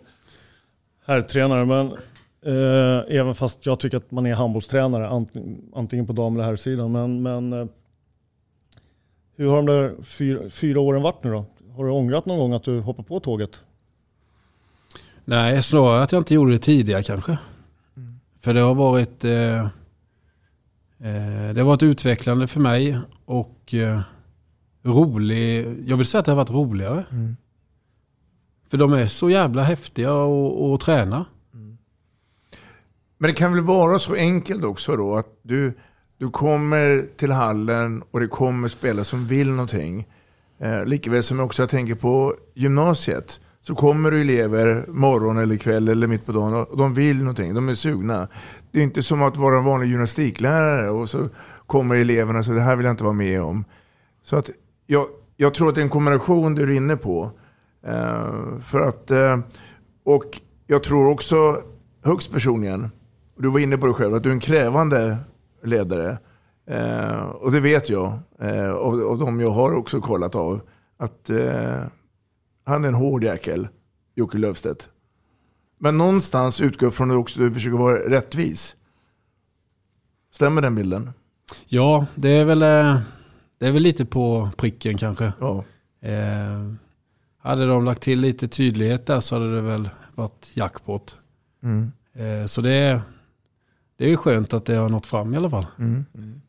herrtränare. 1.05 1.65
Men 1.65 1.91
eh, 2.45 3.17
även 3.19 3.33
fast 3.33 3.65
jag 3.65 3.79
tycker 3.79 3.97
att 3.97 4.11
man 4.11 4.25
är 4.25 4.33
handbollstränare, 4.33 5.09
antingen, 5.09 5.71
antingen 5.75 6.07
på 6.07 6.13
dam 6.13 6.35
eller 6.35 6.45
herrsidan. 6.45 6.91
Men, 6.91 7.21
men 7.21 7.53
eh, 7.53 7.67
hur 9.35 9.47
har 9.47 9.55
de 9.55 9.65
där 9.65 10.03
fyra, 10.03 10.49
fyra 10.49 10.79
åren 10.79 11.01
varit 11.01 11.23
nu 11.23 11.31
då? 11.31 11.45
Har 11.75 11.85
du 11.85 11.91
ångrat 11.91 12.25
någon 12.25 12.39
gång 12.39 12.53
att 12.53 12.63
du 12.63 12.79
hoppade 12.79 13.07
på 13.07 13.19
tåget? 13.19 13.63
Nej, 15.29 15.63
snarare 15.63 16.03
att 16.03 16.11
jag 16.11 16.19
inte 16.19 16.33
gjorde 16.33 16.51
det 16.51 16.57
tidigare 16.57 17.03
kanske. 17.03 17.37
Mm. 17.97 18.19
För 18.39 18.53
det 18.53 18.59
har 18.59 18.75
varit... 18.75 19.25
Eh, 19.25 19.67
Eh, 21.03 21.53
det 21.53 21.61
har 21.61 21.67
varit 21.67 21.83
utvecklande 21.83 22.47
för 22.47 22.59
mig 22.59 22.99
och 23.25 23.73
eh, 23.73 24.01
rolig. 24.83 25.65
Jag 25.87 25.97
vill 25.97 26.05
säga 26.05 26.19
att 26.19 26.25
det 26.25 26.31
har 26.31 26.37
varit 26.37 26.49
roligare. 26.49 27.05
Mm. 27.11 27.37
För 28.69 28.77
de 28.77 28.93
är 28.93 29.07
så 29.07 29.29
jävla 29.29 29.63
häftiga 29.63 30.11
att 30.73 30.79
träna. 30.79 31.25
Mm. 31.53 31.77
Men 33.17 33.29
det 33.29 33.33
kan 33.33 33.53
väl 33.53 33.63
vara 33.63 33.99
så 33.99 34.15
enkelt 34.15 34.63
också 34.63 34.95
då 34.95 35.17
att 35.17 35.39
du, 35.41 35.73
du 36.17 36.29
kommer 36.29 37.09
till 37.17 37.31
hallen 37.31 38.03
och 38.11 38.19
det 38.19 38.27
kommer 38.27 38.67
spelare 38.67 39.05
som 39.05 39.27
vill 39.27 39.49
någonting. 39.49 40.07
Eh, 40.57 40.85
Likaväl 40.85 41.23
som 41.23 41.39
jag 41.39 41.45
också 41.45 41.67
tänker 41.67 41.95
på 41.95 42.35
gymnasiet. 42.53 43.41
Så 43.61 43.75
kommer 43.75 44.11
det 44.11 44.21
elever 44.21 44.85
morgon 44.87 45.37
eller 45.37 45.57
kväll 45.57 45.87
eller 45.87 46.07
mitt 46.07 46.25
på 46.25 46.31
dagen 46.31 46.53
och 46.53 46.77
de 46.77 46.93
vill 46.93 47.17
någonting, 47.17 47.53
de 47.53 47.69
är 47.69 47.73
sugna. 47.73 48.27
Det 48.71 48.79
är 48.79 48.83
inte 48.83 49.03
som 49.03 49.21
att 49.21 49.37
vara 49.37 49.57
en 49.57 49.63
vanlig 49.63 49.87
gymnastiklärare 49.89 50.89
och 50.89 51.09
så 51.09 51.29
kommer 51.67 51.95
eleverna 51.95 52.39
och 52.39 52.45
säger 52.45 52.59
det 52.59 52.65
här 52.65 52.75
vill 52.75 52.85
jag 52.85 52.93
inte 52.93 53.03
vara 53.03 53.13
med 53.13 53.41
om. 53.41 53.65
Så 54.23 54.35
att 54.35 54.49
jag, 54.87 55.07
jag 55.37 55.53
tror 55.53 55.69
att 55.69 55.75
det 55.75 55.81
är 55.81 55.83
en 55.83 55.89
kombination 55.89 56.55
du 56.55 56.63
är 56.63 56.69
inne 56.69 56.97
på. 56.97 57.31
Uh, 57.87 58.59
för 58.59 58.79
att, 58.79 59.11
uh, 59.11 59.39
och 60.03 60.41
jag 60.67 60.83
tror 60.83 61.07
också 61.07 61.61
högst 62.03 62.31
personligen, 62.31 62.89
du 63.37 63.49
var 63.49 63.59
inne 63.59 63.77
på 63.77 63.87
det 63.87 63.93
själv, 63.93 64.15
att 64.15 64.23
du 64.23 64.29
är 64.29 64.33
en 64.33 64.39
krävande 64.39 65.17
ledare. 65.63 66.17
Uh, 66.71 67.19
och 67.19 67.51
det 67.51 67.59
vet 67.59 67.89
jag, 67.89 68.19
av, 68.73 69.01
av 69.01 69.17
de 69.17 69.39
jag 69.39 69.51
har 69.51 69.73
också 69.73 70.01
kollat 70.01 70.35
av. 70.35 70.61
Att 70.97 71.29
han 72.69 72.83
är 72.83 72.87
en 72.87 72.95
hård 72.95 73.23
jäkel, 73.23 73.67
Jocke 74.15 74.37
Löfstedt. 74.37 74.89
Men 75.77 75.97
någonstans 75.97 76.61
utgår 76.61 76.91
från 76.91 77.11
att 77.11 77.15
du 77.15 77.19
också 77.19 77.51
försöker 77.53 77.77
vara 77.77 78.09
rättvis. 78.09 78.75
Stämmer 80.31 80.61
den 80.61 80.75
bilden? 80.75 81.11
Ja, 81.65 82.05
det 82.15 82.29
är 82.29 82.45
väl, 82.45 82.61
eh, 82.61 82.99
det 83.57 83.67
är 83.67 83.71
väl 83.71 83.83
lite 83.83 84.05
på 84.05 84.49
pricken 84.57 84.97
kanske. 84.97 85.33
Ja. 85.39 85.63
Eh, 86.01 86.73
hade 87.37 87.67
de 87.67 87.85
lagt 87.85 88.01
till 88.01 88.19
lite 88.19 88.47
tydlighet 88.47 89.05
där 89.05 89.19
så 89.19 89.35
hade 89.35 89.55
det 89.55 89.61
väl 89.61 89.89
varit 90.15 90.51
jackpot. 90.53 91.17
Mm. 91.63 91.91
Eh, 92.13 92.45
så 92.45 92.61
det 92.61 92.71
är, 92.71 93.01
det 93.97 94.11
är 94.11 94.15
skönt 94.15 94.53
att 94.53 94.65
det 94.65 94.75
har 94.75 94.89
nått 94.89 95.05
fram 95.05 95.33
i 95.33 95.37
alla 95.37 95.49
fall. 95.49 95.65
Mm. 95.79 96.05
Mm. 96.13 96.41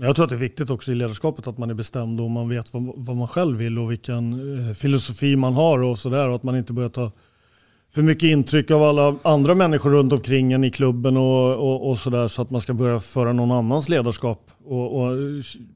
Men 0.00 0.06
jag 0.06 0.16
tror 0.16 0.24
att 0.24 0.30
det 0.30 0.36
är 0.36 0.40
viktigt 0.40 0.70
också 0.70 0.92
i 0.92 0.94
ledarskapet 0.94 1.46
att 1.46 1.58
man 1.58 1.70
är 1.70 1.74
bestämd 1.74 2.20
och 2.20 2.30
man 2.30 2.48
vet 2.48 2.74
vad, 2.74 2.92
vad 2.96 3.16
man 3.16 3.28
själv 3.28 3.58
vill 3.58 3.78
och 3.78 3.90
vilken 3.90 4.32
eh, 4.68 4.74
filosofi 4.74 5.36
man 5.36 5.52
har 5.52 5.78
och 5.82 5.98
sådär. 5.98 6.28
Och 6.28 6.34
att 6.34 6.42
man 6.42 6.56
inte 6.56 6.72
börjar 6.72 6.88
ta 6.88 7.12
för 7.92 8.02
mycket 8.02 8.22
intryck 8.22 8.70
av 8.70 8.82
alla 8.82 9.16
andra 9.22 9.54
människor 9.54 9.90
runt 9.90 10.12
omkring 10.12 10.52
en 10.52 10.64
i 10.64 10.70
klubben 10.70 11.16
och, 11.16 11.54
och, 11.54 11.90
och 11.90 11.98
sådär 11.98 12.28
så 12.28 12.42
att 12.42 12.50
man 12.50 12.60
ska 12.60 12.74
börja 12.74 13.00
föra 13.00 13.32
någon 13.32 13.50
annans 13.50 13.88
ledarskap 13.88 14.50
och, 14.64 15.00
och 15.00 15.16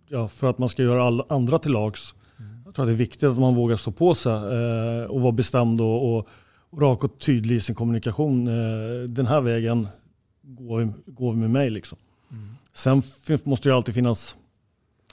ja, 0.08 0.28
för 0.28 0.46
att 0.46 0.58
man 0.58 0.68
ska 0.68 0.82
göra 0.82 1.04
alla 1.04 1.24
andra 1.28 1.58
till 1.58 1.72
lags. 1.72 2.14
Mm. 2.38 2.62
Jag 2.64 2.74
tror 2.74 2.84
att 2.84 2.88
det 2.88 2.94
är 2.94 3.06
viktigt 3.06 3.24
att 3.24 3.38
man 3.38 3.54
vågar 3.54 3.76
stå 3.76 3.92
på 3.92 4.14
sig 4.14 4.32
eh, 4.32 5.04
och 5.10 5.20
vara 5.20 5.32
bestämd 5.32 5.80
och, 5.80 6.16
och, 6.16 6.28
och 6.70 6.80
rak 6.80 7.04
och 7.04 7.18
tydlig 7.18 7.56
i 7.56 7.60
sin 7.60 7.74
kommunikation. 7.74 8.46
Eh, 8.46 9.08
den 9.08 9.26
här 9.26 9.40
vägen 9.40 9.88
går, 10.42 10.92
går 11.06 11.32
vi 11.32 11.38
med 11.38 11.50
mig 11.50 11.70
liksom. 11.70 11.98
Sen 12.74 13.02
måste 13.44 13.68
det 13.68 13.74
alltid 13.74 13.94
finnas, 13.94 14.36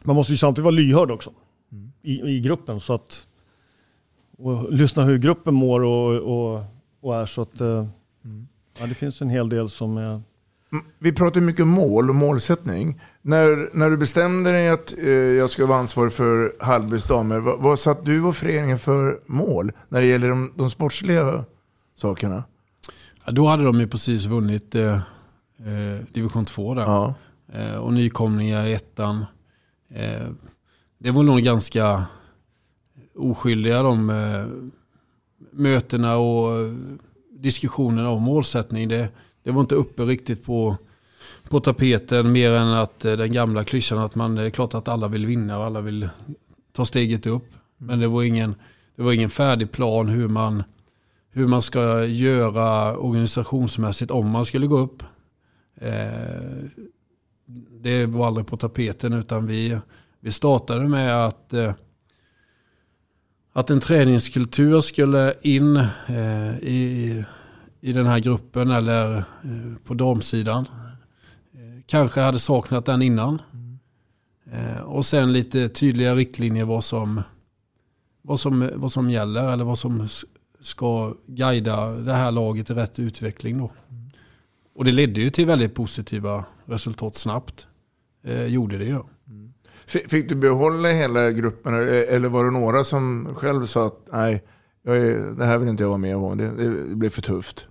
man 0.04 0.16
måste 0.16 0.34
ju 0.34 0.38
samtidigt 0.38 0.64
vara 0.64 0.76
lyhörd 0.76 1.12
också 1.12 1.32
mm. 1.72 1.92
i, 2.02 2.22
i 2.22 2.40
gruppen. 2.40 2.80
Så 2.80 2.94
att, 2.94 3.28
och 4.38 4.74
lyssna 4.74 5.04
hur 5.04 5.18
gruppen 5.18 5.54
mår 5.54 5.84
och, 5.84 6.16
och, 6.16 6.64
och 7.02 7.16
är. 7.16 7.26
Så 7.26 7.42
att, 7.42 7.62
eh, 7.62 7.88
mm. 8.26 8.48
ja, 8.80 8.86
det 8.86 8.94
finns 8.94 9.22
en 9.22 9.30
hel 9.30 9.50
del 9.50 9.70
som 9.70 9.98
är... 9.98 10.22
Mm, 10.74 10.86
vi 11.00 11.12
pratar 11.12 11.42
mycket 11.42 11.68
mål 11.68 12.10
och 12.10 12.16
målsättning. 12.16 13.02
När, 13.22 13.70
när 13.74 13.90
du 13.90 13.98
bestämde 13.98 14.52
dig 14.52 14.70
att 14.70 14.98
eh, 14.98 15.10
jag 15.10 15.50
ska 15.50 15.66
vara 15.66 15.80
ansvarig 15.80 16.14
för 16.14 16.56
Hallbys 16.60 17.04
damer, 17.04 17.40
vad, 17.40 17.60
vad 17.60 17.80
satt 17.80 18.06
du 18.06 18.24
och 18.24 18.36
föreningen 18.36 18.80
för 18.80 19.20
mål 19.26 19.72
när 19.90 20.02
det 20.02 20.08
gäller 20.08 20.30
de, 20.30 20.54
de 20.56 20.70
sportsliga 20.70 21.46
sakerna? 21.98 22.44
Ja, 23.26 23.32
då 23.32 23.48
hade 23.48 23.64
de 23.64 23.80
ju 23.80 23.88
precis 23.88 24.26
vunnit 24.26 24.76
eh, 24.76 24.94
eh, 24.94 26.06
division 26.14 26.46
2 26.46 26.74
där. 26.74 26.82
Ja. 26.82 27.14
Eh, 27.54 27.76
och 27.76 27.94
nykomlingar 27.94 28.66
i 28.66 28.74
ettan. 28.74 29.26
Eh, 29.90 30.28
det 30.98 31.12
var 31.12 31.24
nog 31.24 31.40
ganska 31.40 32.06
oskyldiga 33.16 33.84
de 33.84 34.10
eh, 34.10 34.46
mötena 35.52 36.18
och 36.18 36.74
diskussionerna 37.32 38.10
om 38.10 38.24
målsättning. 38.24 38.88
Det, 38.88 39.10
det 39.44 39.52
var 39.52 39.62
inte 39.62 39.76
uppe 39.76 40.04
riktigt 40.04 40.46
på, 40.46 40.78
på 41.50 41.60
tapeten 41.60 42.32
mer 42.32 42.52
än 42.52 42.68
att 42.68 43.00
den 43.00 43.32
gamla 43.32 43.64
klyschan 43.64 43.98
att 43.98 44.16
man, 44.16 44.36
det 44.36 44.44
är 44.44 44.50
klart 44.50 44.74
att 44.74 44.88
alla 44.88 45.08
vill 45.08 45.26
vinna 45.26 45.58
och 45.58 45.66
alla 45.66 45.82
vill 45.82 46.10
ta 46.72 46.86
steget 46.86 47.26
upp. 47.28 47.54
Men 47.78 48.00
det 48.00 48.08
var 48.08 48.24
ingen, 48.24 48.56
det 48.96 49.04
var 49.04 49.12
ingen 49.12 49.30
färdig 49.30 49.72
plan 49.72 50.10
hur 50.10 50.28
man, 50.28 50.64
hur 51.32 51.48
man 51.48 51.62
ska 51.62 52.06
göra 52.06 52.98
organisationsmässigt 52.98 54.12
om 54.12 54.30
man 54.30 54.46
skulle 54.46 54.68
gå 54.68 54.78
upp. 54.78 55.04
Eh, 55.76 56.86
det 57.82 58.06
var 58.06 58.28
aldrig 58.28 58.48
på 58.48 58.58
tapeten 58.58 59.14
utan 59.14 59.48
vi, 59.48 59.80
vi 60.20 60.32
startade 60.32 60.88
med 60.88 61.26
att, 61.26 61.54
eh, 61.54 61.74
att 63.54 63.70
en 63.70 63.80
träningskultur 63.80 64.82
skulle 64.82 65.34
in 65.42 65.76
eh, 66.08 66.58
i, 66.62 67.24
i 67.82 67.94
den 67.94 68.06
här 68.06 68.20
gruppen 68.20 68.72
eller 68.72 69.18
eh, 69.18 69.24
på 69.86 69.94
damsidan. 69.94 70.66
Eh, 71.54 71.82
kanske 71.86 72.22
hade 72.22 72.40
saknat 72.40 72.86
den 72.86 73.02
innan. 73.02 73.42
Och 74.86 75.06
sen 75.06 75.34
lite 75.34 75.70
tydliga 75.70 76.16
riktlinjer 76.16 76.66
vad 76.66 76.84
som, 76.84 77.22
vad, 78.22 78.40
som, 78.40 78.70
vad 78.76 78.92
som 78.92 79.10
gäller 79.10 79.54
eller 79.54 79.64
vad 79.64 79.80
som 79.80 80.08
ska 80.62 81.14
guida 81.28 81.92
det 81.92 82.14
här 82.14 82.32
laget 82.32 82.70
i 82.70 82.74
rätt 82.74 83.00
utveckling. 83.00 83.58
Då. 83.58 83.72
Och 84.76 84.86
det 84.86 84.92
ledde 84.92 85.22
ju 85.22 85.30
till 85.30 85.46
väldigt 85.46 85.76
positiva 85.76 86.46
resultat 86.72 87.16
snabbt. 87.16 87.68
Eh, 88.24 88.46
gjorde 88.46 88.78
det 88.78 88.86
ju. 88.86 89.00
F- 89.88 90.10
Fick 90.10 90.30
du 90.30 90.36
behålla 90.36 90.90
hela 90.90 91.32
gruppen 91.32 91.74
eller- 91.74 92.30
var 92.30 92.46
det 92.46 92.52
några 92.52 92.84
som 92.84 93.28
själv 93.36 93.66
sa 93.66 93.88
att 93.88 94.08
nej, 94.12 94.44
jag 94.84 94.98
är, 94.98 95.32
det 95.32 95.46
här 95.46 95.58
vill 95.58 95.70
inte 95.70 95.84
jag 95.84 95.88
vara 95.90 95.98
med 95.98 96.16
om, 96.18 96.38
det, 96.38 96.50
det 96.90 96.96
blir 96.96 97.10
för 97.10 97.22
tufft? 97.22 97.68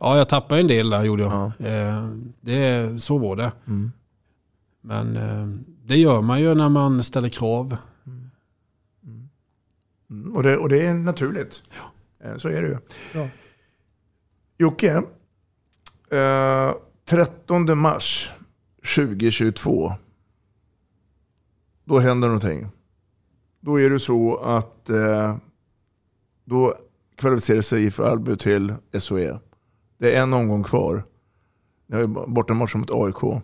Ja, 0.00 0.16
jag 0.16 0.28
tappade 0.28 0.60
en 0.60 0.66
del 0.66 0.90
där 0.90 1.04
gjorde 1.04 1.22
jag. 1.22 1.52
Eh, 1.58 2.08
det, 2.40 3.02
så 3.02 3.18
var 3.18 3.36
det. 3.36 3.52
Mm. 3.66 3.92
Men 4.80 5.16
eh, 5.16 5.46
det 5.84 5.96
gör 5.96 6.22
man 6.22 6.40
ju 6.40 6.54
när 6.54 6.68
man 6.68 7.02
ställer 7.02 7.28
krav. 7.28 7.76
Mm, 10.10 10.36
Och, 10.36 10.42
det, 10.42 10.56
och 10.56 10.68
det 10.68 10.86
är 10.86 10.94
naturligt. 10.94 11.62
Eh, 12.24 12.36
Så 12.36 12.48
är 12.48 12.62
det 12.62 12.68
ju. 12.68 12.78
Ja. 13.14 13.28
Jocke, 14.58 15.02
eh, 16.10 16.72
13 17.08 17.78
mars 17.78 18.32
2022. 18.94 19.92
Då 21.84 21.98
händer 21.98 22.28
någonting. 22.28 22.68
Då 23.60 23.80
är 23.80 23.90
det 23.90 23.98
så 23.98 24.36
att 24.36 24.90
eh, 24.90 25.36
då 26.44 26.74
kvalificerar 27.16 27.60
sig 27.60 27.84
IFK 27.84 28.04
Alby 28.04 28.36
till 28.36 28.74
SOE. 28.98 29.38
Det 29.98 30.16
är 30.16 30.22
en 30.22 30.32
omgång 30.32 30.62
kvar. 30.62 31.04
Det 31.86 31.96
är 31.96 32.06
bortamatch 32.06 32.74
mot 32.74 32.90
AIK. 32.90 33.42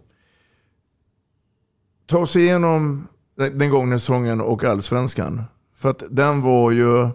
Ta 2.07 2.19
oss 2.19 2.37
igenom 2.37 3.09
den 3.37 3.59
den 3.59 3.71
gångna 3.71 3.99
säsongen 3.99 4.41
och 4.41 4.65
allsvenskan. 4.65 5.43
För 5.75 5.91
att 5.91 6.03
den 6.11 6.41
var 6.41 6.71
ju 6.71 7.09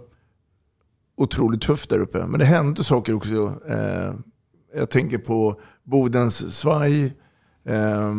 otroligt 1.16 1.62
tuff 1.62 1.88
där 1.88 2.00
uppe. 2.00 2.26
Men 2.26 2.40
det 2.40 2.46
hände 2.46 2.84
saker 2.84 3.14
också. 3.14 3.54
Eh, 3.68 4.14
jag 4.74 4.90
tänker 4.90 5.18
på 5.18 5.62
Bodens 5.84 6.56
svaj, 6.58 7.14
eh, 7.68 8.14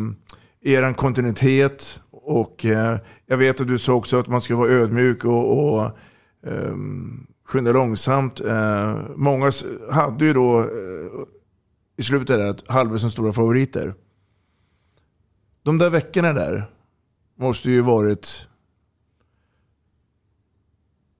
eran 0.61 0.93
kontinuitet 0.93 2.01
och 2.11 2.65
eh, 2.65 2.97
jag 3.25 3.37
vet 3.37 3.61
att 3.61 3.67
du 3.67 3.77
sa 3.77 3.93
också 3.93 4.19
att 4.19 4.27
man 4.27 4.41
ska 4.41 4.55
vara 4.55 4.69
ödmjuk 4.69 5.25
och, 5.25 5.73
och 5.75 5.83
eh, 6.43 6.75
skynda 7.45 7.71
långsamt. 7.71 8.41
Eh, 8.41 8.97
många 9.15 9.51
hade 9.91 10.25
ju 10.25 10.33
då 10.33 10.59
eh, 10.59 10.67
i 11.97 12.03
slutet 12.03 12.27
där 12.27 12.47
att 12.47 12.67
Halve 12.67 12.99
som 12.99 13.11
stora 13.11 13.33
favoriter. 13.33 13.93
De 15.63 15.77
där 15.77 15.89
veckorna 15.89 16.33
där 16.33 16.71
måste 17.35 17.71
ju 17.71 17.81
varit 17.81 18.47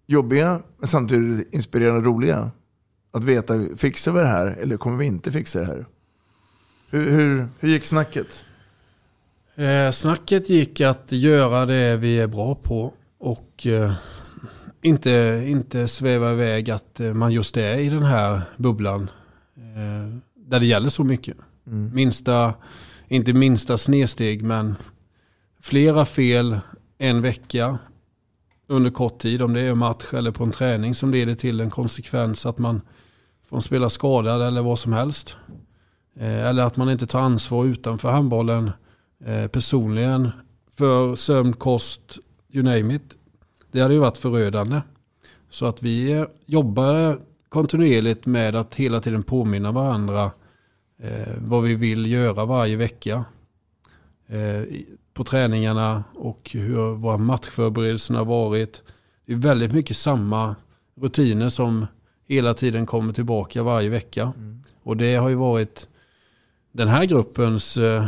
jobbiga 0.06 0.62
men 0.78 0.88
samtidigt 0.88 1.54
inspirerande 1.54 2.00
och 2.00 2.06
roliga. 2.06 2.52
Att 3.12 3.24
veta, 3.24 3.54
fixar 3.78 4.12
vi 4.12 4.20
det 4.20 4.28
här 4.28 4.48
eller 4.48 4.78
kommer 4.78 4.98
vi 4.98 5.06
inte 5.06 5.32
fixa 5.32 5.60
det 5.60 5.66
här? 5.66 5.86
Hur, 6.92 7.12
hur, 7.12 7.48
hur 7.60 7.70
gick 7.70 7.86
snacket? 7.86 8.46
Eh, 9.56 9.92
snacket 9.92 10.50
gick 10.50 10.82
att 10.82 11.12
göra 11.12 11.66
det 11.66 11.98
vi 11.98 12.20
är 12.20 12.28
bra 12.28 12.56
på 12.56 12.94
och 13.18 13.68
eh, 13.68 13.94
inte, 14.82 15.44
inte 15.48 15.88
sväva 15.88 16.32
iväg 16.32 16.72
att 16.72 17.00
eh, 17.00 17.14
man 17.14 17.32
just 17.32 17.58
är 17.58 17.78
i 17.78 17.90
den 17.90 18.04
här 18.04 18.42
bubblan 18.58 19.10
eh, 19.56 20.20
där 20.36 20.60
det 20.60 20.66
gäller 20.66 20.90
så 20.90 21.04
mycket. 21.04 21.38
Mm. 21.68 21.92
Minsta, 21.94 22.54
inte 23.08 23.34
minsta 23.34 23.78
snedsteg 23.78 24.44
men 24.44 24.76
flera 25.62 26.06
fel 26.06 26.60
en 26.98 27.22
vecka 27.22 27.78
under 28.68 28.92
kort 28.92 29.20
tid 29.20 29.42
om 29.42 29.54
det 29.54 29.62
är 29.62 29.72
en 29.72 29.78
match 29.78 30.14
eller 30.14 30.32
på 30.32 30.44
en 30.44 30.52
träning 30.52 30.96
som 30.96 31.12
leder 31.12 31.36
till 31.36 31.60
en 31.60 31.70
konsekvens 31.70 32.46
att 32.46 32.58
man 32.58 32.82
får 33.50 33.60
spela 33.60 33.90
skadad 33.90 34.42
eller 34.42 34.62
vad 34.62 34.80
som 34.80 34.94
helst. 34.94 35.38
Eh, 36.20 36.48
Eller 36.48 36.64
att 36.64 36.78
man 36.78 36.90
inte 36.90 37.08
tar 37.08 37.22
ansvar 37.22 37.66
utanför 37.66 38.12
handbollen 38.12 38.72
eh, 39.26 39.48
personligen 39.48 40.30
för 40.78 41.16
sömn, 41.16 41.54
kost, 41.54 42.20
you 42.52 42.64
name 42.64 42.96
it. 42.96 43.18
Det 43.72 43.82
hade 43.82 43.94
ju 43.94 44.00
varit 44.00 44.18
förödande. 44.18 44.82
Så 45.50 45.66
att 45.66 45.84
vi 45.84 46.12
eh, 46.12 46.26
jobbar 46.46 47.20
kontinuerligt 47.50 48.26
med 48.26 48.56
att 48.56 48.76
hela 48.76 49.00
tiden 49.00 49.24
påminna 49.24 49.72
varandra 49.72 50.32
vad 51.38 51.64
vi 51.64 51.76
vill 51.76 52.12
göra 52.12 52.46
varje 52.46 52.76
vecka. 52.76 53.26
På 55.14 55.24
träningarna 55.24 56.04
och 56.16 56.50
hur 56.54 56.96
våra 56.96 57.18
matchförberedelser 57.18 58.14
har 58.14 58.26
varit. 58.26 58.84
Det 59.26 59.34
är 59.34 59.38
väldigt 59.38 59.74
mycket 59.74 59.98
samma 59.98 60.56
rutiner 61.02 61.50
som 61.50 61.86
hela 62.28 62.54
tiden 62.54 62.86
kommer 62.86 63.14
tillbaka 63.14 63.64
varje 63.64 63.90
vecka. 63.90 64.34
Och 64.84 64.98
det 64.98 65.16
har 65.16 65.30
ju 65.30 65.36
varit 65.36 65.88
den 66.80 66.88
här 66.88 67.06
gruppens 67.06 67.78
eh, 67.78 68.06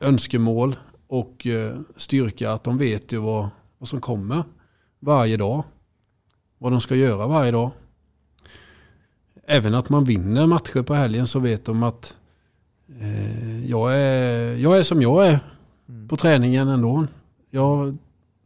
önskemål 0.00 0.76
och 1.06 1.46
eh, 1.46 1.76
styrka 1.96 2.52
att 2.52 2.64
de 2.64 2.78
vet 2.78 3.12
ju 3.12 3.18
vad, 3.18 3.48
vad 3.78 3.88
som 3.88 4.00
kommer 4.00 4.44
varje 5.00 5.36
dag. 5.36 5.64
Vad 6.58 6.72
de 6.72 6.80
ska 6.80 6.94
göra 6.94 7.26
varje 7.26 7.50
dag. 7.50 7.70
Även 9.46 9.74
att 9.74 9.88
man 9.88 10.04
vinner 10.04 10.46
matcher 10.46 10.82
på 10.82 10.94
helgen 10.94 11.26
så 11.26 11.38
vet 11.38 11.64
de 11.64 11.82
att 11.82 12.16
eh, 13.00 13.66
jag, 13.66 13.94
är, 13.94 14.56
jag 14.56 14.78
är 14.78 14.82
som 14.82 15.02
jag 15.02 15.26
är 15.26 15.40
på 16.08 16.16
träningen 16.16 16.68
ändå. 16.68 17.06
Jag 17.50 17.96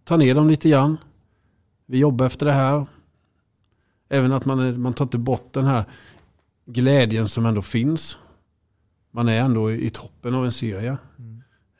tar 0.05 0.19
ner 0.19 0.35
dem 0.35 0.49
lite 0.49 0.69
grann. 0.69 0.97
Vi 1.87 1.99
jobbar 1.99 2.27
efter 2.27 2.47
det 2.47 2.53
här. 2.53 2.87
Även 4.09 4.33
att 4.33 4.45
man, 4.45 4.81
man 4.81 4.93
tar 4.93 5.05
inte 5.05 5.19
bort 5.19 5.53
den 5.53 5.65
här 5.65 5.85
glädjen 6.67 7.29
som 7.29 7.47
ändå 7.47 7.63
finns. 7.63 8.17
Man 9.17 9.29
är 9.29 9.41
ändå 9.41 9.73
i, 9.73 9.91
toppen 9.91 10.35
av 10.35 10.45
en 10.45 10.53
serie. 10.53 10.99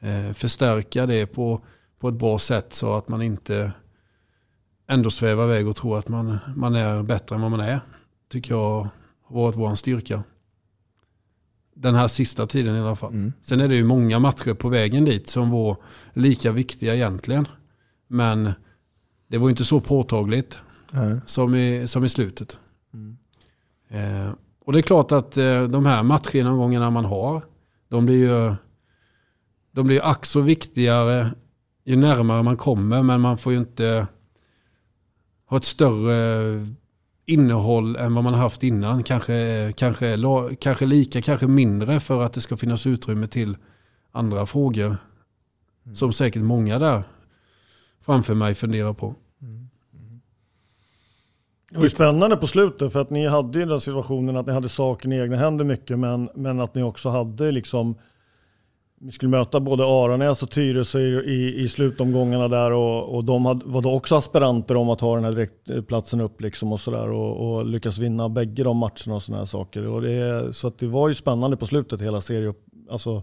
Eh, 0.01 0.33
förstärka 0.33 1.07
det 1.07 1.27
på, 1.27 1.61
på 1.99 2.09
ett 2.09 2.15
bra 2.15 2.39
sätt 2.39 2.73
så 2.75 2.95
att 2.95 3.09
man 3.09 3.23
inte 3.23 3.73
ändå 4.89 5.11
svävar 5.11 5.45
iväg 5.45 5.69
och 5.69 5.77
tror 5.77 5.99
att 5.99 6.09
man, 6.09 6.39
man 6.57 6.75
är 6.75 7.03
bättre 7.03 7.35
än 7.35 7.43
vad 7.43 7.51
man 7.51 7.61
är. 7.61 7.81
Tycker 8.29 8.55
jag 8.55 8.91
har 9.23 9.37
varit 9.37 9.57
vår 9.57 9.75
styrka. 9.75 10.23
Den 11.75 11.95
här 11.95 12.09
sista 12.09 12.47
tiden 12.47 12.77
i 12.77 12.81
alla 12.81 12.97
fall. 12.97 13.33
Sen 13.43 13.61
är 13.61 13.69
det 13.69 13.75
ju 13.75 13.85
många 13.85 14.19
matcher 14.19 14.55
på 14.55 14.69
vägen 14.69 15.05
dit 15.05 15.29
som 15.29 15.51
var 15.51 15.77
lika 16.13 16.53
viktiga 16.53 16.95
egentligen. 16.95 17.49
Men 18.07 18.53
det 19.29 19.39
var 19.39 19.51
inte 19.51 19.65
så 19.65 19.81
påtagligt 19.81 20.61
som 21.27 21.55
i, 21.55 21.87
som 21.87 22.05
i 22.05 22.09
slutet. 22.09 22.59
Eh, 23.89 24.31
och 24.67 24.73
det 24.73 24.79
är 24.79 24.83
klart 24.83 25.13
att 25.13 25.37
eh, 25.37 25.63
de 25.63 25.87
här 25.87 26.03
matchgenomgångarna 26.03 26.91
man 26.91 27.05
har, 27.05 27.43
de 27.89 28.07
blir 28.07 28.17
ju 28.17 28.55
de 29.73 29.87
blir 29.87 30.05
ack 30.05 30.27
så 30.27 30.41
viktigare 30.41 31.31
ju 31.85 31.97
närmare 31.97 32.43
man 32.43 32.57
kommer. 32.57 33.03
Men 33.03 33.21
man 33.21 33.39
får 33.39 33.53
ju 33.53 33.59
inte 33.59 34.07
ha 35.49 35.57
ett 35.57 35.65
större 35.65 36.67
innehåll 37.27 37.97
än 37.97 38.15
vad 38.15 38.25
man 38.25 38.35
haft 38.35 38.63
innan. 38.63 39.03
Kanske, 39.03 39.73
kanske, 39.77 40.19
kanske 40.61 40.87
lika, 40.87 41.23
kanske 41.23 41.47
mindre 41.47 42.01
för 42.01 42.23
att 42.23 42.33
det 42.33 42.41
ska 42.41 42.57
finnas 42.57 42.87
utrymme 42.87 43.27
till 43.27 43.57
andra 44.13 44.47
frågor. 44.47 44.97
Som 45.95 46.13
säkert 46.13 46.43
många 46.43 46.79
där 46.79 47.03
framför 48.01 48.35
mig 48.35 48.55
funderar 48.55 48.93
på. 48.93 49.15
Det 51.77 51.81
var 51.81 51.87
ju 51.87 51.91
spännande 51.91 52.37
på 52.37 52.47
slutet 52.47 52.93
för 52.93 53.01
att 53.01 53.11
ni 53.11 53.27
hade 53.27 53.59
ju 53.59 53.67
den 53.67 53.81
situationen 53.81 54.37
att 54.37 54.47
ni 54.47 54.53
hade 54.53 54.69
saken 54.69 55.13
i 55.13 55.17
egna 55.17 55.37
händer 55.37 55.65
mycket 55.65 55.99
men, 55.99 56.29
men 56.35 56.61
att 56.61 56.75
ni 56.75 56.83
också 56.83 57.09
hade 57.09 57.51
liksom 57.51 57.95
vi 59.01 59.13
skulle 59.13 59.31
möta 59.31 59.61
både 59.61 59.85
Aranäs 59.85 60.43
och 60.43 60.51
Tyresö 60.51 61.01
i, 61.01 61.63
i 61.63 61.69
slutomgångarna 61.69 62.49
där 62.49 62.73
och, 62.73 63.15
och 63.15 63.25
de 63.25 63.47
hade, 63.47 63.65
var 63.65 63.83
då 63.83 63.95
också 63.95 64.17
aspiranter 64.17 64.77
om 64.77 64.91
att 64.91 65.01
ha 65.01 65.15
den 65.15 65.25
här 65.25 65.33
direktplatsen 65.33 66.21
upp 66.21 66.41
liksom 66.41 66.73
och 66.73 66.81
sådär 66.81 67.11
och, 67.11 67.57
och 67.57 67.67
lyckas 67.67 67.99
vinna 67.99 68.29
bägge 68.29 68.65
de 68.65 68.77
matcherna 68.77 69.15
och 69.15 69.23
sådana 69.23 69.43
här 69.43 69.47
saker. 69.47 69.87
Och 69.87 70.03
det, 70.03 70.53
så 70.53 70.69
att 70.69 70.79
det 70.79 70.87
var 70.87 71.09
ju 71.09 71.15
spännande 71.15 71.57
på 71.57 71.67
slutet 71.67 72.03
hela 72.03 72.21
serien, 72.21 72.55
alltså, 72.91 73.23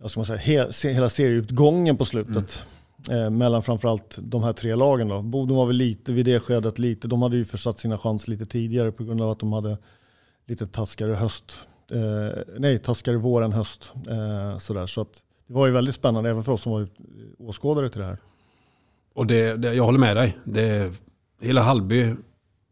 jag 0.00 0.10
ska 0.10 0.20
man 0.20 0.26
säga, 0.26 0.38
he, 0.38 0.92
hela 0.92 1.08
serieutgången 1.08 1.96
på 1.96 2.04
slutet. 2.04 2.36
Mm. 2.36 2.46
Eh, 3.10 3.30
mellan 3.30 3.62
framförallt 3.62 4.18
de 4.22 4.42
här 4.42 4.52
tre 4.52 4.74
lagen 4.74 5.08
då. 5.08 5.22
Boden 5.22 5.56
var 5.56 5.66
väl 5.66 5.76
lite 5.76 6.12
vid 6.12 6.26
det 6.26 6.40
skedet 6.40 6.78
lite, 6.78 7.08
de 7.08 7.22
hade 7.22 7.36
ju 7.36 7.44
försatt 7.44 7.78
sina 7.78 7.98
chanser 7.98 8.30
lite 8.30 8.46
tidigare 8.46 8.92
på 8.92 9.04
grund 9.04 9.22
av 9.22 9.30
att 9.30 9.38
de 9.38 9.52
hade 9.52 9.78
lite 10.46 10.66
taskigare 10.66 11.14
höst 11.14 11.60
eh, 11.90 12.28
nej, 12.58 12.78
taskigare 12.78 13.18
vår 13.18 13.42
än 13.42 13.52
höst. 13.52 13.92
Eh, 14.08 14.58
sådär. 14.58 14.86
Så 14.86 15.00
att 15.00 15.22
det 15.46 15.54
var 15.54 15.66
ju 15.66 15.72
väldigt 15.72 15.94
spännande 15.94 16.30
även 16.30 16.42
för 16.42 16.52
oss 16.52 16.62
som 16.62 16.72
var 16.72 16.88
åskådare 17.38 17.88
till 17.90 18.00
det 18.00 18.06
här. 18.06 18.18
Och 19.14 19.26
det, 19.26 19.56
det, 19.56 19.74
jag 19.74 19.84
håller 19.84 19.98
med 19.98 20.16
dig. 20.16 20.38
Det, 20.44 20.92
hela 21.40 21.62
Hallby, 21.62 22.14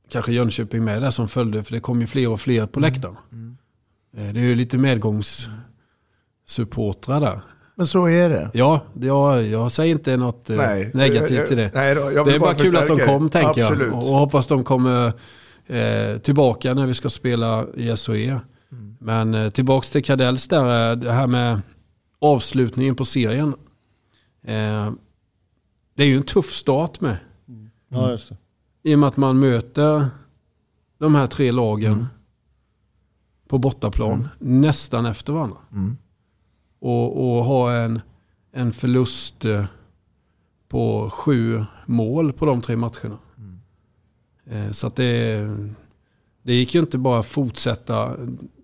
kanske 0.09 0.33
Jönköping 0.33 0.85
med 0.85 1.03
där 1.03 1.11
som 1.11 1.29
följde, 1.29 1.65
för 1.65 1.73
det 1.73 1.81
kom 1.81 2.01
ju 2.01 2.07
fler 2.07 2.29
och 2.29 2.41
fler 2.41 2.67
på 2.67 2.79
Mm. 2.81 2.93
läktaren. 2.93 3.17
Mm. 3.33 3.57
Det 4.13 4.21
är 4.41 4.45
ju 4.45 4.55
lite 4.55 4.79
medgångssupportrar 4.79 7.21
där. 7.21 7.41
Men 7.81 7.87
så 7.87 8.09
är 8.09 8.29
det. 8.29 8.51
Ja, 8.55 8.83
jag, 9.01 9.47
jag 9.47 9.73
säger 9.73 9.93
inte 9.93 10.17
något 10.17 10.49
nej, 10.49 10.91
negativt 10.95 11.47
till 11.47 11.57
det. 11.57 11.71
Nej, 11.75 11.95
då, 11.95 12.25
det 12.25 12.35
är 12.35 12.39
bara 12.39 12.55
kul 12.55 12.77
att 12.77 12.87
de 12.87 12.99
kom 12.99 13.29
tänker 13.29 13.65
Absolut. 13.65 13.89
jag. 13.93 13.99
Och 13.99 14.05
hoppas 14.05 14.47
de 14.47 14.65
kommer 14.65 15.13
eh, 15.67 16.19
tillbaka 16.19 16.75
när 16.75 16.87
vi 16.87 16.95
ska 16.95 17.11
spela 17.11 17.67
i 17.75 17.97
SOE. 17.97 18.41
Mm. 18.73 18.97
Men 19.01 19.35
eh, 19.35 19.51
tillbaks 19.51 19.91
till 19.91 20.05
Kadells 20.05 20.49
där, 20.49 20.97
det 20.97 21.13
här 21.13 21.27
med 21.27 21.61
avslutningen 22.19 22.95
på 22.95 23.05
serien. 23.05 23.55
Eh, 24.43 24.93
det 25.95 26.03
är 26.03 26.07
ju 26.07 26.17
en 26.17 26.23
tuff 26.23 26.53
start 26.53 27.01
med. 27.01 27.17
Mm. 27.49 27.71
Ja, 27.89 28.11
just 28.11 28.29
det. 28.29 28.37
I 28.83 28.95
och 28.95 28.99
med 28.99 29.09
att 29.09 29.17
man 29.17 29.39
möter 29.39 30.07
de 30.99 31.15
här 31.15 31.27
tre 31.27 31.53
lagen 31.53 31.93
mm. 31.93 32.07
på 33.49 33.59
bortaplan 33.59 34.29
nästan 34.39 35.07
efter 35.07 35.33
varandra. 35.33 35.59
Mm. 36.83 36.95
Och, 36.95 37.37
och 37.37 37.45
ha 37.45 37.73
en, 37.73 38.01
en 38.53 38.73
förlust 38.73 39.45
eh, 39.45 39.65
på 40.69 41.11
sju 41.11 41.65
mål 41.87 42.33
på 42.33 42.47
de 42.47 42.61
tre 42.61 42.77
matcherna. 42.77 43.19
Eh, 44.47 44.71
så 44.71 44.87
att 44.87 44.97
det, 44.97 45.49
det 46.43 46.55
gick 46.55 46.75
ju 46.75 46.81
inte 46.81 46.99
bara 46.99 47.21
att 47.21 47.27
fortsätta. 47.27 48.17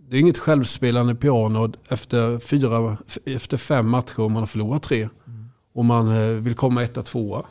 Det 0.09 0.17
är 0.17 0.21
inget 0.21 0.39
självspelande 0.39 1.15
piano 1.15 1.73
efter, 1.89 2.39
fyra, 2.39 2.97
efter 3.25 3.57
fem 3.57 3.89
matcher 3.89 4.21
om 4.21 4.33
man 4.33 4.43
har 4.43 4.47
förlorat 4.47 4.83
tre. 4.83 5.09
Och 5.73 5.85
man 5.85 6.09
eh, 6.09 6.29
vill 6.29 6.55
komma 6.55 6.83
etta, 6.83 7.03
tvåa. 7.03 7.45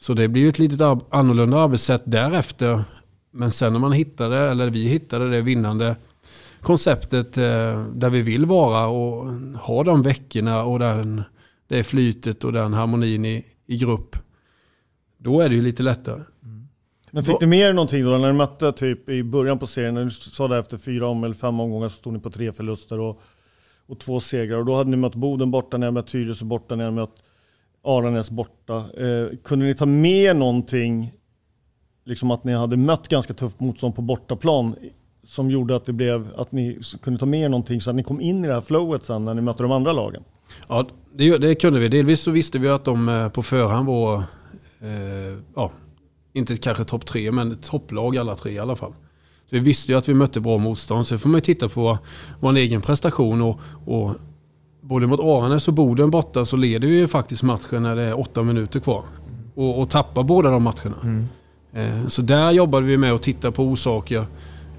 Så 0.00 0.14
det 0.14 0.28
blir 0.28 0.42
ju 0.42 0.48
ett 0.48 0.58
lite 0.58 0.98
annorlunda 1.10 1.58
arbetssätt 1.58 2.02
därefter. 2.04 2.84
Men 3.30 3.50
sen 3.50 3.72
när 3.72 3.80
man 3.80 3.92
hittade, 3.92 4.38
eller 4.38 4.70
vi 4.70 4.88
hittade 4.88 5.30
det 5.30 5.40
vinnande 5.40 5.96
konceptet 6.60 7.38
eh, 7.38 7.86
där 7.94 8.10
vi 8.10 8.22
vill 8.22 8.46
vara 8.46 8.86
och 8.86 9.26
ha 9.60 9.84
de 9.84 10.02
veckorna 10.02 10.64
och 10.64 10.78
den, 10.78 11.22
det 11.68 11.84
flytet 11.84 12.44
och 12.44 12.52
den 12.52 12.72
harmonin 12.72 13.24
i, 13.24 13.44
i 13.66 13.76
grupp. 13.76 14.16
Då 15.18 15.40
är 15.40 15.48
det 15.48 15.54
ju 15.54 15.62
lite 15.62 15.82
lättare. 15.82 16.22
Men 17.10 17.24
fick 17.24 17.40
ni 17.40 17.46
med 17.46 17.58
er 17.58 17.72
någonting 17.72 18.04
då 18.04 18.10
när 18.10 18.32
ni 18.32 18.38
mötte 18.38 18.72
typ 18.72 19.08
i 19.08 19.22
början 19.22 19.58
på 19.58 19.66
serien? 19.66 19.94
När 19.94 20.04
du 20.04 20.10
sa 20.10 20.48
det 20.48 20.58
efter 20.58 20.78
fyra 20.78 21.08
om 21.08 21.24
eller 21.24 21.34
fem 21.34 21.60
omgångar 21.60 21.88
så 21.88 21.96
stod 21.96 22.12
ni 22.12 22.18
på 22.18 22.30
tre 22.30 22.52
förluster 22.52 23.00
och, 23.00 23.20
och 23.86 23.98
två 23.98 24.20
segrar. 24.20 24.58
Och 24.58 24.66
då 24.66 24.74
hade 24.74 24.90
ni 24.90 24.96
mött 24.96 25.14
Boden 25.14 25.50
borta, 25.50 25.76
ni 25.76 25.86
hade 25.86 25.94
mött 25.94 26.06
Tyresö 26.06 26.44
borta, 26.44 26.76
ni 26.76 26.84
hade 26.84 26.96
mött 26.96 27.22
Aranäs 27.84 28.30
borta. 28.30 28.76
Eh, 28.76 29.36
kunde 29.44 29.66
ni 29.66 29.74
ta 29.74 29.86
med 29.86 30.36
någonting, 30.36 31.12
liksom 32.04 32.30
att 32.30 32.44
ni 32.44 32.52
hade 32.52 32.76
mött 32.76 33.08
ganska 33.08 33.34
tufft 33.34 33.60
motstånd 33.60 33.96
på 33.96 34.02
bortaplan 34.02 34.76
som 35.24 35.50
gjorde 35.50 35.76
att 35.76 35.84
det 35.84 35.92
blev 35.92 36.28
att 36.36 36.52
ni 36.52 36.78
kunde 37.02 37.18
ta 37.18 37.26
med 37.26 37.40
er 37.40 37.48
någonting 37.48 37.80
så 37.80 37.90
att 37.90 37.96
ni 37.96 38.02
kom 38.02 38.20
in 38.20 38.44
i 38.44 38.48
det 38.48 38.54
här 38.54 38.60
flowet 38.60 39.04
sen 39.04 39.24
när 39.24 39.34
ni 39.34 39.40
mötte 39.42 39.62
de 39.62 39.72
andra 39.72 39.92
lagen? 39.92 40.22
Ja, 40.68 40.86
det, 41.14 41.38
det 41.38 41.54
kunde 41.54 41.80
vi. 41.80 41.88
Delvis 41.88 42.20
så 42.20 42.30
visste 42.30 42.58
vi 42.58 42.68
att 42.68 42.84
de 42.84 43.08
eh, 43.08 43.28
på 43.28 43.42
förhand 43.42 43.86
var, 43.86 44.14
eh, 44.80 45.38
ja, 45.54 45.70
inte 46.32 46.56
kanske 46.56 46.84
topp 46.84 47.06
tre, 47.06 47.32
men 47.32 47.56
topplag 47.56 48.16
alla 48.16 48.36
tre 48.36 48.52
i 48.52 48.58
alla 48.58 48.76
fall. 48.76 48.92
Så 49.50 49.56
vi 49.56 49.60
visste 49.60 49.92
ju 49.92 49.98
att 49.98 50.08
vi 50.08 50.14
mötte 50.14 50.40
bra 50.40 50.58
motstånd. 50.58 51.06
Sen 51.06 51.18
får 51.18 51.28
man 51.28 51.36
ju 51.36 51.40
titta 51.40 51.68
på 51.68 51.98
vår 52.40 52.56
egen 52.56 52.80
prestation 52.80 53.42
och, 53.42 53.60
och 53.86 54.14
både 54.80 55.06
mot 55.06 55.20
Aranäs 55.20 55.68
och 55.68 55.74
Boden 55.74 56.10
borta 56.10 56.44
så 56.44 56.56
leder 56.56 56.88
vi 56.88 56.96
ju 56.96 57.08
faktiskt 57.08 57.42
matchen 57.42 57.82
när 57.82 57.96
det 57.96 58.02
är 58.02 58.20
åtta 58.20 58.42
minuter 58.42 58.80
kvar. 58.80 59.04
Och, 59.54 59.80
och 59.80 59.90
tappar 59.90 60.22
båda 60.22 60.50
de 60.50 60.62
matcherna. 60.62 60.96
Mm. 61.02 61.28
Eh, 61.72 62.06
så 62.06 62.22
där 62.22 62.50
jobbade 62.50 62.86
vi 62.86 62.96
med 62.96 63.12
att 63.12 63.22
titta 63.22 63.52
på 63.52 63.64
orsaker. 63.64 64.26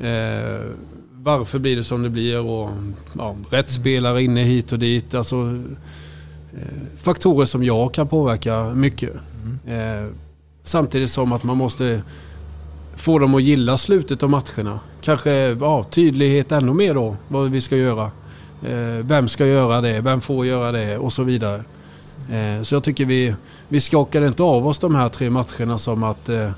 Eh, 0.02 0.62
varför 1.24 1.60
blir 1.60 1.76
det 1.76 1.84
som 1.84 2.04
det 2.04 2.10
blir 2.10 2.40
och 2.40 2.70
ja, 3.18 3.36
rätt 3.50 3.70
spelare 3.70 4.24
inne 4.24 4.44
hit 4.44 4.72
och 4.72 4.80
dit. 4.80 5.14
Alltså, 5.14 5.36
eh, 6.58 6.98
faktorer 6.98 7.46
som 7.46 7.64
jag 7.64 7.94
kan 7.94 8.08
påverka 8.08 8.64
mycket. 8.64 9.14
Eh, 9.68 10.08
samtidigt 10.64 11.12
som 11.12 11.32
att 11.32 11.44
man 11.44 11.58
måste 11.58 12.02
få 12.96 13.20
dem 13.20 13.36
att 13.36 13.44
gilla 13.44 13.78
slutet 13.78 14.24
av 14.24 14.30
matcherna. 14.30 14.80
Kanske 15.02 15.32
ja, 15.60 15.84
tydlighet 15.84 16.52
ännu 16.52 16.74
mer 16.74 16.94
då, 16.94 17.16
vad 17.28 17.52
vi 17.52 17.62
ska 17.62 17.78
göra. 17.78 18.12
Eh, 18.66 19.06
vem 19.06 19.28
ska 19.28 19.46
göra 19.46 19.82
det, 19.82 20.02
vem 20.02 20.22
får 20.22 20.46
göra 20.46 20.72
det 20.72 20.98
och 20.98 21.14
så 21.14 21.24
vidare. 21.24 21.64
Eh, 22.30 22.62
så 22.62 22.76
jag 22.76 22.84
tycker 22.84 23.06
vi, 23.06 23.36
vi 23.68 23.82
skakade 23.82 24.28
inte 24.28 24.44
av 24.44 24.68
oss 24.68 24.80
de 24.80 24.96
här 24.96 25.10
tre 25.10 25.30
matcherna 25.30 25.78
som 25.78 26.04
att 26.04 26.30
eh, 26.30 26.52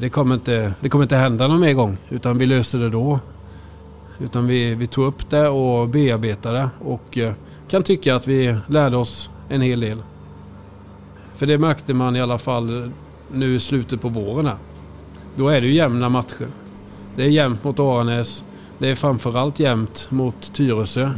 det, 0.00 0.12
kommer 0.12 0.34
inte, 0.34 0.74
det 0.80 0.88
kommer 0.88 1.02
inte 1.02 1.16
hända 1.16 1.48
någon 1.48 1.60
mer 1.60 1.72
gång. 1.72 1.96
Utan 2.08 2.38
vi 2.38 2.46
löste 2.46 2.78
det 2.78 2.90
då. 2.90 3.20
Utan 4.22 4.46
vi, 4.46 4.74
vi 4.74 4.86
tog 4.86 5.06
upp 5.06 5.30
det 5.30 5.48
och 5.48 5.88
bearbetade 5.88 6.70
och 6.80 7.18
eh, 7.18 7.32
kan 7.68 7.82
tycka 7.82 8.14
att 8.14 8.26
vi 8.26 8.56
lärde 8.66 8.96
oss 8.96 9.30
en 9.48 9.60
hel 9.60 9.80
del. 9.80 10.02
För 11.34 11.46
det 11.46 11.58
märkte 11.58 11.94
man 11.94 12.16
i 12.16 12.20
alla 12.20 12.38
fall 12.38 12.92
nu 13.32 13.54
i 13.54 13.60
slutet 13.60 14.00
på 14.00 14.08
våren 14.08 14.46
här. 14.46 14.56
Då 15.36 15.48
är 15.48 15.60
det 15.60 15.66
ju 15.66 15.72
jämna 15.72 16.08
matcher. 16.08 16.46
Det 17.16 17.22
är 17.22 17.28
jämnt 17.28 17.64
mot 17.64 17.80
Aranäs. 17.80 18.44
Det 18.78 18.88
är 18.88 18.94
framförallt 18.94 19.60
jämnt 19.60 20.10
mot 20.10 20.52
Tyresö. 20.52 21.10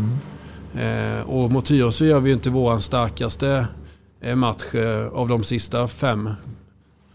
Eh, 0.75 1.21
och 1.27 1.51
mot 1.51 1.65
Tyresö 1.65 2.05
gör 2.05 2.21
vi 2.21 2.29
ju 2.29 2.35
inte 2.35 2.51
våran 2.51 2.81
starkaste 2.81 3.67
eh, 4.21 4.37
match 4.37 4.75
eh, 4.75 5.07
av 5.07 5.29
de 5.29 5.45
sista 5.45 5.89
fem. 5.89 6.31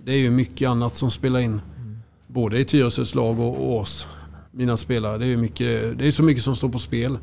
Det 0.04 0.12
är 0.12 0.18
ju 0.18 0.30
mycket 0.30 0.70
annat 0.70 0.96
som 0.96 1.12
spelar 1.12 1.40
in. 1.40 1.62
Både 2.28 2.60
i 2.60 2.66
Tyresös 2.66 3.16
lag 3.16 3.40
och, 3.40 3.48
och 3.48 3.80
oss, 3.80 4.08
mina 4.52 4.78
spelare. 4.78 5.18
Det 5.18 5.26
är, 5.26 5.30
ju 5.30 5.38
mycket, 5.38 5.98
det 5.98 6.08
är 6.08 6.12
så 6.12 6.24
mycket 6.24 6.44
som 6.44 6.56
står 6.56 6.70
på 6.70 6.80
spel. 6.80 7.18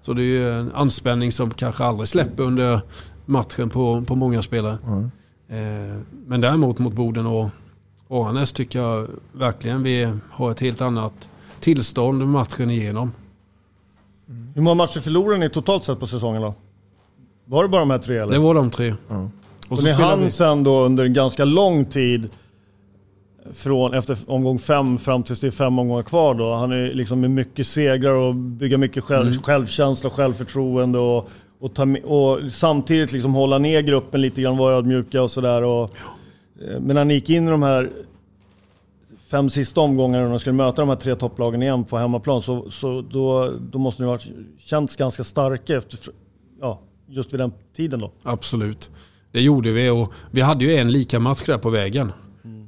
Så 0.00 0.12
det 0.12 0.22
är 0.22 0.24
ju 0.24 0.50
en 0.50 0.72
anspänning 0.72 1.32
som 1.32 1.50
kanske 1.50 1.84
aldrig 1.84 2.08
släpper 2.08 2.42
under 2.42 2.80
matchen 3.26 3.70
på, 3.70 4.02
på 4.06 4.16
många 4.16 4.42
spelare. 4.42 4.78
Eh, 5.48 6.00
men 6.26 6.40
däremot 6.40 6.78
mot 6.78 6.92
Boden 6.92 7.26
och 7.26 7.50
Aranäs 8.08 8.52
tycker 8.52 8.78
jag 8.78 9.06
verkligen 9.32 9.82
vi 9.82 10.12
har 10.30 10.50
ett 10.50 10.60
helt 10.60 10.80
annat 10.80 11.28
tillstånd 11.60 12.28
matchen 12.28 12.70
igenom. 12.70 13.12
Hur 14.54 14.62
många 14.62 14.74
matcher 14.74 15.00
förlorade 15.00 15.38
ni 15.38 15.50
totalt 15.50 15.84
sett 15.84 16.00
på 16.00 16.06
säsongen 16.06 16.42
då? 16.42 16.54
Var 17.44 17.62
det 17.62 17.68
bara 17.68 17.80
de 17.80 17.90
här 17.90 17.98
tre 17.98 18.16
eller? 18.16 18.32
Det 18.32 18.38
var 18.38 18.54
de 18.54 18.70
tre. 18.70 18.94
Och, 19.08 19.30
Och 19.72 19.78
så 19.78 19.86
spelar 19.86 20.08
hann 20.10 20.20
vi. 20.24 20.30
sen 20.30 20.64
då 20.64 20.80
under 20.84 21.04
en 21.04 21.12
ganska 21.12 21.44
lång 21.44 21.84
tid 21.84 22.28
från 23.52 23.94
efter 23.94 24.16
omgång 24.26 24.58
fem 24.58 24.98
fram 24.98 25.22
tills 25.22 25.40
det 25.40 25.46
är 25.46 25.50
fem 25.50 25.78
omgångar 25.78 26.02
kvar 26.02 26.34
då. 26.34 26.54
Han 26.54 26.72
är 26.72 26.94
liksom 26.94 27.20
med 27.20 27.30
mycket 27.30 27.66
segrar 27.66 28.12
och 28.14 28.34
bygga 28.34 28.78
mycket 28.78 29.04
själv, 29.04 29.28
Mm. 29.28 29.42
självkänsla 29.42 30.08
och 30.10 30.14
självförtroende 30.16 30.98
och, 30.98 31.28
och, 31.60 31.74
ta, 31.74 31.86
och 32.04 32.52
samtidigt 32.52 33.12
liksom 33.12 33.34
hålla 33.34 33.58
ner 33.58 33.80
gruppen 33.80 34.20
lite 34.20 34.42
grann, 34.42 34.56
vara 34.56 34.76
ödmjuka 34.76 35.22
och 35.22 35.30
sådär. 35.30 35.62
eh, 35.82 35.88
Men 36.80 36.94
när 36.94 37.04
ni 37.04 37.14
gick 37.14 37.30
in 37.30 37.48
i 37.48 37.50
de 37.50 37.62
här 37.62 37.90
fem 39.30 39.50
sista 39.50 39.80
omgångarna 39.80 40.24
och 40.24 40.30
de 40.30 40.38
skulle 40.38 40.56
möta 40.56 40.82
de 40.82 40.88
här 40.88 40.96
tre 40.96 41.14
topplagen 41.14 41.62
igen 41.62 41.84
på 41.84 41.98
hemmaplan 41.98 42.42
så, 42.42 42.70
så 42.70 43.00
då, 43.10 43.52
då 43.72 43.78
måste 43.78 44.02
ni 44.02 44.08
ha 44.08 44.18
känts 44.58 44.96
ganska 44.96 45.24
starka 45.24 45.76
efter, 45.76 45.98
ja, 46.60 46.80
just 47.08 47.32
vid 47.32 47.40
den 47.40 47.52
tiden 47.76 48.00
då. 48.00 48.10
Absolut. 48.22 48.90
Det 49.32 49.40
gjorde 49.40 49.72
vi 49.72 49.90
och 49.90 50.12
vi 50.30 50.40
hade 50.40 50.64
ju 50.64 50.76
en 50.76 50.90
lika 50.90 51.20
match 51.20 51.42
där 51.46 51.58
på 51.58 51.70
vägen. 51.70 52.12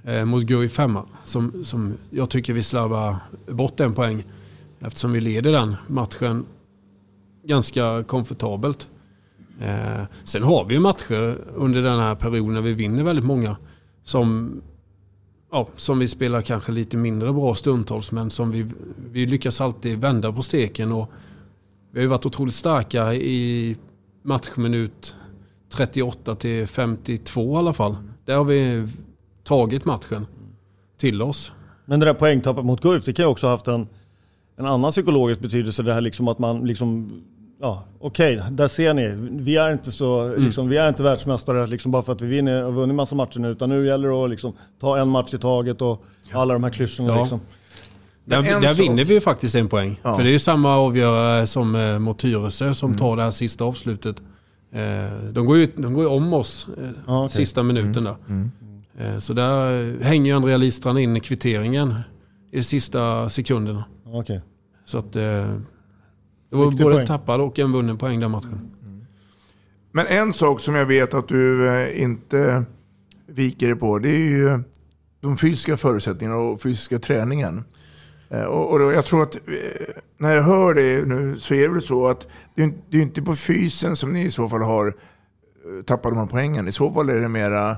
Eh, 0.04 0.24
mot 0.24 0.42
Guif 0.42 0.72
femma. 0.72 1.04
Som, 1.24 1.64
som 1.64 1.94
jag 2.10 2.30
tycker 2.30 2.52
vi 2.52 2.62
slarvar 2.62 3.16
bort 3.48 3.80
en 3.80 3.94
poäng. 3.94 4.24
Eftersom 4.80 5.12
vi 5.12 5.20
leder 5.20 5.52
den 5.52 5.76
matchen 5.86 6.46
ganska 7.44 8.04
komfortabelt. 8.06 8.88
Eh, 9.60 10.02
sen 10.24 10.42
har 10.42 10.64
vi 10.64 10.74
ju 10.74 10.80
matcher 10.80 11.38
under 11.54 11.82
den 11.82 12.00
här 12.00 12.14
perioden 12.14 12.54
när 12.54 12.60
vi 12.60 12.72
vinner 12.72 13.02
väldigt 13.02 13.24
många. 13.24 13.56
Som 14.02 14.52
ja, 15.50 15.68
som 15.76 15.98
vi 15.98 16.08
spelar 16.08 16.42
kanske 16.42 16.72
lite 16.72 16.96
mindre 16.96 17.32
bra 17.32 17.54
stundtals 17.54 18.12
men 18.12 18.30
som 18.30 18.50
vi, 18.50 18.66
vi 19.10 19.26
lyckas 19.26 19.60
alltid 19.60 19.98
vända 19.98 20.32
på 20.32 20.42
steken. 20.42 20.92
Och 20.92 21.10
vi 21.90 21.98
har 21.98 22.02
ju 22.02 22.08
varit 22.08 22.26
otroligt 22.26 22.54
starka 22.54 23.14
i 23.14 23.76
matchminut 24.22 25.14
38 25.74 26.34
till 26.34 26.66
52 26.66 27.54
i 27.54 27.56
alla 27.56 27.72
fall. 27.72 27.96
Där 28.24 28.36
har 28.36 28.44
vi 28.44 28.88
tagit 29.44 29.84
matchen 29.84 30.26
till 30.98 31.22
oss. 31.22 31.52
Men 31.84 32.00
det 32.00 32.06
där 32.06 32.14
poängtappet 32.14 32.64
mot 32.64 32.80
Gulf, 32.80 33.04
det 33.04 33.12
kan 33.12 33.24
ju 33.24 33.30
också 33.30 33.46
ha 33.46 33.52
haft 33.52 33.68
en, 33.68 33.88
en 34.56 34.66
annan 34.66 34.90
psykologisk 34.90 35.40
betydelse. 35.40 35.82
Det 35.82 35.94
här 35.94 36.00
liksom 36.00 36.28
att 36.28 36.38
man 36.38 36.66
liksom, 36.66 37.20
ja 37.60 37.84
okej, 38.00 38.36
okay, 38.36 38.50
där 38.50 38.68
ser 38.68 38.94
ni. 38.94 39.08
Vi 39.42 39.56
är 39.56 39.72
inte 39.72 39.92
så, 39.92 40.20
mm. 40.20 40.44
liksom, 40.44 40.68
vi 40.68 40.76
är 40.76 40.88
inte 40.88 41.02
världsmästare 41.02 41.66
liksom 41.66 41.90
bara 41.92 42.02
för 42.02 42.12
att 42.12 42.22
vi 42.22 42.26
vinner 42.26 42.64
och 42.64 42.74
vunnit 42.74 42.96
massa 42.96 43.14
matcher 43.14 43.38
nu. 43.38 43.48
Utan 43.48 43.68
nu 43.68 43.86
gäller 43.86 44.08
det 44.08 44.24
att 44.24 44.30
liksom, 44.30 44.52
ta 44.80 44.98
en 44.98 45.08
match 45.08 45.34
i 45.34 45.38
taget 45.38 45.82
och 45.82 46.04
alla 46.32 46.54
de 46.54 46.64
här 46.64 46.70
klyschorna 46.70 47.08
ja. 47.08 47.20
liksom. 47.20 47.40
Där, 48.24 48.60
där 48.60 48.74
vinner 48.74 49.04
vi 49.04 49.14
ju 49.14 49.20
faktiskt 49.20 49.54
en 49.54 49.68
poäng. 49.68 50.00
Ja. 50.02 50.14
För 50.14 50.22
det 50.22 50.28
är 50.28 50.32
ju 50.32 50.38
samma 50.38 50.76
avgörare 50.76 51.46
som 51.46 51.74
eh, 51.76 51.98
mot 51.98 52.18
Tyresö 52.18 52.74
som 52.74 52.88
mm. 52.88 52.98
tar 52.98 53.16
det 53.16 53.22
här 53.22 53.30
sista 53.30 53.64
avslutet. 53.64 54.22
Eh, 54.74 55.30
de 55.32 55.46
går 55.46 55.56
ju 55.56 55.68
de 55.76 55.94
går 55.94 56.06
om 56.06 56.32
oss 56.32 56.68
eh, 56.78 56.88
ah, 57.06 57.24
okay. 57.24 57.36
sista 57.36 57.62
minuten 57.62 58.04
där. 58.04 58.16
Mm. 58.28 58.50
Mm. 58.98 59.20
Så 59.20 59.32
där 59.32 60.02
hänger 60.02 60.30
ju 60.30 60.36
Andrea 60.36 60.56
Listrand 60.56 60.98
in 60.98 61.20
kvitteringen 61.20 61.94
i 62.52 62.62
sista 62.62 63.28
sekunderna. 63.28 63.84
Okay. 64.12 64.40
Så 64.84 64.98
att 64.98 65.12
det 65.12 65.60
var 66.50 66.66
Riktig 66.66 66.84
både 66.84 66.96
poäng. 66.96 67.06
tappad 67.06 67.40
och 67.40 67.58
en 67.58 67.72
vunnen 67.72 67.98
poäng 67.98 68.20
den 68.20 68.30
matchen. 68.30 68.70
Mm. 68.82 69.06
Men 69.92 70.06
en 70.06 70.32
sak 70.32 70.60
som 70.60 70.74
jag 70.74 70.86
vet 70.86 71.14
att 71.14 71.28
du 71.28 71.92
inte 71.92 72.64
viker 73.26 73.74
på, 73.74 73.98
det 73.98 74.08
är 74.08 74.28
ju 74.28 74.62
de 75.20 75.36
fysiska 75.36 75.76
förutsättningarna 75.76 76.38
och 76.38 76.62
fysiska 76.62 76.98
träningen. 76.98 77.64
Och, 78.42 78.72
och 78.72 78.92
jag 78.92 79.04
tror 79.04 79.22
att 79.22 79.36
när 80.18 80.34
jag 80.34 80.42
hör 80.42 80.74
det 80.74 81.08
nu 81.08 81.36
så 81.38 81.54
är 81.54 81.62
det 81.62 81.68
väl 81.68 81.82
så 81.82 82.08
att 82.08 82.28
det 82.54 82.62
är, 82.62 82.72
det 82.90 82.98
är 82.98 83.02
inte 83.02 83.22
på 83.22 83.36
fysen 83.36 83.96
som 83.96 84.12
ni 84.12 84.24
i 84.24 84.30
så 84.30 84.48
fall 84.48 84.62
har 84.62 84.86
eh, 84.86 85.82
tappat 85.84 86.12
de 86.12 86.18
här 86.18 86.26
poängen. 86.26 86.68
I 86.68 86.72
så 86.72 86.90
fall 86.90 87.08
är 87.08 87.14
det 87.14 87.28
mera 87.28 87.76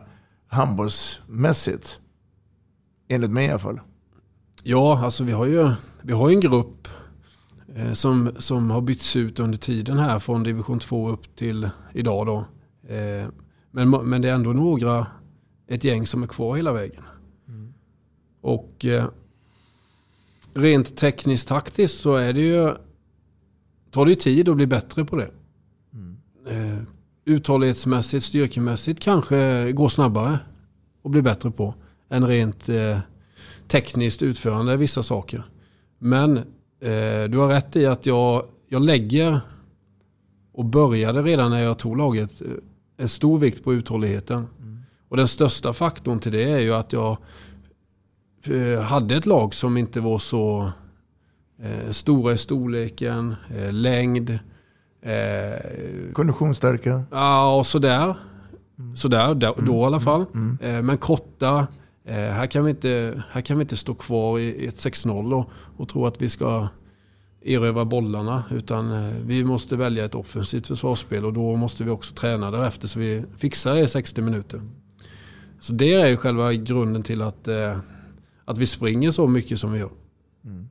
handbollsmässigt. 0.48 2.00
Enligt 3.08 3.30
mig 3.30 3.46
i 3.46 3.50
alla 3.50 3.58
fall. 3.58 3.80
Ja, 4.62 5.04
alltså 5.04 5.24
vi 5.24 5.32
har 5.32 5.46
ju 5.46 5.70
vi 6.02 6.12
har 6.12 6.30
en 6.30 6.40
grupp 6.40 6.88
eh, 7.74 7.92
som, 7.92 8.30
som 8.38 8.70
har 8.70 8.80
bytts 8.80 9.16
ut 9.16 9.40
under 9.40 9.58
tiden 9.58 9.98
här 9.98 10.18
från 10.18 10.42
division 10.42 10.78
2 10.78 11.08
upp 11.10 11.36
till 11.36 11.70
idag. 11.92 12.26
Då. 12.26 12.36
Eh, 12.94 13.28
men, 13.70 13.90
men 13.90 14.22
det 14.22 14.28
är 14.28 14.34
ändå 14.34 14.52
några, 14.52 15.06
ett 15.68 15.84
gäng 15.84 16.06
som 16.06 16.22
är 16.22 16.26
kvar 16.26 16.56
hela 16.56 16.72
vägen. 16.72 17.02
Mm. 17.48 17.74
Och 18.40 18.84
eh, 18.84 19.04
rent 20.56 20.96
tekniskt 20.96 21.48
taktiskt 21.48 22.00
så 22.00 22.14
är 22.14 22.32
det 22.32 22.40
ju 22.40 22.74
tar 23.90 24.04
det 24.04 24.10
ju 24.10 24.16
tid 24.16 24.48
att 24.48 24.56
bli 24.56 24.66
bättre 24.66 25.04
på 25.04 25.16
det. 25.16 25.30
Mm. 25.92 26.16
Eh, 26.50 26.82
uthållighetsmässigt, 27.24 28.24
styrkemässigt 28.24 29.00
kanske 29.00 29.72
går 29.72 29.88
snabbare 29.88 30.38
att 31.04 31.10
bli 31.10 31.22
bättre 31.22 31.50
på 31.50 31.74
än 32.10 32.26
rent 32.26 32.68
eh, 32.68 32.98
tekniskt 33.68 34.22
utförande 34.22 34.76
vissa 34.76 35.02
saker. 35.02 35.42
Men 35.98 36.36
eh, 36.36 37.24
du 37.28 37.38
har 37.38 37.48
rätt 37.48 37.76
i 37.76 37.86
att 37.86 38.06
jag, 38.06 38.46
jag 38.68 38.82
lägger 38.82 39.40
och 40.52 40.64
började 40.64 41.22
redan 41.22 41.50
när 41.50 41.60
jag 41.60 41.78
tog 41.78 41.96
laget 41.96 42.42
en 42.96 43.08
stor 43.08 43.38
vikt 43.38 43.64
på 43.64 43.74
uthålligheten. 43.74 44.46
Mm. 44.60 44.82
Och 45.08 45.16
den 45.16 45.28
största 45.28 45.72
faktorn 45.72 46.18
till 46.18 46.32
det 46.32 46.50
är 46.50 46.58
ju 46.58 46.74
att 46.74 46.92
jag 46.92 47.18
hade 48.88 49.16
ett 49.16 49.26
lag 49.26 49.54
som 49.54 49.76
inte 49.76 50.00
var 50.00 50.18
så 50.18 50.72
Eh, 51.62 51.90
stora 51.90 52.32
i 52.32 52.38
storleken, 52.38 53.36
eh, 53.56 53.72
längd. 53.72 54.30
Eh, 55.02 56.12
Konditionsstarka? 56.12 57.02
Ja, 57.10 57.56
och 57.58 57.66
sådär. 57.66 58.14
Mm. 58.78 58.96
Sådär, 58.96 59.34
då, 59.34 59.54
mm. 59.54 59.66
då 59.66 59.82
i 59.82 59.84
alla 59.84 60.00
fall. 60.00 60.24
Mm. 60.34 60.58
Eh, 60.62 60.82
men 60.82 60.98
korta. 60.98 61.66
Eh, 62.04 62.14
här, 62.14 62.46
kan 62.46 62.64
vi 62.64 62.70
inte, 62.70 63.22
här 63.30 63.40
kan 63.40 63.58
vi 63.58 63.62
inte 63.62 63.76
stå 63.76 63.94
kvar 63.94 64.38
i 64.38 64.66
ett 64.66 64.74
6-0 64.74 65.34
och, 65.34 65.50
och 65.76 65.88
tro 65.88 66.06
att 66.06 66.22
vi 66.22 66.28
ska 66.28 66.68
erövra 67.44 67.84
bollarna. 67.84 68.44
Utan 68.50 68.92
eh, 68.92 69.14
vi 69.24 69.44
måste 69.44 69.76
välja 69.76 70.04
ett 70.04 70.14
offensivt 70.14 70.66
försvarsspel 70.66 71.24
och 71.24 71.32
då 71.32 71.56
måste 71.56 71.84
vi 71.84 71.90
också 71.90 72.14
träna 72.14 72.50
därefter 72.50 72.88
så 72.88 72.98
vi 72.98 73.24
fixar 73.36 73.74
det 73.74 73.80
i 73.80 73.88
60 73.88 74.22
minuter. 74.22 74.60
Så 75.60 75.72
det 75.72 75.94
är 75.94 76.06
ju 76.06 76.16
själva 76.16 76.52
grunden 76.52 77.02
till 77.02 77.22
att, 77.22 77.48
eh, 77.48 77.78
att 78.46 78.58
vi 78.58 78.66
springer 78.66 79.10
så 79.10 79.26
mycket 79.26 79.58
som 79.58 79.72
vi 79.72 79.78
gör. 79.78 79.90
Mm. 80.44 80.68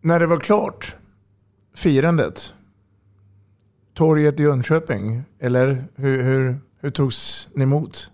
när 0.00 0.20
det 0.20 0.26
var 0.26 0.40
klart, 0.40 0.96
firandet, 1.74 2.54
torget 3.94 4.40
i 4.40 4.42
Jönköping, 4.42 5.22
eller 5.38 5.84
hur, 5.94 6.22
hur, 6.22 6.60
hur 6.80 6.90
togs 6.90 7.48
ni 7.54 7.62
emot? 7.62 8.10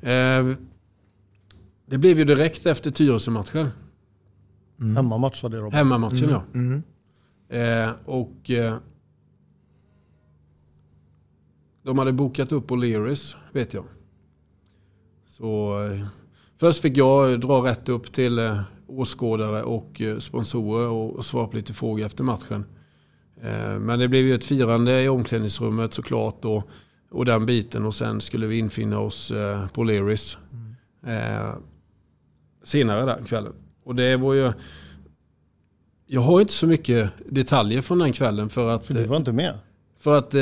Eh, 0.00 0.46
det 1.86 1.98
blev 1.98 2.18
ju 2.18 2.24
direkt 2.24 2.66
efter 2.66 2.90
Tyresö-matchen. 2.90 3.68
Mm. 4.80 4.96
Hemmamatch 4.96 5.42
var 5.42 5.50
det 5.50 5.56
då? 5.56 5.70
Hemmamatchen 5.70 6.24
mm. 6.24 6.30
ja. 6.30 6.42
Mm. 6.54 6.82
Eh, 7.48 7.94
och 8.04 8.50
eh, 8.50 8.76
de 11.82 11.98
hade 11.98 12.12
bokat 12.12 12.52
upp 12.52 12.70
O'Learys, 12.70 13.36
vet 13.52 13.74
jag. 13.74 13.84
Så 15.38 15.82
eh, 15.84 16.06
först 16.60 16.82
fick 16.82 16.96
jag 16.96 17.40
dra 17.40 17.66
rätt 17.66 17.88
upp 17.88 18.12
till 18.12 18.38
eh, 18.38 18.60
åskådare 18.86 19.62
och 19.62 20.00
eh, 20.00 20.18
sponsorer 20.18 20.88
och 20.88 21.24
svara 21.24 21.46
på 21.46 21.56
lite 21.56 21.74
frågor 21.74 22.06
efter 22.06 22.24
matchen. 22.24 22.64
Men 23.80 23.98
det 23.98 24.08
blev 24.08 24.24
ju 24.24 24.34
ett 24.34 24.44
firande 24.44 25.02
i 25.02 25.08
omklädningsrummet 25.08 25.94
såklart 25.94 26.44
och, 26.44 26.68
och 27.10 27.24
den 27.24 27.46
biten 27.46 27.86
och 27.86 27.94
sen 27.94 28.20
skulle 28.20 28.46
vi 28.46 28.58
infinna 28.58 28.98
oss 28.98 29.32
på 29.72 29.84
Leris 29.84 30.38
mm. 30.52 31.54
senare 32.64 33.04
den 33.04 33.24
kvällen. 33.24 33.52
Och 33.84 33.94
det 33.94 34.16
var 34.16 34.34
ju... 34.34 34.52
Jag 36.06 36.20
har 36.20 36.40
inte 36.40 36.52
så 36.52 36.66
mycket 36.66 37.10
detaljer 37.26 37.80
från 37.80 37.98
den 37.98 38.12
kvällen 38.12 38.48
för 38.48 38.68
att... 38.68 38.86
För 38.86 38.94
du 38.94 39.04
var 39.04 39.16
inte 39.16 39.32
med? 39.32 39.58
För 39.98 40.18
att 40.18 40.34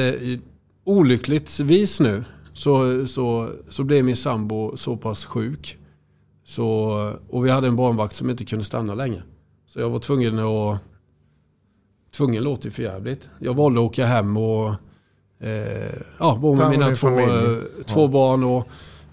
olyckligtvis 0.85 2.01
nu 2.01 2.25
så, 2.55 3.07
så, 3.07 3.49
så 3.69 3.85
blev 3.85 4.05
min 4.05 4.17
sambo 4.17 4.77
så 4.77 4.97
pass 4.97 5.25
sjuk 5.25 5.79
så, 6.45 6.67
och 7.29 7.47
vi 7.47 7.51
hade 7.51 7.69
en 7.69 7.77
barnvakt 7.77 8.15
som 8.15 8.31
inte 8.31 8.45
kunde 8.45 8.65
stanna 8.65 8.95
länge. 8.95 9.23
Så 9.67 9.81
jag 9.81 9.91
var 9.91 9.99
tvungen 9.99 10.39
att... 10.39 10.81
Tvungen 12.17 12.43
låter 12.43 12.65
ju 12.65 12.71
för 12.71 12.83
jävligt. 12.83 13.29
Jag 13.39 13.55
valde 13.55 13.81
att 13.81 13.87
åka 13.87 14.07
hem 14.07 14.37
och... 14.37 14.75
Eh, 15.41 15.95
ja, 16.19 16.39
bo 16.41 16.55
med 16.55 16.71
mina 16.71 16.95
två, 16.95 17.09
två 17.87 18.01
ja. 18.01 18.09
barn. 18.09 18.45
Och, 18.45 18.69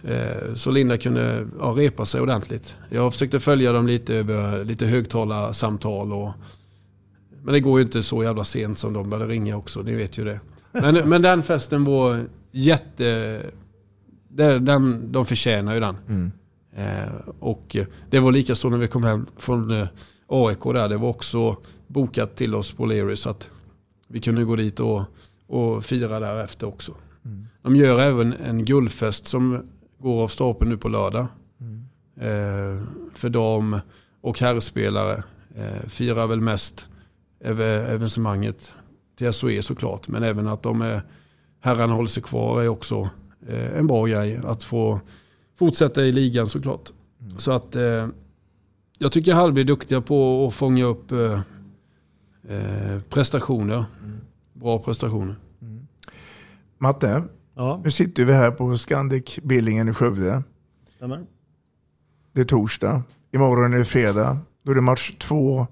eh, 0.10 0.54
så 0.56 0.72
Linda 0.72 0.98
kunde 0.98 1.48
ja, 1.60 1.74
repa 1.78 2.06
sig 2.06 2.22
ordentligt. 2.22 2.76
Jag 2.90 3.14
försökte 3.14 3.40
följa 3.40 3.72
dem 3.72 3.88
lite 3.88 4.16
över 4.16 4.66
lite 4.66 4.86
högtalarsamtal. 4.86 6.14
Och, 6.14 6.32
men 7.44 7.54
det 7.54 7.60
går 7.60 7.80
ju 7.80 7.86
inte 7.86 8.04
så 8.04 8.24
jävla 8.24 8.44
sent 8.44 8.78
som 8.78 8.94
de 8.94 9.10
började 9.10 9.34
ringa 9.34 9.58
också. 9.58 9.82
Ni 9.82 9.96
vet 9.96 10.18
ju 10.18 10.26
det. 10.26 10.40
Men, 10.72 11.10
men 11.10 11.22
den 11.22 11.44
festen 11.44 11.84
var 11.84 12.26
jätte... 12.52 13.42
Den, 14.34 15.12
de 15.12 15.26
förtjänar 15.26 15.74
ju 15.74 15.80
den. 15.80 15.98
Mm. 16.08 16.32
Eh, 16.76 17.14
och 17.40 17.78
det 18.10 18.20
var 18.20 18.32
lika 18.32 18.56
så 18.56 18.70
när 18.70 18.78
vi 18.78 18.88
kom 18.88 19.04
hem 19.04 19.26
från 19.38 19.72
eh, 19.72 19.88
AIK 20.28 20.64
där. 20.64 20.90
Det 20.90 20.98
var 20.98 21.10
också 21.10 21.58
bokat 21.88 22.36
till 22.36 22.56
oss 22.56 22.72
på 22.72 22.86
Leary 22.86 23.16
så 23.16 23.30
att 23.30 23.50
vi 24.08 24.22
kunde 24.22 24.44
gå 24.44 24.56
dit 24.56 24.80
och, 24.80 25.04
och 25.48 25.86
fira 25.86 26.20
därefter 26.20 26.68
också. 26.68 26.96
Mm. 27.26 27.48
De 27.62 27.76
gör 27.76 28.00
även 28.00 28.34
en 28.34 28.66
guldfest 28.66 29.28
som 29.28 29.70
går 30.00 30.24
av 30.24 30.28
stapeln 30.28 30.72
nu 30.72 30.78
på 30.78 30.90
lördag. 30.90 31.28
Mm. 31.60 31.86
Eh, 32.16 32.84
för 33.14 33.30
dam 33.30 33.80
och 34.22 34.40
herrspelare. 34.40 35.24
Eh, 35.56 35.88
firar 35.88 36.28
väl 36.28 36.42
mest 36.42 36.86
evenemanget 37.44 38.74
till 39.18 39.34
SOE 39.34 39.62
såklart. 39.62 40.08
Men 40.08 40.24
även 40.24 40.48
att 40.48 40.64
de 40.64 40.82
är, 40.82 41.02
herrarna 41.62 41.94
håller 41.94 42.08
sig 42.08 42.24
kvar 42.24 42.62
är 42.62 42.68
också 42.68 43.10
eh, 43.48 43.78
en 43.78 43.88
bra 43.88 44.06
grej. 44.06 44.42
Att 44.44 44.64
få 44.64 45.00
fortsätta 45.60 46.04
i 46.04 46.12
ligan 46.12 46.50
såklart. 46.50 46.90
Mm. 47.22 47.38
Så 47.38 47.52
att 47.52 47.76
eh, 47.76 48.08
jag 48.98 49.12
tycker 49.12 49.34
Hallby 49.34 49.62
är 49.62 49.66
duktiga 49.66 50.02
på 50.02 50.48
att 50.48 50.54
fånga 50.54 50.86
upp 50.86 51.12
eh, 51.12 51.42
eh, 52.50 53.02
prestationer. 53.10 53.86
Mm. 54.04 54.18
Bra 54.54 54.80
prestationer. 54.80 55.36
Mm. 55.62 55.88
Matte, 56.78 57.24
ja. 57.56 57.82
nu 57.84 57.92
sitter 57.92 58.26
vi 58.26 58.34
här 58.34 58.52
på 58.52 58.78
Scandic 58.78 59.40
Billingen 59.44 59.90
i 59.90 59.94
Skövde. 59.94 60.44
Stämmer. 60.96 61.26
Det 62.34 62.42
är 62.42 62.46
torsdag. 62.46 63.04
Imorgon 63.32 63.74
är 63.74 63.78
det 63.78 63.86
fredag. 63.86 64.38
Då 64.64 64.72
är 64.72 64.76
det 64.76 64.82
match 64.82 65.16
två 65.20 65.68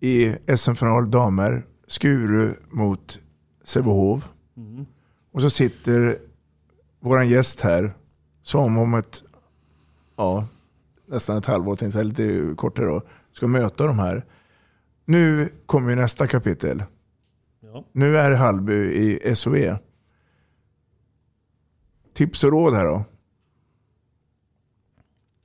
i 0.00 0.34
SM-final 0.56 1.10
damer. 1.10 1.66
Skuru 1.86 2.54
mot 2.70 3.18
Sävehof. 3.64 4.28
Mm. 4.56 4.86
Och 5.36 5.42
så 5.42 5.50
sitter 5.50 6.18
vår 7.00 7.22
gäst 7.22 7.60
här 7.60 7.94
som 8.42 8.78
om 8.78 8.94
ett, 8.94 9.22
ja, 10.16 10.46
nästan 11.06 11.36
ett 11.36 11.46
halvår, 11.46 11.76
jag, 11.80 12.06
lite 12.06 12.54
kortare 12.56 12.86
då, 12.86 13.02
ska 13.32 13.46
möta 13.46 13.86
de 13.86 13.98
här. 13.98 14.24
Nu 15.04 15.48
kommer 15.66 15.90
ju 15.90 15.96
nästa 15.96 16.26
kapitel. 16.26 16.82
Ja. 17.60 17.84
Nu 17.92 18.18
är 18.18 18.30
Hallby 18.30 18.74
i 18.74 19.36
SOE. 19.36 19.78
Tips 22.14 22.44
och 22.44 22.50
råd 22.50 22.74
här 22.74 22.84
då? 22.84 23.04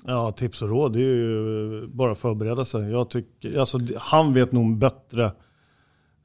Ja, 0.03 0.31
tips 0.31 0.61
och 0.61 0.69
råd 0.69 0.93
det 0.93 0.99
är 0.99 1.15
ju 1.15 1.87
bara 1.87 2.15
förbereda 2.15 2.65
sig. 2.65 2.91
Jag 2.91 3.09
tycker, 3.09 3.59
alltså, 3.59 3.79
han 3.97 4.33
vet 4.33 4.51
nog 4.51 4.77
bättre 4.77 5.31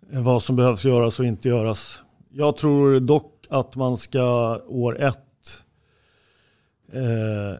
vad 0.00 0.42
som 0.42 0.56
behövs 0.56 0.84
göras 0.84 1.20
och 1.20 1.26
inte 1.26 1.48
göras. 1.48 2.02
Jag 2.30 2.56
tror 2.56 3.00
dock 3.00 3.35
att 3.50 3.76
man 3.76 3.96
ska 3.96 4.58
år 4.66 5.00
ett 5.00 5.64
eh, 6.92 7.58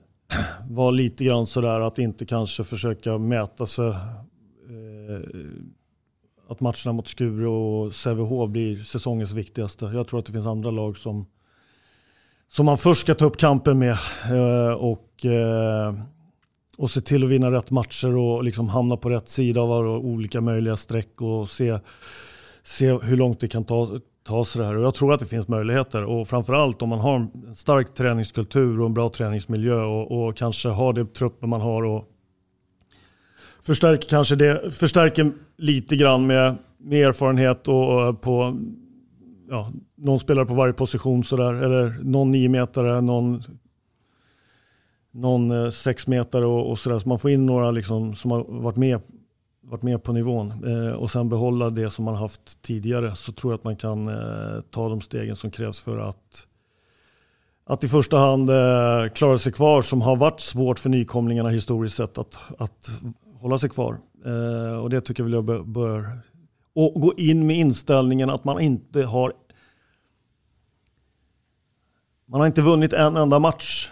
vara 0.71 0.91
lite 0.91 1.25
grann 1.25 1.47
sådär 1.47 1.81
att 1.81 1.99
inte 1.99 2.27
kanske 2.27 2.65
försöka 2.65 3.19
mäta 3.19 3.67
sig. 3.67 3.89
Eh, 3.89 5.21
att 6.49 6.61
matcherna 6.61 6.93
mot 6.93 7.09
Skure 7.09 7.49
och 7.49 7.95
Sävehof 7.95 8.51
blir 8.51 8.83
säsongens 8.83 9.33
viktigaste. 9.33 9.85
Jag 9.85 10.09
tror 10.09 10.21
att 10.21 10.27
det 10.27 10.33
finns 10.33 10.47
andra 10.47 10.71
lag 10.71 10.97
som, 10.97 11.27
som 12.49 12.67
man 12.67 12.79
först 12.79 13.01
ska 13.01 13.15
ta 13.15 13.25
upp 13.25 13.37
kampen 13.37 13.79
med. 13.79 13.99
Eh, 14.31 14.73
och 14.73 15.25
eh, 15.25 15.95
och 16.79 16.91
se 16.91 17.01
till 17.01 17.25
att 17.25 17.31
vinna 17.31 17.51
rätt 17.51 17.71
matcher 17.71 18.17
och 18.17 18.45
liksom 18.45 18.69
hamna 18.69 18.97
på 18.97 19.11
rätt 19.11 19.29
sida 19.29 19.61
av 19.61 19.87
olika 19.87 20.41
möjliga 20.41 20.77
streck 20.77 21.21
och 21.21 21.51
se, 21.51 21.79
se 22.63 22.99
hur 22.99 23.17
långt 23.17 23.41
det 23.41 23.49
kan 23.49 23.65
ta, 23.65 24.01
ta 24.27 24.45
sig 24.45 24.61
det 24.61 24.67
här. 24.67 24.77
Och 24.77 24.85
jag 24.85 24.95
tror 24.95 25.13
att 25.13 25.21
det 25.21 25.27
finns 25.27 25.49
möjligheter 25.49 26.05
och 26.05 26.29
framförallt 26.29 26.83
om 26.83 26.89
man 26.89 26.99
har 26.99 27.17
en 27.17 27.55
stark 27.55 27.95
träningskultur 27.95 28.81
och 28.81 28.87
en 28.87 28.95
bra 28.95 29.09
träningsmiljö 29.09 29.83
och, 29.83 30.29
och 30.29 30.37
kanske 30.37 30.69
har 30.69 30.93
det 30.93 31.15
truppen 31.15 31.49
man 31.49 31.61
har 31.61 31.83
och 31.83 32.05
förstärker 33.63 34.09
kanske 34.09 34.37
det, 34.37 34.71
förstärker 34.71 35.33
lite 35.57 35.97
grann 35.97 36.27
med, 36.27 36.57
med 36.79 37.09
erfarenhet 37.09 37.69
och, 37.69 38.09
och 38.09 38.21
på 38.21 38.59
ja, 39.51 39.73
någon 39.97 40.21
spelare 40.21 40.47
på 40.47 40.55
varje 40.55 40.73
position 40.73 41.25
sådär 41.25 41.53
eller 41.55 41.99
någon 42.03 42.31
niometare, 42.31 43.01
någon 43.01 43.43
någon 45.17 45.51
eh, 45.51 45.71
sexmetare 45.71 46.47
och, 46.47 46.71
och 46.71 46.79
sådär. 46.79 46.99
Så 46.99 47.09
man 47.09 47.19
får 47.19 47.31
in 47.31 47.47
några 47.47 47.71
liksom, 47.71 48.15
som 48.15 48.31
har 48.31 48.45
varit 48.49 48.77
med, 48.77 49.01
varit 49.71 49.83
med 49.83 50.03
på 50.03 50.13
nivån 50.13 50.53
eh, 50.67 50.93
och 50.93 51.11
sen 51.11 51.29
behålla 51.29 51.71
det 51.71 51.91
som 51.91 52.05
man 52.05 52.15
haft 52.15 52.63
tidigare 52.63 53.15
så 53.15 53.33
tror 53.33 53.53
jag 53.53 53.59
att 53.59 53.65
man 53.65 53.77
kan 53.77 54.09
eh, 54.09 54.61
ta 54.71 54.89
de 54.89 55.01
stegen 55.01 55.37
som 55.37 55.51
krävs 55.51 55.81
för 55.81 55.99
att 55.99 56.47
att 57.69 57.85
i 57.85 57.89
första 57.89 58.19
hand 58.19 58.51
eh, 58.51 59.09
klara 59.15 59.39
sig 59.39 59.53
kvar 59.53 59.83
som 59.83 60.01
har 60.01 60.17
varit 60.17 60.41
svårt 60.41 60.79
för 60.79 60.91
nykomlingarna 60.91 61.49
historiskt 61.49 61.97
sett 61.97 62.19
att, 62.19 62.39
att 62.59 62.89
hålla 63.41 63.59
sig 63.59 63.71
kvar. 63.71 63.97
Eh, 64.25 64.79
och 64.83 64.91
det 64.91 65.01
tycker 65.01 65.23
jag 65.23 65.43
väl 65.43 65.49
jag 65.55 65.67
bör, 65.67 66.19
och 66.75 67.01
gå 67.01 67.15
in 67.17 67.47
med 67.47 67.57
inställningen 67.57 68.31
att 68.31 68.45
man 68.45 68.61
inte 68.61 69.03
har 69.03 69.33
man 72.29 72.41
har 72.41 72.47
inte 72.47 72.63
vunnit 72.63 72.93
en 72.93 73.17
enda 73.17 73.39
match 73.39 73.91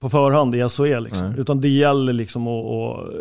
på 0.00 0.08
förhand 0.08 0.54
i 0.54 0.68
SHE. 0.68 1.00
Liksom. 1.00 1.34
Utan 1.38 1.60
det 1.60 1.68
gäller 1.68 2.12
liksom 2.12 2.46
att, 2.46 2.64
och, 2.64 3.12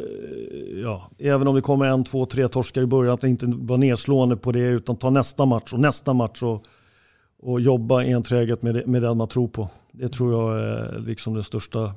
ja, 0.83 1.09
även 1.17 1.47
om 1.47 1.55
det 1.55 1.61
kommer 1.61 1.85
en, 1.85 2.03
två, 2.03 2.25
tre 2.25 2.47
torskar 2.47 2.81
i 2.81 2.85
början, 2.85 3.13
att 3.13 3.23
inte 3.23 3.45
vara 3.45 3.77
nedslående 3.77 4.37
på 4.37 4.51
det 4.51 4.59
utan 4.59 4.95
ta 4.95 5.09
nästa 5.09 5.45
match 5.45 5.73
och 5.73 5.79
nästa 5.79 6.13
match 6.13 6.43
och, 6.43 6.63
och 7.41 7.61
jobba 7.61 8.03
enträget 8.03 8.61
med 8.61 8.75
det, 8.75 8.85
med 8.85 9.01
det 9.01 9.13
man 9.13 9.27
tror 9.27 9.47
på. 9.47 9.69
Det 9.91 10.09
tror 10.09 10.33
jag 10.33 10.59
är 10.59 10.99
liksom 10.99 11.33
det 11.33 11.43
största 11.43 11.93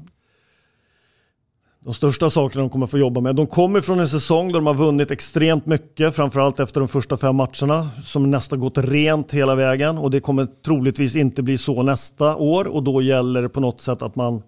de 1.84 1.94
största 1.94 2.30
sakerna 2.30 2.62
de 2.62 2.70
kommer 2.70 2.86
få 2.86 2.98
jobba 2.98 3.20
med. 3.20 3.36
De 3.36 3.46
kommer 3.46 3.80
från 3.80 4.00
en 4.00 4.08
säsong 4.08 4.48
där 4.48 4.54
de 4.54 4.66
har 4.66 4.74
vunnit 4.74 5.10
extremt 5.10 5.66
mycket, 5.66 6.16
framförallt 6.16 6.60
efter 6.60 6.80
de 6.80 6.88
första 6.88 7.16
fem 7.16 7.36
matcherna, 7.36 7.88
som 8.04 8.30
nästan 8.30 8.60
gått 8.60 8.78
rent 8.78 9.32
hela 9.32 9.54
vägen. 9.54 9.98
Och 9.98 10.10
det 10.10 10.20
kommer 10.20 10.46
troligtvis 10.64 11.16
inte 11.16 11.42
bli 11.42 11.58
så 11.58 11.82
nästa 11.82 12.36
år 12.36 12.64
och 12.64 12.82
då 12.82 13.02
gäller 13.02 13.42
det 13.42 13.48
på 13.48 13.60
något 13.60 13.80
sätt 13.80 14.02
att 14.02 14.16
man 14.16 14.42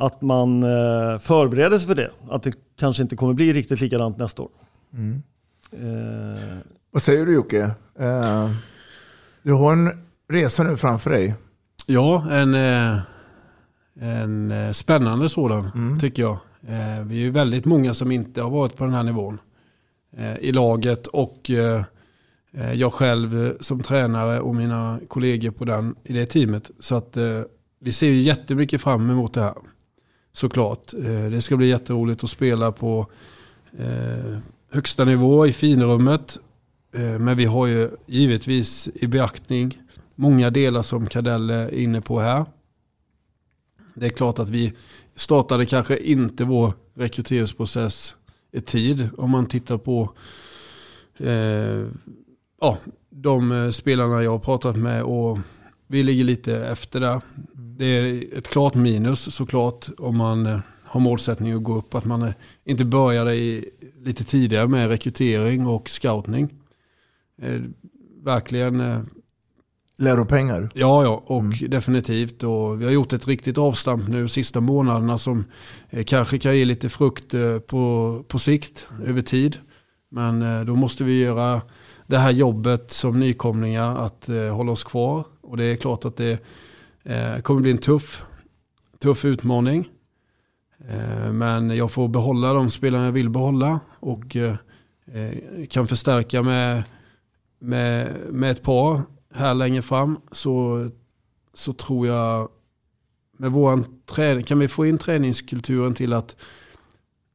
att 0.00 0.22
man 0.22 0.62
eh, 0.62 1.18
förbereder 1.18 1.78
sig 1.78 1.86
för 1.86 1.94
det. 1.94 2.10
Att 2.30 2.42
det 2.42 2.52
kanske 2.78 3.02
inte 3.02 3.16
kommer 3.16 3.34
bli 3.34 3.52
riktigt 3.52 3.80
likadant 3.80 4.18
nästa 4.18 4.42
år. 4.42 4.50
Mm. 4.94 5.22
Eh. 5.72 6.58
Vad 6.90 7.02
säger 7.02 7.26
du 7.26 7.34
Jocke? 7.34 7.70
Eh, 7.98 8.50
du 9.42 9.52
har 9.52 9.72
en 9.72 9.90
resa 10.28 10.62
nu 10.62 10.76
framför 10.76 11.10
dig. 11.10 11.34
Ja, 11.86 12.26
en, 12.30 12.54
eh, 12.54 12.98
en 14.00 14.50
eh, 14.50 14.70
spännande 14.70 15.28
sådan 15.28 15.70
mm. 15.74 15.98
tycker 15.98 16.22
jag. 16.22 16.38
Eh, 16.66 17.04
vi 17.04 17.14
är 17.14 17.20
ju 17.20 17.30
väldigt 17.30 17.64
många 17.64 17.94
som 17.94 18.12
inte 18.12 18.42
har 18.42 18.50
varit 18.50 18.76
på 18.76 18.84
den 18.84 18.94
här 18.94 19.02
nivån 19.02 19.38
i 20.40 20.52
laget 20.52 21.06
och 21.06 21.50
jag 22.74 22.92
själv 22.92 23.56
som 23.60 23.82
tränare 23.82 24.40
och 24.40 24.54
mina 24.54 25.00
kollegor 25.08 25.50
på 25.50 25.64
den, 25.64 25.94
i 26.04 26.12
det 26.12 26.26
teamet. 26.26 26.70
Så 26.80 26.94
att 26.96 27.16
vi 27.80 27.92
ser 27.92 28.06
ju 28.06 28.20
jättemycket 28.20 28.80
fram 28.80 29.10
emot 29.10 29.34
det 29.34 29.40
här 29.40 29.54
såklart. 30.32 30.94
Eh, 30.94 31.30
det 31.30 31.40
ska 31.40 31.56
bli 31.56 31.68
jätteroligt 31.68 32.24
att 32.24 32.30
spela 32.30 32.72
på 32.72 33.06
eh, 33.78 34.38
högsta 34.72 35.04
nivå 35.04 35.46
i 35.46 35.52
finrummet. 35.52 36.38
Eh, 36.94 37.18
men 37.18 37.36
vi 37.36 37.44
har 37.44 37.66
ju 37.66 37.90
givetvis 38.06 38.88
i 38.94 39.06
beaktning 39.06 39.78
många 40.14 40.50
delar 40.50 40.82
som 40.82 41.06
Kadell 41.06 41.50
är 41.50 41.74
inne 41.74 42.00
på 42.00 42.20
här. 42.20 42.44
Det 43.94 44.06
är 44.06 44.10
klart 44.10 44.38
att 44.38 44.48
vi 44.48 44.72
startade 45.14 45.66
kanske 45.66 45.96
inte 45.96 46.44
vår 46.44 46.72
rekryteringsprocess 46.94 48.14
i 48.52 48.60
tid 48.60 49.08
om 49.16 49.30
man 49.30 49.46
tittar 49.46 49.78
på 49.78 50.12
eh, 51.18 51.86
ja, 52.60 52.78
de 53.10 53.72
spelarna 53.72 54.22
jag 54.22 54.30
har 54.30 54.38
pratat 54.38 54.76
med 54.76 55.02
och 55.02 55.38
vi 55.90 56.02
ligger 56.02 56.24
lite 56.24 56.56
efter 56.56 57.00
där 57.00 57.20
det 57.80 57.86
är 57.86 58.38
ett 58.38 58.48
klart 58.48 58.74
minus 58.74 59.34
såklart 59.34 59.88
om 59.98 60.16
man 60.16 60.46
eh, 60.46 60.58
har 60.84 61.00
målsättning 61.00 61.52
att 61.52 61.62
gå 61.62 61.78
upp. 61.78 61.94
Att 61.94 62.04
man 62.04 62.22
eh, 62.22 62.32
inte 62.64 62.84
började 62.84 63.34
i, 63.34 63.70
lite 64.04 64.24
tidigare 64.24 64.68
med 64.68 64.88
rekrytering 64.88 65.66
och 65.66 65.90
scouting. 65.90 66.48
Eh, 67.42 67.60
verkligen. 68.24 69.06
Läropengar? 69.98 70.70
Ja, 70.74 71.04
ja 71.04 71.22
och 71.26 71.40
mm. 71.40 71.70
definitivt. 71.70 72.42
Och 72.42 72.80
vi 72.80 72.84
har 72.84 72.92
gjort 72.92 73.12
ett 73.12 73.26
riktigt 73.26 73.58
avstamp 73.58 74.08
nu 74.08 74.28
sista 74.28 74.60
månaderna 74.60 75.18
som 75.18 75.44
kanske 76.06 76.38
kan 76.38 76.58
ge 76.58 76.64
lite 76.64 76.88
frukt 76.88 77.34
på, 77.66 78.24
på 78.28 78.38
sikt, 78.38 78.88
över 79.06 79.22
tid. 79.22 79.56
Men 80.10 80.66
då 80.66 80.76
måste 80.76 81.04
vi 81.04 81.20
göra 81.20 81.60
det 82.06 82.18
här 82.18 82.30
jobbet 82.30 82.90
som 82.90 83.20
nykomlingar 83.20 83.96
att 83.96 84.28
hålla 84.52 84.72
oss 84.72 84.84
kvar. 84.84 85.24
Och 85.50 85.56
det 85.56 85.64
är 85.64 85.76
klart 85.76 86.04
att 86.04 86.16
det 86.16 86.42
eh, 87.02 87.40
kommer 87.40 87.60
bli 87.60 87.70
en 87.70 87.78
tuff, 87.78 88.22
tuff 88.98 89.24
utmaning. 89.24 89.88
Eh, 90.88 91.32
men 91.32 91.76
jag 91.76 91.90
får 91.90 92.08
behålla 92.08 92.52
de 92.52 92.70
spelarna 92.70 93.04
jag 93.04 93.12
vill 93.12 93.30
behålla 93.30 93.80
och 94.00 94.36
eh, 94.36 94.56
eh, 95.12 95.66
kan 95.70 95.86
förstärka 95.86 96.42
med, 96.42 96.82
med, 97.58 98.16
med 98.30 98.50
ett 98.50 98.62
par 98.62 99.02
här 99.34 99.54
längre 99.54 99.82
fram. 99.82 100.18
Så, 100.32 100.88
så 101.54 101.72
tror 101.72 102.06
jag 102.06 102.48
med 103.38 103.52
våran 103.52 103.84
träning, 104.06 104.44
kan 104.44 104.58
vi 104.58 104.68
få 104.68 104.86
in 104.86 104.98
träningskulturen 104.98 105.94
till 105.94 106.12
att 106.12 106.36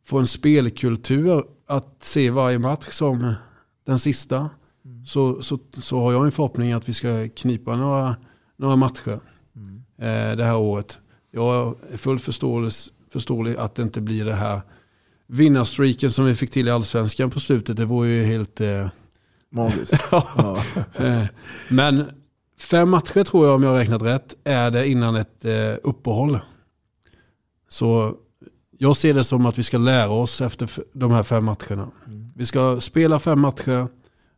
få 0.04 0.20
en 0.20 0.28
spelkultur 0.28 1.44
att 1.68 1.96
se 2.00 2.30
varje 2.30 2.60
match 2.60 2.88
som 2.92 3.34
den 3.86 4.00
sista. 4.00 4.50
Mm. 4.86 5.06
Så, 5.06 5.42
så, 5.42 5.60
så 5.82 6.00
har 6.00 6.12
jag 6.12 6.26
en 6.26 6.32
förhoppning 6.32 6.72
att 6.72 6.90
vi 6.90 6.94
ska 6.94 7.30
knipa 7.36 7.76
några, 7.76 8.16
några 8.58 8.76
matcher 8.76 9.20
eh, 9.98 10.36
det 10.38 10.44
här 10.44 10.58
året. 10.58 10.98
Jag 11.32 11.76
är 11.92 11.98
fullt 11.98 12.22
förståelig 13.12 13.56
att 13.58 13.76
det 13.76 13.82
inte 13.82 14.02
blir 14.02 14.26
det 14.26 14.34
här 14.36 14.62
vinnarstreaken 15.28 16.12
som 16.12 16.26
vi 16.26 16.36
fick 16.36 16.52
till 16.52 16.68
i 16.68 16.72
allsvenskan 16.72 17.30
på 17.30 17.40
slutet. 17.40 17.78
Det 17.78 17.86
var 17.86 18.04
ju 18.04 18.24
helt... 18.24 18.62
Eh... 18.62 18.88
Magiskt. 19.52 19.94
ja. 20.12 20.58
Eh, 20.96 21.26
men 21.70 22.12
fem 22.60 22.90
matcher 22.90 23.24
tror 23.24 23.46
jag, 23.46 23.56
om 23.56 23.64
jag 23.64 23.70
har 23.70 23.78
räknat 23.78 24.02
rätt, 24.02 24.36
är 24.44 24.72
det 24.72 24.88
innan 24.88 25.16
ett 25.16 25.46
eh, 25.46 25.74
uppehåll. 25.84 26.40
Så 27.70 28.16
jag 28.78 28.98
ser 28.98 29.14
det 29.14 29.24
som 29.24 29.46
att 29.46 29.60
vi 29.60 29.64
ska 29.64 29.78
lära 29.78 30.10
oss 30.10 30.42
efter 30.42 30.70
de 30.94 31.12
här 31.12 31.24
fem 31.24 31.46
matcherna. 31.46 31.92
Mm. 32.08 32.30
Vi 32.36 32.46
ska 32.46 32.80
spela 32.80 33.20
fem 33.20 33.40
matcher, 33.40 33.88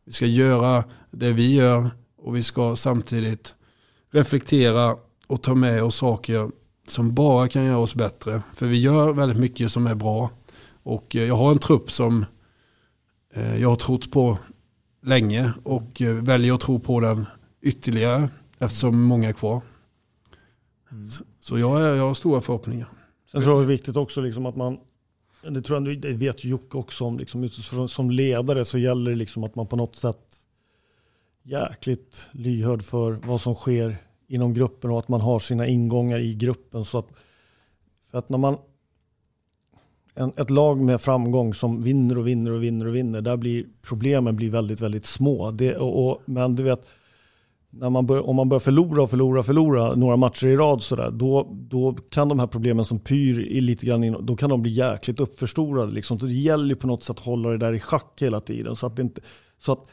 vi 0.07 0.13
ska 0.13 0.25
göra 0.25 0.83
det 1.11 1.31
vi 1.31 1.55
gör 1.55 1.89
och 2.17 2.35
vi 2.35 2.43
ska 2.43 2.75
samtidigt 2.75 3.55
reflektera 4.11 4.97
och 5.27 5.43
ta 5.43 5.55
med 5.55 5.83
oss 5.83 5.95
saker 5.95 6.51
som 6.87 7.13
bara 7.13 7.47
kan 7.47 7.65
göra 7.65 7.77
oss 7.77 7.95
bättre. 7.95 8.41
För 8.55 8.67
vi 8.67 8.77
gör 8.77 9.13
väldigt 9.13 9.37
mycket 9.37 9.71
som 9.71 9.87
är 9.87 9.95
bra. 9.95 10.29
Och 10.83 11.15
eh, 11.15 11.23
jag 11.23 11.35
har 11.35 11.51
en 11.51 11.59
trupp 11.59 11.91
som 11.91 12.25
eh, 13.33 13.61
jag 13.61 13.69
har 13.69 13.75
trott 13.75 14.11
på 14.11 14.37
länge 15.03 15.53
och 15.63 16.01
eh, 16.01 16.15
väljer 16.15 16.53
att 16.53 16.61
tro 16.61 16.79
på 16.79 16.99
den 16.99 17.25
ytterligare 17.61 18.29
eftersom 18.59 19.01
många 19.01 19.29
är 19.29 19.33
kvar. 19.33 19.61
Mm. 20.91 21.09
Så 21.39 21.57
jag, 21.57 21.81
är, 21.81 21.95
jag 21.95 22.07
har 22.07 22.13
stora 22.13 22.41
förhoppningar. 22.41 22.87
Sen 23.31 23.41
tror 23.41 23.55
jag 23.55 23.63
det 23.63 23.65
är 23.65 23.75
viktigt 23.77 23.97
också 23.97 24.21
liksom 24.21 24.45
att 24.45 24.55
man, 24.55 24.77
det 25.41 25.61
tror 25.61 25.87
jag 25.87 26.01
det 26.01 26.13
vet 26.13 26.43
Jocke 26.43 26.77
också 26.77 27.05
om, 27.05 27.19
liksom, 27.19 27.49
som 27.87 28.11
ledare 28.11 28.65
så 28.65 28.77
gäller 28.77 29.11
det 29.11 29.17
liksom 29.17 29.43
att 29.43 29.55
man 29.55 29.67
på 29.67 29.75
något 29.75 29.95
sätt 29.95 30.35
jäkligt 31.43 32.29
lyhörd 32.31 32.83
för 32.83 33.11
vad 33.11 33.41
som 33.41 33.55
sker 33.55 33.97
inom 34.27 34.53
gruppen 34.53 34.91
och 34.91 34.99
att 34.99 35.07
man 35.07 35.21
har 35.21 35.39
sina 35.39 35.67
ingångar 35.67 36.19
i 36.19 36.33
gruppen. 36.33 36.85
Så 36.85 36.97
att, 36.97 37.07
för 38.11 38.17
att 38.17 38.29
när 38.29 38.37
man, 38.37 38.57
en, 40.15 40.31
ett 40.37 40.49
lag 40.49 40.81
med 40.81 41.01
framgång 41.01 41.53
som 41.53 41.83
vinner 41.83 42.17
och 42.17 42.27
vinner 42.27 42.51
och 42.51 42.63
vinner 42.63 42.85
och 42.85 42.95
vinner, 42.95 43.21
där 43.21 43.37
blir 43.37 43.65
problemen 43.81 44.35
blir 44.35 44.49
väldigt, 44.49 44.81
väldigt 44.81 45.05
små. 45.05 45.51
Det, 45.51 45.75
och, 45.75 46.07
och, 46.07 46.21
men 46.25 46.55
du 46.55 46.63
vet, 46.63 46.87
när 47.71 47.89
man 47.89 48.05
bör, 48.05 48.29
om 48.29 48.35
man 48.35 48.49
börjar 48.49 48.59
förlora 48.59 49.01
och 49.01 49.09
förlora 49.09 49.39
och 49.39 49.45
förlora 49.45 49.95
några 49.95 50.17
matcher 50.17 50.47
i 50.47 50.55
rad 50.55 50.83
sådär, 50.83 51.11
då, 51.11 51.47
då 51.69 51.93
kan 51.93 52.29
de 52.29 52.39
här 52.39 52.47
problemen 52.47 52.85
som 52.85 52.99
pyr 52.99 53.39
i 53.39 53.61
lite 53.61 53.85
grann 53.85 54.03
in, 54.03 54.15
då 54.19 54.35
kan 54.35 54.49
de 54.49 54.61
bli 54.61 54.71
jäkligt 54.71 55.19
uppförstorade. 55.19 55.91
Liksom. 55.91 56.19
Så 56.19 56.25
det 56.25 56.33
gäller 56.33 56.69
ju 56.69 56.75
på 56.75 56.87
något 56.87 57.03
sätt 57.03 57.19
att 57.19 57.25
hålla 57.25 57.49
det 57.49 57.57
där 57.57 57.73
i 57.73 57.79
schack 57.79 58.13
hela 58.21 58.39
tiden. 58.39 58.75
Så 58.75 58.87
att 58.87 58.95
det 58.95 59.01
inte, 59.01 59.21
så 59.59 59.71
att, 59.71 59.85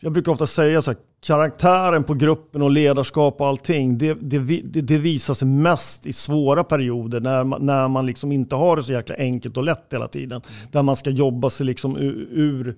jag 0.00 0.12
brukar 0.12 0.32
ofta 0.32 0.46
säga 0.46 0.82
så 0.82 0.90
här, 0.90 0.98
karaktären 1.20 2.04
på 2.04 2.14
gruppen 2.14 2.62
och 2.62 2.70
ledarskap 2.70 3.40
och 3.40 3.46
allting, 3.46 3.98
det, 3.98 4.14
det, 4.14 4.38
det, 4.38 4.80
det 4.80 4.98
visar 4.98 5.34
sig 5.34 5.48
mest 5.48 6.06
i 6.06 6.12
svåra 6.12 6.64
perioder 6.64 7.20
när 7.20 7.44
man, 7.44 7.66
när 7.66 7.88
man 7.88 8.06
liksom 8.06 8.32
inte 8.32 8.56
har 8.56 8.76
det 8.76 8.82
så 8.82 8.92
jäkla 8.92 9.14
enkelt 9.14 9.56
och 9.56 9.64
lätt 9.64 9.86
hela 9.92 10.08
tiden. 10.08 10.42
Där 10.72 10.82
man 10.82 10.96
ska 10.96 11.10
jobba 11.10 11.50
sig 11.50 11.66
liksom 11.66 11.96
ur, 11.96 12.28
ur 12.30 12.76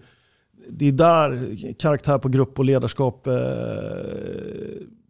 det 0.73 0.89
är 0.89 0.93
där 0.93 1.57
karaktär 1.79 2.19
på 2.19 2.29
grupp 2.29 2.59
och 2.59 2.65
ledarskap 2.65 3.27
eh, 3.27 3.35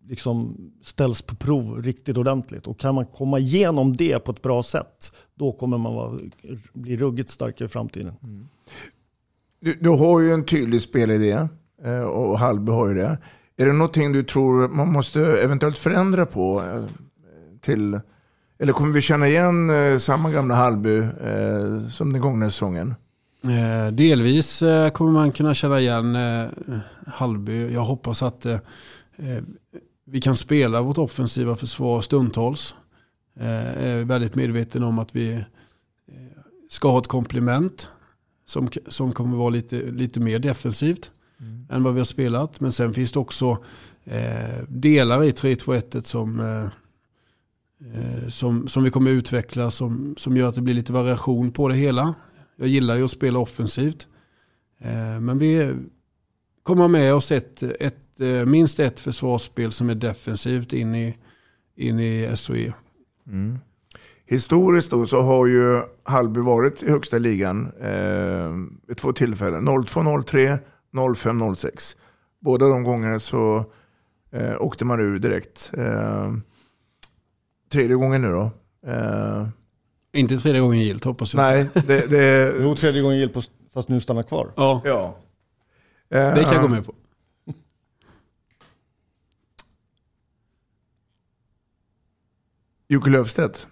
liksom 0.08 0.56
ställs 0.82 1.22
på 1.22 1.36
prov 1.36 1.82
riktigt 1.82 2.16
ordentligt. 2.16 2.66
Och 2.66 2.78
kan 2.78 2.94
man 2.94 3.06
komma 3.06 3.38
igenom 3.38 3.96
det 3.96 4.18
på 4.18 4.32
ett 4.32 4.42
bra 4.42 4.62
sätt, 4.62 5.12
då 5.34 5.52
kommer 5.52 5.78
man 5.78 5.94
vara, 5.94 6.18
bli 6.72 6.96
ruggigt 6.96 7.30
starkare 7.30 7.66
i 7.66 7.68
framtiden. 7.68 8.12
Mm. 8.22 8.48
Du, 9.60 9.74
du 9.74 9.88
har 9.88 10.20
ju 10.20 10.32
en 10.32 10.44
tydlig 10.44 10.82
spelidé 10.82 11.48
eh, 11.84 12.00
och 12.00 12.38
Hallby 12.38 12.72
har 12.72 12.88
ju 12.88 12.94
det. 12.94 13.18
Är 13.56 13.66
det 13.66 13.72
någonting 13.72 14.12
du 14.12 14.22
tror 14.22 14.68
man 14.68 14.92
måste 14.92 15.20
eventuellt 15.20 15.78
förändra 15.78 16.26
på? 16.26 16.62
Eh, 16.62 16.84
till, 17.60 18.00
eller 18.58 18.72
kommer 18.72 18.92
vi 18.92 19.00
känna 19.00 19.28
igen 19.28 19.70
eh, 19.70 19.98
samma 19.98 20.30
gamla 20.30 20.54
Hallby 20.54 21.02
som 21.90 22.12
den 22.12 22.22
gångna 22.22 22.50
säsongen? 22.50 22.94
Eh, 23.44 23.92
delvis 23.92 24.62
eh, 24.62 24.90
kommer 24.90 25.12
man 25.12 25.32
kunna 25.32 25.54
känna 25.54 25.80
igen 25.80 26.16
eh, 26.16 26.46
Hallby. 27.06 27.72
Jag 27.72 27.84
hoppas 27.84 28.22
att 28.22 28.46
vi 30.04 30.20
kan 30.20 30.36
spela 30.36 30.82
vårt 30.82 30.98
offensiva 30.98 31.56
försvar 31.56 32.00
stundtals. 32.00 32.74
Jag 33.34 33.46
är 33.48 34.04
väldigt 34.04 34.34
medveten 34.34 34.82
om 34.82 34.98
att 34.98 35.16
vi 35.16 35.44
ska 36.68 36.90
ha 36.90 36.98
ett 36.98 37.06
komplement 37.06 37.88
som, 38.46 38.68
som 38.88 39.12
kommer 39.12 39.36
vara 39.36 39.50
lite, 39.50 39.76
lite 39.76 40.20
mer 40.20 40.38
defensivt 40.38 41.10
än 41.70 41.82
vad 41.82 41.94
vi 41.94 42.00
har 42.00 42.04
spelat. 42.04 42.60
Men 42.60 42.72
sen 42.72 42.94
finns 42.94 43.12
det 43.12 43.18
också 43.18 43.58
delar 44.68 45.24
i 45.24 45.30
3-2-1 45.30 46.00
som, 46.00 46.70
som, 48.28 48.68
som 48.68 48.84
vi 48.84 48.90
kommer 48.90 49.10
utveckla 49.10 49.70
som, 49.70 50.14
som 50.18 50.36
gör 50.36 50.48
att 50.48 50.54
det 50.54 50.62
blir 50.62 50.74
lite 50.74 50.92
variation 50.92 51.52
på 51.52 51.68
det 51.68 51.76
hela. 51.76 52.14
Jag 52.60 52.68
gillar 52.68 52.96
ju 52.96 53.04
att 53.04 53.10
spela 53.10 53.38
offensivt. 53.38 54.08
Eh, 54.78 55.20
men 55.20 55.38
vi 55.38 55.74
kommer 56.62 56.88
med 56.88 57.14
oss 57.14 57.32
ett, 57.32 57.62
ett, 57.62 58.20
eh, 58.20 58.46
minst 58.46 58.80
ett 58.80 59.00
försvarsspel 59.00 59.72
som 59.72 59.90
är 59.90 59.94
defensivt 59.94 60.72
in 60.72 60.94
i, 60.94 61.16
in 61.76 62.00
i 62.00 62.30
SOE. 62.36 62.72
Mm. 63.26 63.58
Historiskt 64.26 64.90
då 64.90 65.06
så 65.06 65.20
har 65.20 65.46
ju 65.46 65.82
Hallby 66.02 66.40
varit 66.40 66.82
i 66.82 66.90
högsta 66.90 67.18
ligan 67.18 67.72
eh, 67.80 68.52
vid 68.86 68.96
två 68.96 69.12
tillfällen. 69.12 69.68
02-03, 69.68 70.58
05-06. 70.92 71.96
Båda 72.40 72.68
de 72.68 72.84
gångerna 72.84 73.18
så 73.18 73.64
eh, 74.32 74.62
åkte 74.62 74.84
man 74.84 75.00
ur 75.00 75.18
direkt. 75.18 75.70
Eh, 75.76 76.32
tredje 77.72 77.96
gången 77.96 78.22
nu 78.22 78.28
då. 78.28 78.50
Eh, 78.86 79.48
inte 80.12 80.36
tredje 80.36 80.60
gången 80.60 80.78
gilt 80.78 81.04
hoppas 81.04 81.34
jag. 81.34 81.42
nej, 81.42 81.68
det... 81.86 82.10
det 82.10 82.54
Jo, 82.60 82.74
tredje 82.74 83.02
gången 83.02 83.18
gilt 83.18 83.34
på, 83.34 83.42
fast 83.74 83.88
nu 83.88 84.00
stannar 84.00 84.22
kvar. 84.22 84.52
Ja, 84.56 84.82
ja. 84.84 85.16
Eh, 86.08 86.34
det 86.34 86.44
kan 86.44 86.52
jag 86.52 86.62
gå 86.62 86.68
med 86.68 86.86
på. 86.86 86.94
Jocke 92.88 93.10
Löfstedt. 93.10 93.66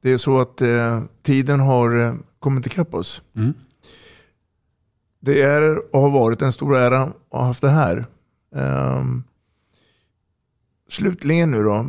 Det 0.00 0.10
är 0.10 0.16
så 0.16 0.40
att 0.40 0.62
eh, 0.62 1.02
tiden 1.22 1.60
har 1.60 2.00
eh, 2.00 2.14
kommit 2.38 2.66
ikapp 2.66 2.94
oss. 2.94 3.22
Mm. 3.34 3.54
Det 5.20 5.42
är 5.42 5.94
och 5.94 6.00
har 6.00 6.10
varit 6.10 6.42
en 6.42 6.52
stor 6.52 6.76
ära 6.76 7.02
att 7.02 7.14
ha 7.30 7.44
haft 7.44 7.60
det 7.60 7.70
här. 7.70 8.06
Ehm, 8.54 9.24
slutligen 10.88 11.50
nu 11.50 11.62
då. 11.62 11.86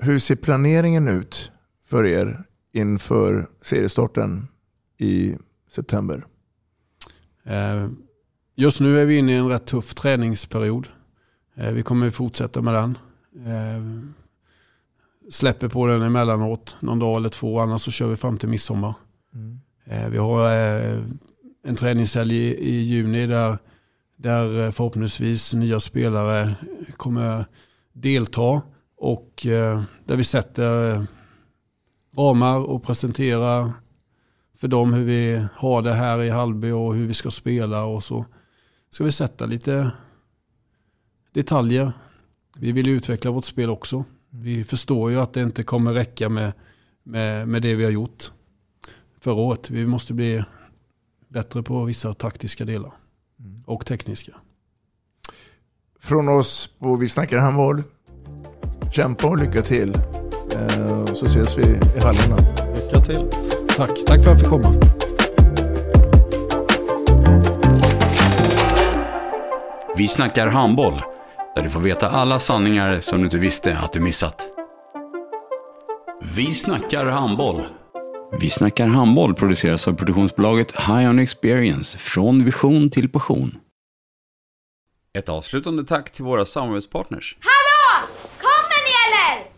Hur 0.00 0.18
ser 0.18 0.36
planeringen 0.36 1.08
ut 1.08 1.51
för 1.92 2.06
er 2.06 2.44
inför 2.72 3.46
seriestarten 3.62 4.48
i 4.98 5.34
september? 5.70 6.24
Eh, 7.44 7.88
Just 8.54 8.80
nu 8.80 9.00
är 9.00 9.04
vi 9.06 9.16
inne 9.18 9.32
i 9.32 9.36
en 9.36 9.48
rätt 9.48 9.66
tuff 9.66 9.94
träningsperiod. 9.94 10.88
Eh, 11.54 11.70
Vi 11.70 11.82
kommer 11.82 12.10
fortsätta 12.10 12.62
med 12.62 12.74
den. 12.74 12.98
Eh, 13.46 13.82
Släpper 15.30 15.68
på 15.68 15.86
den 15.86 16.02
emellanåt, 16.02 16.76
någon 16.80 16.98
dag 16.98 17.16
eller 17.16 17.28
två, 17.28 17.60
annars 17.60 17.82
så 17.82 17.90
kör 17.90 18.08
vi 18.08 18.16
fram 18.16 18.38
till 18.38 18.48
midsommar. 18.48 18.94
Eh, 19.84 20.08
Vi 20.08 20.18
har 20.18 20.48
en 21.64 21.76
träningshelg 21.76 22.36
i, 22.36 22.80
juni 22.80 23.26
där, 23.26 23.58
där 24.16 24.70
förhoppningsvis 24.70 25.54
nya 25.54 25.80
spelare 25.80 26.54
kommer 26.96 27.44
delta 27.92 28.62
och 28.96 29.32
där 30.04 30.16
vi 30.16 30.24
sätter 30.24 31.06
ramar 32.16 32.58
och 32.58 32.82
presenterar 32.82 33.72
för 34.54 34.68
dem 34.68 34.92
hur 34.92 35.04
vi 35.04 35.46
har 35.54 35.82
det 35.82 35.94
här 35.94 36.22
i 36.22 36.30
Hallby 36.30 36.70
och 36.70 36.94
hur 36.94 37.06
vi 37.06 37.14
ska 37.14 37.30
spela 37.30 37.84
och 37.84 38.04
så 38.04 38.24
ska 38.90 39.04
vi 39.04 39.12
sätta 39.12 39.46
lite 39.46 39.90
detaljer. 41.32 41.92
Vi 42.56 42.72
vill 42.72 42.88
utveckla 42.88 43.30
vårt 43.30 43.44
spel 43.44 43.70
också. 43.70 44.04
Vi 44.30 44.64
förstår 44.64 45.10
ju 45.10 45.20
att 45.20 45.32
det 45.32 45.42
inte 45.42 45.62
kommer 45.62 45.92
räcka 45.92 46.28
med, 46.28 46.52
med, 47.02 47.48
med 47.48 47.62
det 47.62 47.74
vi 47.74 47.84
har 47.84 47.90
gjort 47.90 48.32
förra 49.20 49.34
året. 49.34 49.70
Vi 49.70 49.86
måste 49.86 50.14
bli 50.14 50.44
bättre 51.28 51.62
på 51.62 51.84
vissa 51.84 52.14
taktiska 52.14 52.64
delar 52.64 52.92
och 53.66 53.86
tekniska. 53.86 54.32
Från 56.00 56.28
oss 56.28 56.70
på 56.78 56.96
Vi 56.96 57.08
snackar 57.08 57.38
handboll. 57.38 57.82
Kämpa 58.92 59.28
och 59.28 59.38
lycka 59.38 59.62
till. 59.62 59.94
Eh, 60.54 61.04
så 61.14 61.26
ses 61.26 61.58
vi 61.58 61.62
i 61.62 62.00
hallarna. 62.00 62.36
Lycka 62.36 63.04
till. 63.04 63.28
Tack, 63.76 63.90
tack 64.06 64.06
för 64.06 64.12
att 64.14 64.26
jag 64.26 64.38
fick 64.38 64.48
komma. 64.48 64.74
Vi 69.96 70.08
snackar 70.08 70.46
handboll, 70.46 71.02
där 71.54 71.62
du 71.62 71.70
får 71.70 71.80
veta 71.80 72.08
alla 72.08 72.38
sanningar 72.38 73.00
som 73.00 73.18
du 73.18 73.24
inte 73.24 73.38
visste 73.38 73.78
att 73.78 73.92
du 73.92 74.00
missat. 74.00 74.48
Vi 76.36 76.50
snackar 76.50 77.06
handboll. 77.06 77.66
Vi 78.40 78.50
snackar 78.50 78.86
handboll 78.86 79.34
produceras 79.34 79.88
av 79.88 79.92
produktionsbolaget 79.92 80.72
High 80.72 81.10
On 81.10 81.18
Experience, 81.18 81.98
från 81.98 82.44
vision 82.44 82.90
till 82.90 83.08
passion. 83.08 83.58
Ett 85.18 85.28
avslutande 85.28 85.84
tack 85.84 86.10
till 86.10 86.24
våra 86.24 86.44
samarbetspartners. 86.44 87.36
Hallå! 87.40 88.08
Kommer 88.38 88.78
ni 88.84 88.92
eller? 89.06 89.46